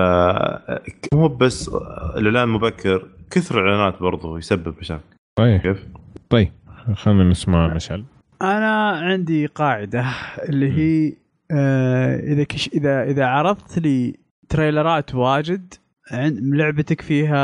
[1.14, 1.68] مو بس
[2.16, 5.88] الإعلان مبكر كثر الإعلانات برضو يسبب مشاكل طيب كيف؟
[6.30, 6.52] طيب
[6.92, 8.04] خلينا نسمع مشعل
[8.42, 10.04] أنا عندي قاعدة
[10.48, 11.12] اللي هي
[11.50, 14.16] آه إذا كش إذا إذا عرضت لي
[14.48, 15.74] تريلرات واجد
[16.10, 17.42] عند لعبتك فيها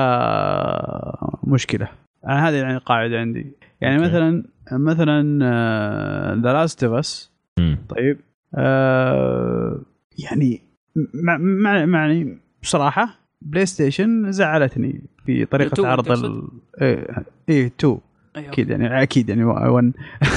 [1.44, 1.88] مشكلة
[2.26, 4.08] أنا هذه يعني قاعدة عندي يعني أوكي.
[4.08, 5.22] مثلا مثلا
[6.42, 7.32] The Last of Us.
[7.88, 8.18] طيب
[8.54, 9.80] آه
[10.18, 10.60] يعني
[11.14, 16.48] مع مع يعني بصراحة PlayStation زعلتني في طريقة عرض؟ ال
[16.82, 17.98] إيه إيه، two
[18.36, 18.48] أيوة.
[18.48, 19.92] أكيد يعني أكيد يعني one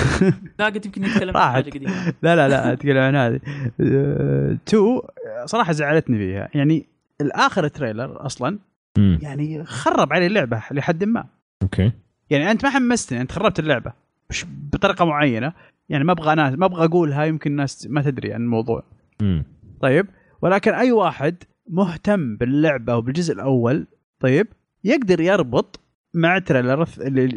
[0.60, 1.54] لا قد يمكن يتكلم عن.
[1.54, 2.14] حاجة قديمة.
[2.22, 3.40] لا لا لا أتكلم عن هذه.
[3.82, 5.02] آه، two
[5.46, 6.50] صراحة زعلتني فيها.
[6.54, 6.86] يعني
[7.22, 8.60] الآخر trailer أصلا
[8.98, 9.20] مم.
[9.22, 11.26] يعني خرب علي اللعبة لحد ما.
[11.64, 11.92] أوكي.
[12.30, 13.94] يعني أنت ما حمستني أنت خربت اللعبة
[14.30, 15.54] مش بطريقة معينة.
[15.90, 18.84] يعني ما أبغى ناس ما أبغى أقولها يمكن الناس ما تدري عن الموضوع.
[19.22, 19.44] مم.
[19.82, 20.08] طيب.
[20.42, 21.36] ولكن أي واحد
[21.70, 23.88] مهتم باللعبة وبالجزء الأول
[24.20, 24.48] طيب
[24.84, 25.80] يقدر يربط
[26.14, 26.88] مع ال trailer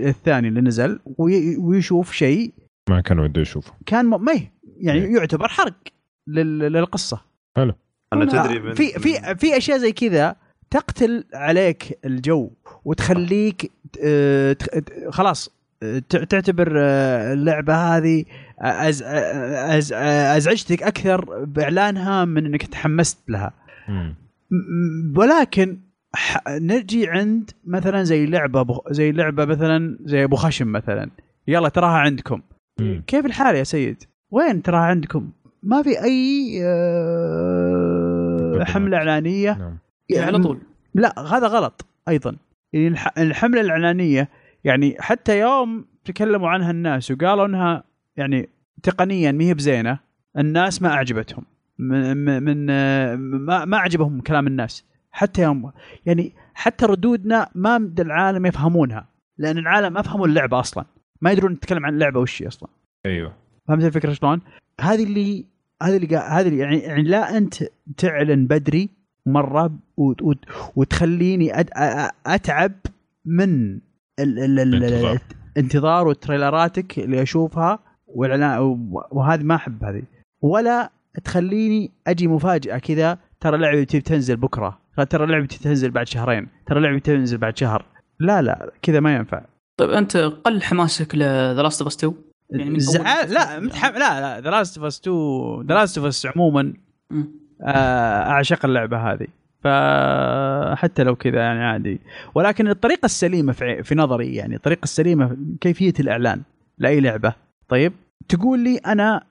[0.09, 2.53] الثاني اللي نزل وي- ويشوف شيء
[2.91, 3.73] ما كان وده يشوفه.
[3.87, 4.33] كان ما
[4.81, 5.17] يعني إيه.
[5.17, 5.75] يعتبر حرق
[6.27, 7.21] لل- للقصة.
[7.57, 7.75] أنا
[8.15, 10.37] أنا- تدري في في في أشياء زي كذا
[10.71, 12.51] تقتل عليك الجو
[12.85, 13.71] وتخليك
[14.05, 14.57] آه،
[15.11, 15.51] خلاص
[15.81, 18.25] ت- تعتبر آه، اللعبة هذه
[18.61, 19.93] أز أز
[20.37, 23.53] أزعجتك أكثر بإعلانها من إنك تحمست لها.
[25.17, 25.79] ولكن
[26.49, 28.93] نجي عند مثلا زي لعبة بخ...
[28.93, 31.11] زي لعبة مثلا زي أبو خشم مثلا
[31.49, 32.43] يلا تراها عندكم
[32.81, 33.03] مم.
[33.07, 35.31] كيف الحال يا سيد؟ وين تراها عندكم؟
[35.63, 38.65] ما في أي آه،.
[38.65, 39.79] حملة إعلانية نعم
[40.11, 40.59] يعني على طول
[40.95, 42.37] لا هذا غلط أيضا
[42.73, 44.29] يعني الح- الحملة الإعلانية
[44.65, 47.85] يعني حتى يوم تكلموا عنها الناس وقالوا إنها
[48.17, 48.49] يعني
[48.83, 49.99] تقنيا ما هي بزينة
[50.39, 51.45] الناس ما أعجبتهم
[51.79, 52.67] من من من-
[53.39, 54.85] ما ما عجبهم كلام الناس
[55.17, 55.73] حتى يوم
[56.07, 60.85] يعني حتى ردودنا ما مد العالم يفهمونها لأن العالم ما فهموا اللعبة أصلا.
[61.21, 62.69] ما يدرون نتكلم عن اللعبة وش هي أصلا.
[63.07, 63.33] أيوه.
[63.69, 64.41] فهمت الفكرة شلون؟
[64.81, 65.45] هذه اللي
[65.83, 67.55] هذه اللي هذه اللي يعني, يعني لا أنت
[67.97, 68.91] تعلن بدري
[69.27, 70.45] مرة وت- وت-
[70.77, 71.53] وتخليني
[72.27, 72.73] أتعب
[73.25, 73.81] من ال
[74.19, 75.19] ال ال الانتظار.
[75.57, 78.59] الانتظار و trailer اتك اللي أشوفها والإعلان
[79.11, 80.03] وهذه ما أحب هذه.
[80.43, 80.91] ولا
[81.25, 84.79] تخليني أجي مفاجأة كذا ترى لعبتي بتنزل بكرة.
[85.05, 86.49] ترى لعبتي تنزل بعد شهرين.
[86.67, 87.85] ترى لعبتي تنزل بعد شهر.
[88.21, 89.45] لا لا كذا ما ينفع.
[89.77, 92.15] طيب أنت قل حماسك ل The Last of Us 2
[92.51, 93.93] يعني زعل لا متحم...
[93.93, 96.73] لا لا The Last of Us 2 The Last of Us عموما.
[97.63, 99.27] آه، أعشق اللعبة هذه.
[99.65, 102.01] فحتى لو كذا يعني عادي.
[102.35, 106.43] ولكن الطريقة السليمة في, في نظري يعني الطريقة السليمة كيفية الإعلان
[106.79, 107.35] لأي لعبة.
[107.69, 107.93] طيب
[108.29, 109.23] تقول لي أنا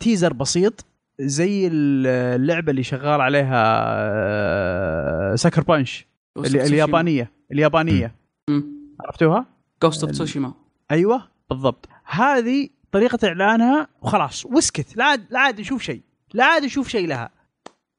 [0.00, 0.86] teaser بسيط
[1.22, 3.56] زي اللعبة اللي شغال عليها
[5.36, 6.06] Sucker Punch
[6.36, 8.14] اللي اليابانية اليابانية.
[9.00, 9.46] عرفتوها؟
[9.82, 10.52] Ghost of Tsushima
[10.90, 11.88] أيوه بالضبط.
[12.04, 16.00] هذه طريقة إعلانها وخلاص واسكت لا عاد لا عاد نشوف شيء.
[16.34, 17.30] لا عاد نشوف شيء لها.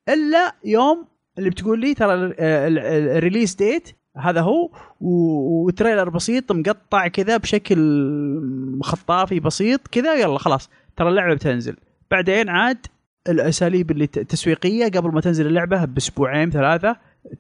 [0.10, 1.06] إلا يوم
[1.38, 4.70] اللي بتقول لي ترى ال- ال- ال- ال release date هذا هو
[5.02, 10.70] و trailer بسيط مقطع كذا بشكل خطافي بسيط كذا يلا خلاص.
[10.96, 11.76] ترى اللعبة بتنزل.
[12.12, 12.86] بعدين عاد
[13.30, 16.96] الأساليب اللي ت- التسويقيه قبل ما تنزل اللعبة بأسبوعين ثلاثة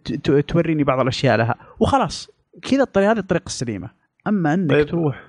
[0.05, 2.29] ت- ت- توريني بعض الأشياء لها وخلاص
[2.61, 3.89] كذا الطريقة هذه الطريقة السليمة
[4.27, 5.23] أما إنك طيب، تروح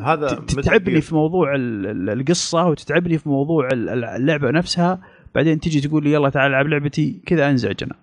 [0.00, 1.00] هذا تتعبني.
[1.00, 5.00] في موضوع ال- ال- القصة وتتعبني في موضوع ال- ال- اللعبة نفسها
[5.34, 7.94] بعدين تجي تقول لي يلا تعال ألعب لعبتي كذا أنزعج أنا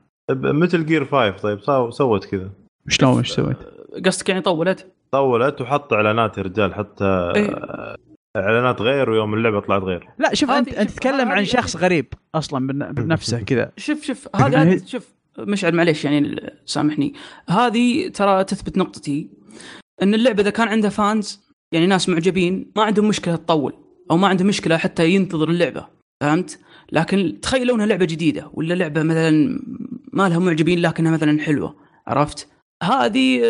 [0.51, 2.49] مثل جير 5 طيب سو- سوت كذا
[2.87, 3.57] شلون إيش سويت؟
[4.05, 7.95] قصدك يعني طولت؟ طولت وحط إعلانات يا رجال حتى إيه.
[8.39, 12.67] إعلانات غير ويوم اللعبة طلعت غير لا شوف أنت انت تتكلم عن شخص غريب أصلا
[12.67, 15.07] بن- بنفسه كذا شوف شوف هذه يعني هذه شوف
[15.39, 17.13] مشعل معليش يعني سامحني
[17.49, 19.29] هذه ترى تثبت نقطتي
[20.01, 23.73] إن اللعبة إذا كان عندها فانز يعني ناس معجبين ما عندهم مشكلة تطول
[24.11, 25.87] أو ما عندهم مشكلة حتى ينتظر اللعبة
[26.21, 26.59] فهمت؟
[26.91, 29.59] لكن تخيل لو انها لعبة جديدة ولا لعبة مثلا
[30.13, 31.75] ما لها معجبين لكنها مثلا حلوة
[32.07, 32.47] عرفت؟
[32.83, 33.41] هذه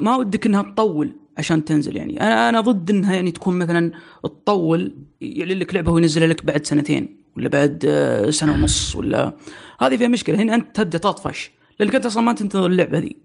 [0.00, 2.20] ما ودك إنها تطول عشان تنزل يعني.
[2.20, 3.92] أنا أنا ضد إنها يعني تكون مثلا
[4.24, 9.32] تطول يعلن لك لعبة وينزلها لك بعد سنتين ولا بعد آه، سنة ونص ولا
[9.80, 10.42] هذه فيها مشكلة.
[10.42, 11.50] هنا أنت تبدأ تطفش
[11.80, 13.16] لأنك أنت أصلا ما تنتظر اللعبة ذي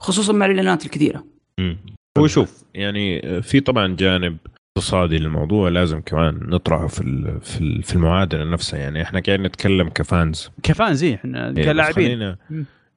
[0.00, 1.24] خصوصا مع الإعلانات الكثيرة.
[1.58, 1.78] مم.
[2.18, 4.36] هو شوف يعني في طبعا جانب
[4.76, 8.78] اقتصادي للموضوع لازم كمان نطرحه في ال- في ال- في المعادلة نفسها.
[8.78, 10.50] يعني إحنا قاعدين نتكلم كفانز.
[10.62, 12.36] كفان زي إحنا يعني بس كلاعبين.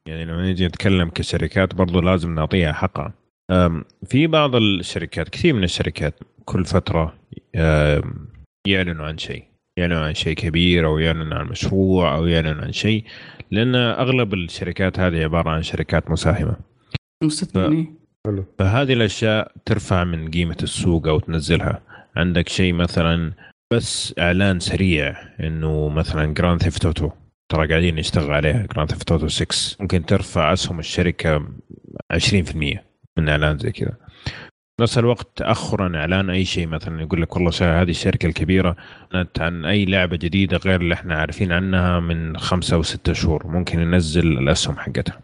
[0.06, 3.14] يعني لما نيجي نتكلم كشركات برضو لازم نعطيها حقها.
[4.06, 7.14] في بعض الشركات كثير من الشركات كل فترة
[7.56, 8.28] أم،
[8.68, 9.44] يعلنوا عن شيء
[9.80, 13.04] يعلنوا عن شيء كبير أو يعلنوا عن مشروع أو يعلنوا عن شيء
[13.52, 16.56] لأن أغلب الشركات هذه عبارة عن شركات مساهمة
[17.24, 17.96] مستثمرين
[18.60, 21.82] فهذه الأشياء ترفع من قيمة السوق أو تنزلها.
[22.16, 23.32] عندك شيء مثلا
[23.74, 27.10] بس إعلان سريع إنه مثلا Grand Theft Auto
[27.52, 31.48] ترى قاعدين نشتغل عليها Grand Theft Auto 6 ممكن ترفع أسهم الشركة
[32.14, 32.78] 20%
[33.18, 33.94] من إعلان زي كذا.
[34.82, 38.76] نفس الوقت تاخرا إعلان أي شيء مثلا يقول لك والله هذه الشركة الكبيرة
[39.16, 43.48] اعلنت عن أي لعبة جديدة غير اللي إحنا عارفين عنها من خمسة أو ستة شهور
[43.48, 45.22] ممكن ينزل الأسهم حقتها.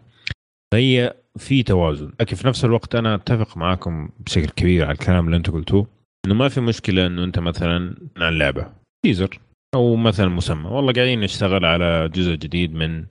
[0.73, 2.11] فهي في توازن.
[2.19, 5.87] لكن في نفس الوقت أنا أتفق معاكم بشكل كبير على الكلام اللي أنتم قلتوه
[6.25, 8.67] إنه ما في مشكلة إنه أنت مثلا عن لعبة
[9.05, 9.39] تيزر
[9.75, 10.69] أو مثلا مسمى.
[10.69, 13.05] والله قاعدين نشتغل على جزء جديد من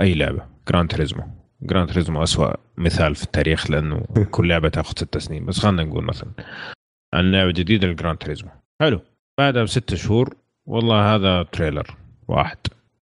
[0.00, 5.18] أي لعبة Gran Turismo Gran Turismo أسوأ مثال في التاريخ لأنه كل لعبة تأخذ ست
[5.18, 5.46] سنين.
[5.46, 6.30] بس خلينا نقول مثلا
[7.14, 8.50] عن لعبة جديدة ل Gran Turismo
[8.80, 9.00] حلو.
[9.38, 10.36] بعدها بست شهور
[10.66, 11.96] والله هذا trailer
[12.28, 12.58] واحد.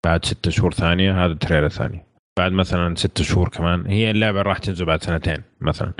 [0.04, 2.04] بعد ست شهور ثانية هذا trailer ثاني.
[2.38, 5.92] بعد مثلا ست شهور كمان هي اللعبة راح تنزل بعد سنتين مثلا.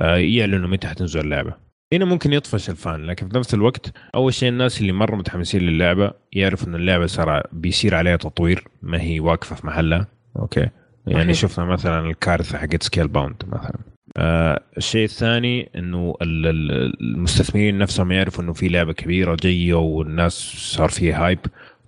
[0.00, 1.54] آه، يعلنوا متى حتنزل اللعبة؟
[1.92, 5.60] هنا ممكن يطفش ال fan لكن في نفس الوقت أول شيء الناس اللي مرة متحمسين
[5.60, 10.06] للعبة يعرفوا إن اللعبة صار بيصير عليها تطوير ما هي واقفة في محلها.
[10.38, 10.68] okay.
[11.06, 11.50] يعني صحيح.
[11.50, 13.78] شفنا مثلا الكارثة حقت Scalebound مثلا.
[14.16, 20.32] آه الشيء الثاني إنه ال- ال- المستثمرين نفسهم يعرفوا إنه في لعبة كبيرة جاية والناس
[20.56, 21.38] صار فيها hype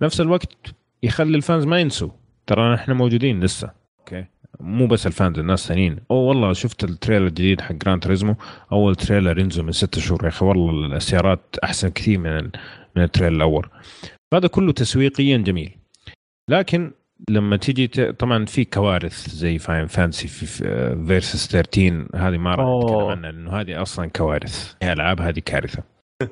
[0.01, 2.09] نفس الوقت يخلي ال fans ما ينسوا.
[2.47, 3.71] ترى إحنا موجودين لسه.
[3.99, 4.25] okay.
[4.59, 5.97] مو بس ال fans الناس ثانيين.
[6.11, 8.35] أو والله شفت ال trailer الجديد حق Gran Turismo
[8.71, 10.45] أول trailer ينزل من ستة شهور يا أخي.
[10.45, 12.49] والله السيارات أحسن كثير من
[12.95, 13.69] من ال trailer الأول.
[14.33, 15.71] هذا كله تسويقيا جميل.
[16.49, 16.91] لكن
[17.29, 17.99] لما تيجي ت...
[18.01, 23.05] طبعا في كوارث زي Final Fantasy Versus 13 هذه ما راح نتكلم.
[23.05, 25.83] عنها لأنه هذه أصلا كوارث هي ألعاب هذه كارثة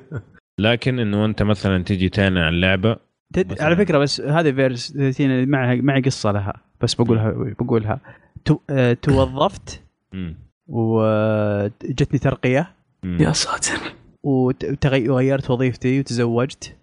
[0.60, 2.96] لكن إنه أنت مثلا تيجي تعلن عن لعبه
[3.34, 3.60] تد...
[3.60, 7.30] على فكرة بس هذه Versus 13 معها معي قصة لها بس بقولها
[7.60, 8.00] بقولها
[8.44, 8.58] تو...
[8.70, 9.82] آه، توظفت.
[10.68, 12.74] وجتني ترقية.
[13.04, 13.92] يا ساتر.
[14.22, 16.76] وغيرت وظيفتي وتزوجت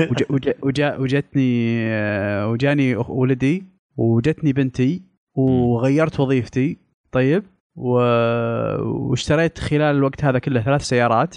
[0.00, 0.22] وج...
[0.30, 0.50] وج...
[0.62, 0.96] وجا...
[0.96, 3.64] وجتني آه، وجاني ولدي
[3.96, 5.02] وجتني بنتي
[5.34, 6.76] وغيرت وظيفتي.
[7.12, 7.42] طيب
[7.76, 7.92] و...
[8.82, 11.36] واشتريت خلال الوقت هذا كله ثلاث سيارات.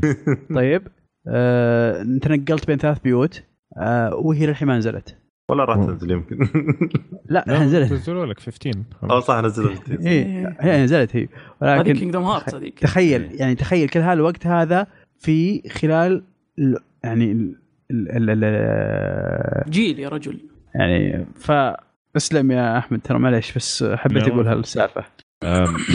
[0.54, 0.82] طيب
[1.28, 2.02] آه...
[2.22, 3.42] تنقلت بين ثلاث بيوت
[3.78, 4.14] آه...
[4.14, 5.16] وهي للحين ما نزلت.
[5.50, 5.76] ولا راح.
[5.76, 6.38] تنزل يمكن.
[7.30, 7.92] لا نزلت.
[7.92, 11.28] نزلوا لك 15 آه صح نزلت إيه هي نزلت هي.
[11.62, 12.78] ولكن كينجدم هارت هذيك.
[12.78, 14.86] تخيل يعني تخيل كل هالوقت هذا
[15.18, 16.24] في خلال
[16.58, 17.54] ال- يعني
[17.90, 20.38] ال- ال ال جيل يا رجل.
[20.74, 25.04] يعني فاسلم يا أحمد ترى معليش بس حبيت لا، أقول هالسالفة.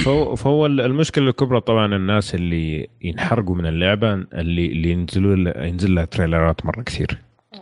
[0.06, 6.06] فهو فهو المشكلة الكبرى طبعا الناس اللي ينحرقوا من اللعبة اللي اللي ينزلوا ينزل لها
[6.06, 7.18] تريلرات مرة كثير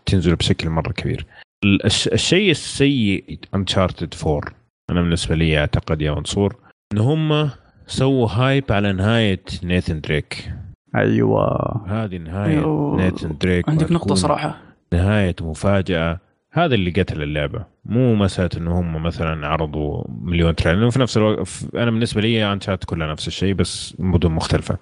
[0.05, 1.25] تنزل بشكل مرة كبير.
[1.63, 4.41] ال- الش- الشيء السيء Uncharted 4
[4.89, 6.55] أنا بالنسبة لي أعتقد يا منصور
[6.93, 7.49] إن هم
[7.87, 10.49] سووا hype على نهاية نيثن دريك
[10.95, 11.83] أيوه.
[11.87, 12.97] هذه نهاية أيوه.
[12.97, 14.57] نيثن دريك عندك نقطة صراحة.
[14.93, 16.19] نهاية مفاجأة.
[16.51, 17.65] هذا اللي قتل اللعبة.
[17.85, 20.89] مو مسألة إنه هم مثلا عرضوا مليون trailer.
[20.89, 24.77] في نفس الوقت ف- أنا بالنسبة لي Uncharted كلها نفس الشيء بس مدن مختلفة.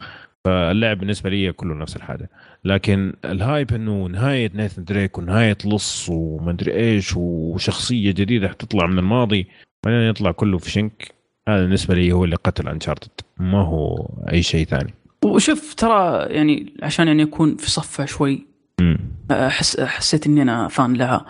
[0.46, 2.30] فاللعب بالنسبة لي كله نفس الحاجة.
[2.64, 9.00] لكن ال hype إنه نهاية نايثن دريك ونهاية لص ومدري إيش وشخصية جديدة حتطلع من
[9.00, 9.48] الماضي.
[9.86, 11.16] بعدين يطلع كله فشنك.
[11.48, 14.94] هذا بالنسبة لي هو اللي قتل Uncharted ما هو أي شيء ثاني.
[15.26, 18.48] وشوف ترى يعني عشان يعني اكون في صفها شوي
[18.82, 18.98] مم.
[19.32, 21.26] أحس حسيت إني أنا fan لها.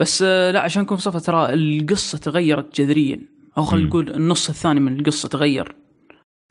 [0.00, 3.20] بس آه، لا عشان اكون في صفها ترى القصة تغيرت جذريا.
[3.58, 3.88] أو خلينا.
[3.88, 5.74] نقول النص الثاني من القصة تغير.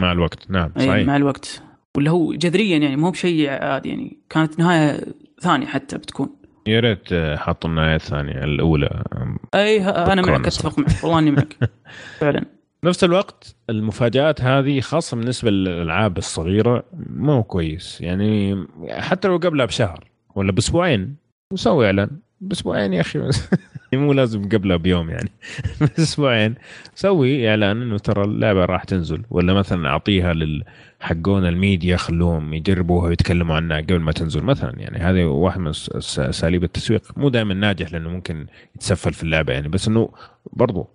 [0.01, 0.51] مع الوقت.
[0.51, 1.07] نعم أي صحيح.
[1.07, 1.61] مع الوقت.
[1.97, 4.18] ولا هو جذريا يعني مو بشيء عادي يعني.
[4.30, 4.99] كانت نهاية
[5.41, 6.30] ثانية حتى بتكون.
[6.68, 9.03] يا ريت آه، حطوا النهاية الثانية الأولى.
[9.55, 10.47] اي أنا معك.
[10.47, 11.03] أتفق معك.
[11.03, 11.57] والله إني معك.
[12.19, 12.45] فعلا.
[12.85, 16.83] نفس الوقت المفاجآت هذه خاصة بالنسبة للألعاب الصغيرة
[17.15, 18.01] مو كويس.
[18.01, 21.15] يعني حتى لو قبلها بشهر ولا بأسبوعين
[21.53, 22.09] وسوي إعلان.
[22.41, 23.49] بأسبوعين يا بس
[23.93, 25.31] مو لازم قبلها بيوم يعني.
[25.97, 26.55] بأسبوعين.
[26.95, 29.23] سوي إعلان إنه ترى اللعبة راح تنزل.
[29.29, 30.63] ولا مثلا أعطيها لل
[30.99, 34.79] حقون الميديا خلوهم يجربوها ويتكلموا عنها قبل ما تنزل مثلا.
[34.79, 37.17] يعني هذه واحد من أساليب التسويق.
[37.17, 39.67] مو دائما ناجح لأنه ممكن يتسفل في اللعبة يعني.
[39.67, 40.09] بس إنه
[40.53, 40.89] برضو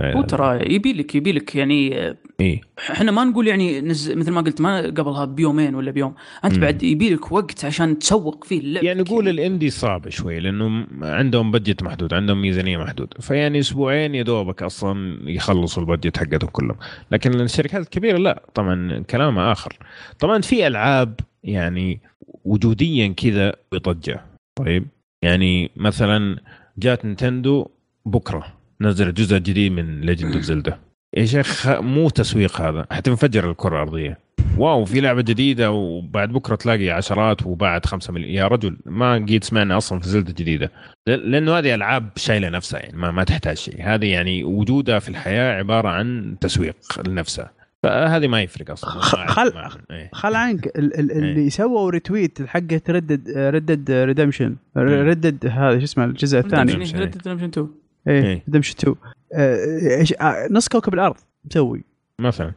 [0.00, 2.60] هو ترى يبي لك يبي لك يعني آه، إيه.
[2.90, 4.10] إحنا ما نقول يعني نز...
[4.10, 6.14] مثل ما قلت ما قبلها بيومين ولا بيوم
[6.44, 6.60] أنت مم.
[6.60, 10.86] بعد يبي لك وقت عشان تسوق فيه اللعبه يعني نقول ال indie صعب شوي لأنه
[11.02, 13.14] عندهم budget محدود عندهم ميزانية محدود.
[13.20, 16.76] فيعني أسبوعين يا دوبك أصلا يخلصوا ال budget حقتهم كلهم.
[17.10, 19.78] لكن الشركات الكبيرة لا طبعا كلامها آخر.
[20.18, 22.00] طبعا في ألعاب يعني
[22.44, 24.86] وجودها كذا بضجه طيب
[25.22, 26.38] يعني مثلا
[26.78, 27.66] جات Nintendo
[28.06, 28.57] بكرة.
[28.80, 30.78] نزلت جزء جديد من Legend of Zelda
[31.16, 34.18] يا شيخ مو تسويق هذا حتنفجر الكرة الأرضية.
[34.58, 39.44] wow في لعبة جديدة وبعد بكرة تلاقي عشرات وبعد خمسة مليون يا رجل ما قيد
[39.44, 40.72] سمعنا أصلا في Zelda جديدة.
[41.08, 43.76] ل- لأنه هذه ألعاب شايلة نفسها يعني ما, ما تحتاج شيء.
[43.80, 46.76] هذه يعني وجودها في الحياة عبارة عن تسويق
[47.08, 47.50] لنفسها.
[47.82, 48.90] فهذه ما يفرق أصلا.
[49.00, 50.10] خل- ما- إيه.
[50.12, 56.04] خل عنك ال- ال- اللي سووا retweet حقه Red Red Redemption Red هذا شو اسمه
[56.04, 56.72] الجزء الثاني.
[56.72, 56.94] Redemption.
[56.96, 57.68] Red Dead 2
[58.08, 58.42] إيه إيه.
[58.48, 58.94] Redemption 2
[59.34, 61.84] آه، إيش- آه، نص كوكب الأرض مسوي.
[62.20, 62.52] مثلا.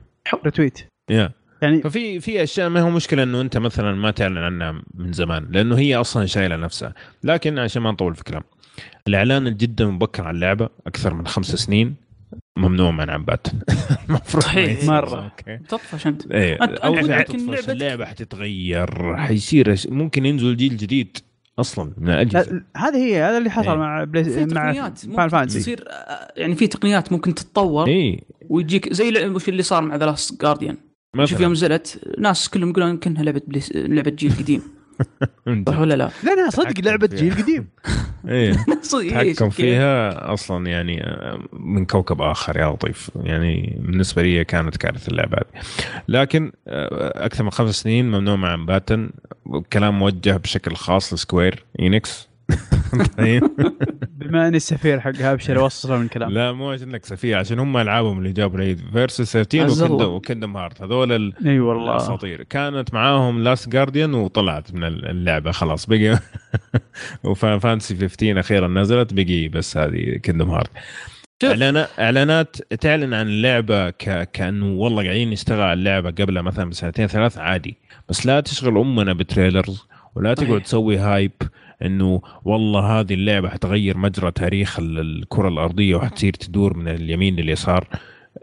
[0.45, 0.79] retweet
[1.09, 1.31] يا.
[1.61, 5.47] يعني ففي في أشياء ما هو مشكلة إنه أنت مثلا ما تعلن عنها من زمان
[5.51, 6.93] لأنه هي أصلا شايلة نفسها.
[7.23, 8.43] لكن عشان ما نطول في الكلام
[9.07, 11.95] الإعلان جدا مبكر عن اللعبة أكثر من خمس سنين
[12.57, 13.47] ممنوع منعا باتا
[14.09, 14.43] المفروض.
[14.43, 14.89] صحيح.
[14.89, 15.57] okay.
[15.57, 16.55] تطفش انت إيه.
[16.57, 17.11] اول
[17.69, 21.17] اللعبة حتتغير حيصير ممكن ينزل جيل جديد.
[21.59, 23.77] أصلا من الاجهزه لا، هذه هي هذا اللي حصل إيه.
[23.77, 27.87] مع بلاي في مع تقنيات Final ممكن Fantasy تصير آه، يعني في تقنيات ممكن تتطور
[27.87, 30.77] اي ويجيك زي اللي صار مع The Last Guardian
[31.23, 33.71] شوف يوم نزلت ناس كلهم يقولون كانها لعبة PlayS...
[33.75, 34.61] لعبة جيل قديم.
[35.67, 37.07] صح ولا لا؟ لانها صدق تحكم لعبة.
[37.07, 37.67] جيل قديم.
[38.27, 38.53] إيه.
[38.81, 39.49] صدق تحكم.
[39.49, 43.11] فيها أصلا يعني آه، من كوكب آخر يا لطيف.
[43.15, 45.63] يعني بالنسبة لي كانت كارثة اللعبة هذه.
[46.07, 49.09] لكن آه، أكثر من خمس سنين ممنوع منعا باتا.
[49.73, 52.30] كلام موجه بشكل خاص ل Square Enix.
[53.17, 53.43] طيب.
[54.15, 58.17] بما أني السفير حق ابشر اوصل من كلام لا مو عشانك سفيه عشان هم ألعابهم
[58.19, 60.07] اللي جابوا العيد فيرسس 13 عز الله.
[60.07, 61.91] وكندم هارت هذول ال- إي والله.
[61.91, 62.43] الأساطير.
[62.43, 65.51] كانت معاهم لاست جارديان وطلعت من اللعبة.
[65.51, 66.19] خلاص بقي
[67.23, 70.69] وفانسي 15 أخيرا نزلت بقي بس هذه كندم هارت.
[71.43, 74.31] اعلانات إعلانات تعلن عن اللعبة ك...
[74.31, 77.77] كانه والله قاعدين نشتغل على اللعبة قبلها مثلا بسنتين ثلاث عادي.
[78.09, 80.61] بس لا تشغل أمنا بتريلرز ولا تقعد.
[80.61, 81.31] تسوي هايب
[81.85, 87.87] إنه والله هذه اللعبة حتغير مجرى تاريخ ال- الكرة الأرضية وحتصير تدور من اليمين لليسار.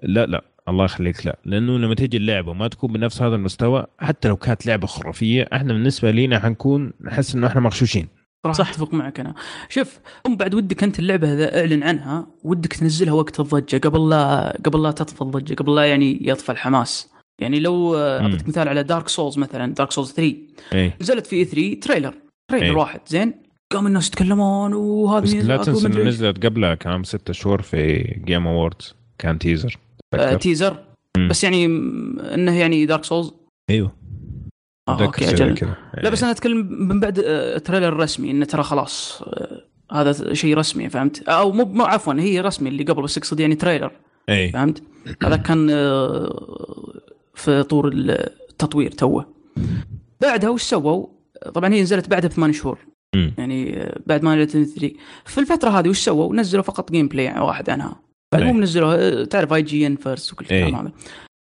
[0.03, 1.39] لا لا الله يخليك لا.
[1.45, 5.73] لأنه لما تيجي اللعبة وما تكون بنفس هذا المستوى حتى لو كانت لعبة خرافية إحنا
[5.73, 8.09] بالنسبة لينا حنكون نحس إنه إحنا مغشوشين.
[8.53, 8.69] صح.
[8.71, 9.35] أتفق معك أنا.
[9.69, 14.51] شوف هم بعد ودك أنت اللعبة اذا إعلن عنها ودك تنزلها وقت الضجة قبل لا
[14.65, 17.11] قبل لا تطفى الضجة قبل لا يعني يطفى الحماس.
[17.41, 18.21] يعني لو آه،.
[18.21, 20.37] اعطيك مثال على Dark Souls مثلا Dark Souls 3
[20.75, 20.97] إيه.
[21.01, 22.15] نزلت في E3 trailer.
[22.49, 22.77] trailer إيه.
[22.77, 23.35] واحد زين؟
[23.73, 26.03] قام الناس يتكلمون وهذا بس لا تنسى إنه.
[26.03, 29.79] نزلت قبلها كم ستة شهور في Game Awards كان teaser
[30.15, 30.85] آه، تيزر
[31.17, 31.29] مم.
[31.29, 31.67] بس يعني
[32.35, 33.33] إنه يعني Dark Souls
[33.71, 33.93] أيوه.
[34.89, 35.75] آه okay أجل.
[36.03, 39.63] لا بس أنا أتكلم من بعد آه، trailer رسمي إنه ترى خلاص آه،
[39.93, 43.55] هذا شيء رسمي فهمت؟ أو مو مو عفوا هي رسمي اللي قبل بس اقصد يعني
[43.55, 43.93] trailer
[44.29, 44.83] اي فهمت؟
[45.23, 46.89] هذا كان آه،
[47.35, 49.27] في طور التطوير توه.
[50.21, 51.18] بعدها وش سووا؟
[51.55, 52.79] طبعا هي نزلت بعدها بثمان شهور.
[53.17, 53.35] مم.
[53.39, 54.93] يعني آه، بعد ما نزلت E3
[55.25, 58.01] في الفترة هذه وش سووا؟ نزلوا فقط gameplay واحد عنها
[58.35, 58.53] بعد إيه.
[58.53, 60.65] مو نزلوا آه، تعرف IGN First وكل إيه.
[60.65, 60.93] الكلام هذا.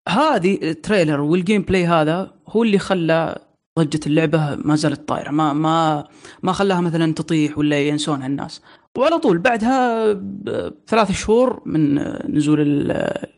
[0.08, 3.38] هذه ال trailer وال gameplay هذا هو اللي خلى
[3.78, 5.30] ضجة اللعبة ما زالت طايرة.
[5.30, 6.04] ما ما
[6.42, 8.62] ما خلاها مثلا تطيح ولا ينسونها الناس.
[8.98, 11.94] وعلى طول بعدها بثلاث شهور من
[12.36, 12.90] نزول ال-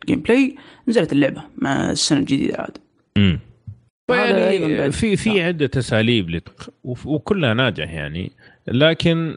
[0.03, 0.57] ال gameplay
[0.89, 2.79] نزلت اللعبة مع السنة الجديدة عاد.
[3.17, 3.41] امم
[4.15, 4.93] يعني.
[4.93, 8.33] في في عدة أساليب لت- وف- وكلها ناجح يعني.
[8.69, 9.37] لكن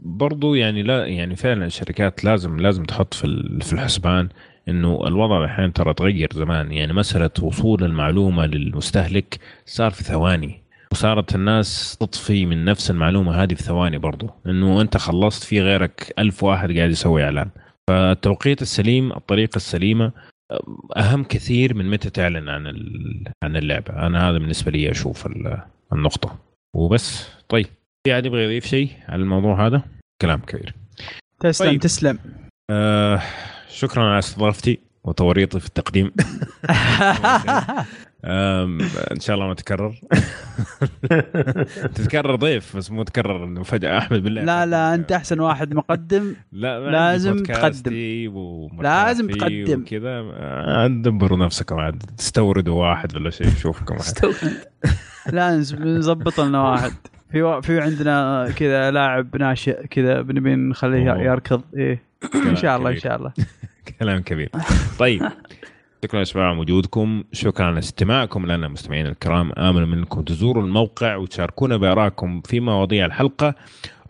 [0.00, 4.28] برضو يعني لا يعني فعلا الشركات لازم لازم تحط في في الحسبان
[4.68, 6.72] إنه الوضع الحين ترى تغير زمان.
[6.72, 10.62] يعني مسألة وصول المعلومة للمستهلك صار في ثواني.
[10.92, 14.30] وصارت الناس تطفي من نفس المعلومة هذه في ثواني برضو.
[14.46, 17.48] إنه أنت خلصت في غيرك ألف واحد قاعد يسوي إعلان.
[17.88, 20.12] فالتوقيت السليم الطريقة السليمة
[20.96, 22.66] أهم كثير من متى تعلن عن
[23.44, 24.06] عن اللعبة.
[24.06, 25.62] أنا هذا بالنسبة لي أشوف ال-
[25.92, 26.38] النقطة.
[26.76, 27.28] وبس.
[27.48, 27.66] طيب.
[28.06, 29.82] في احد يبغى يضيف شيء على الموضوع هذا؟
[30.22, 30.74] كلام كبير.
[31.40, 31.80] تسلم طيب.
[31.80, 32.18] تسلم.
[32.70, 33.22] آه
[33.68, 36.12] شكرا على استضافتي وتوريطي في التقديم.
[38.24, 39.94] إن شاء الله ما تكرر
[41.94, 46.34] تتكرر ضيف بس مو تكرر إنه فجأة أحمد بالله لا لا أنت أحسن واحد مقدم
[46.52, 47.92] لا لازم تقدم.
[48.80, 49.80] لازم تقدم.
[49.80, 53.94] وكذا آه، دبروا نفسكم عاد تستوردوا واحد ولا شيء شوفكم.
[53.94, 54.32] استوى.
[55.32, 56.92] لا نظبط لنا واحد
[57.32, 61.12] في في عندنا كذا لاعب ناشئ كذا بنبي نخليه.
[61.12, 62.02] يركض إيه
[62.34, 62.98] إن شاء الله إن.
[62.98, 63.32] شاء الله
[64.00, 64.50] كلام كبير
[64.98, 65.22] طيب
[66.04, 67.24] شكرا على وجودكم.
[67.32, 68.46] شكرا على استماعكم.
[68.46, 73.54] لنا مستمعينا الكرام امل منكم تزوروا الموقع وتشاركونا بارائكم في مواضيع الحلقة.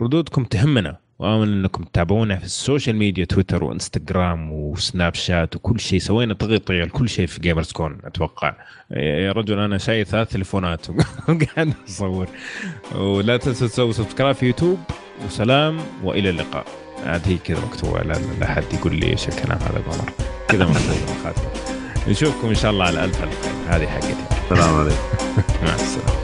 [0.03, 0.97] ردودكم تهمنا.
[1.19, 5.99] وآمل أنكم تتابعونا في ال social media تويتر وإنستغرام وسناب شات وكل شيء.
[5.99, 8.55] سوينا تغطيه لكل شيء في Gamers Con أتوقع.
[8.91, 10.87] يا رجل أنا شايل ثلاث تليفونات.
[11.29, 12.29] وقاعد أصور.
[12.95, 14.79] ولا تنسوا تسووا subscribe في يوتيوب.
[15.27, 16.67] وسلام وإلى اللقاء.
[17.07, 20.11] عاد هي كذا مكتوبه لا لا حد يقول لي إيش الكلام هذا قمر
[20.49, 21.51] كذا مكتوبه الخاتمه
[22.09, 24.15] نشوفكم إن شاء الله على ألف الف هذه حقتي.
[24.51, 24.97] السلام عليكم.
[25.63, 26.20] مع السلامة.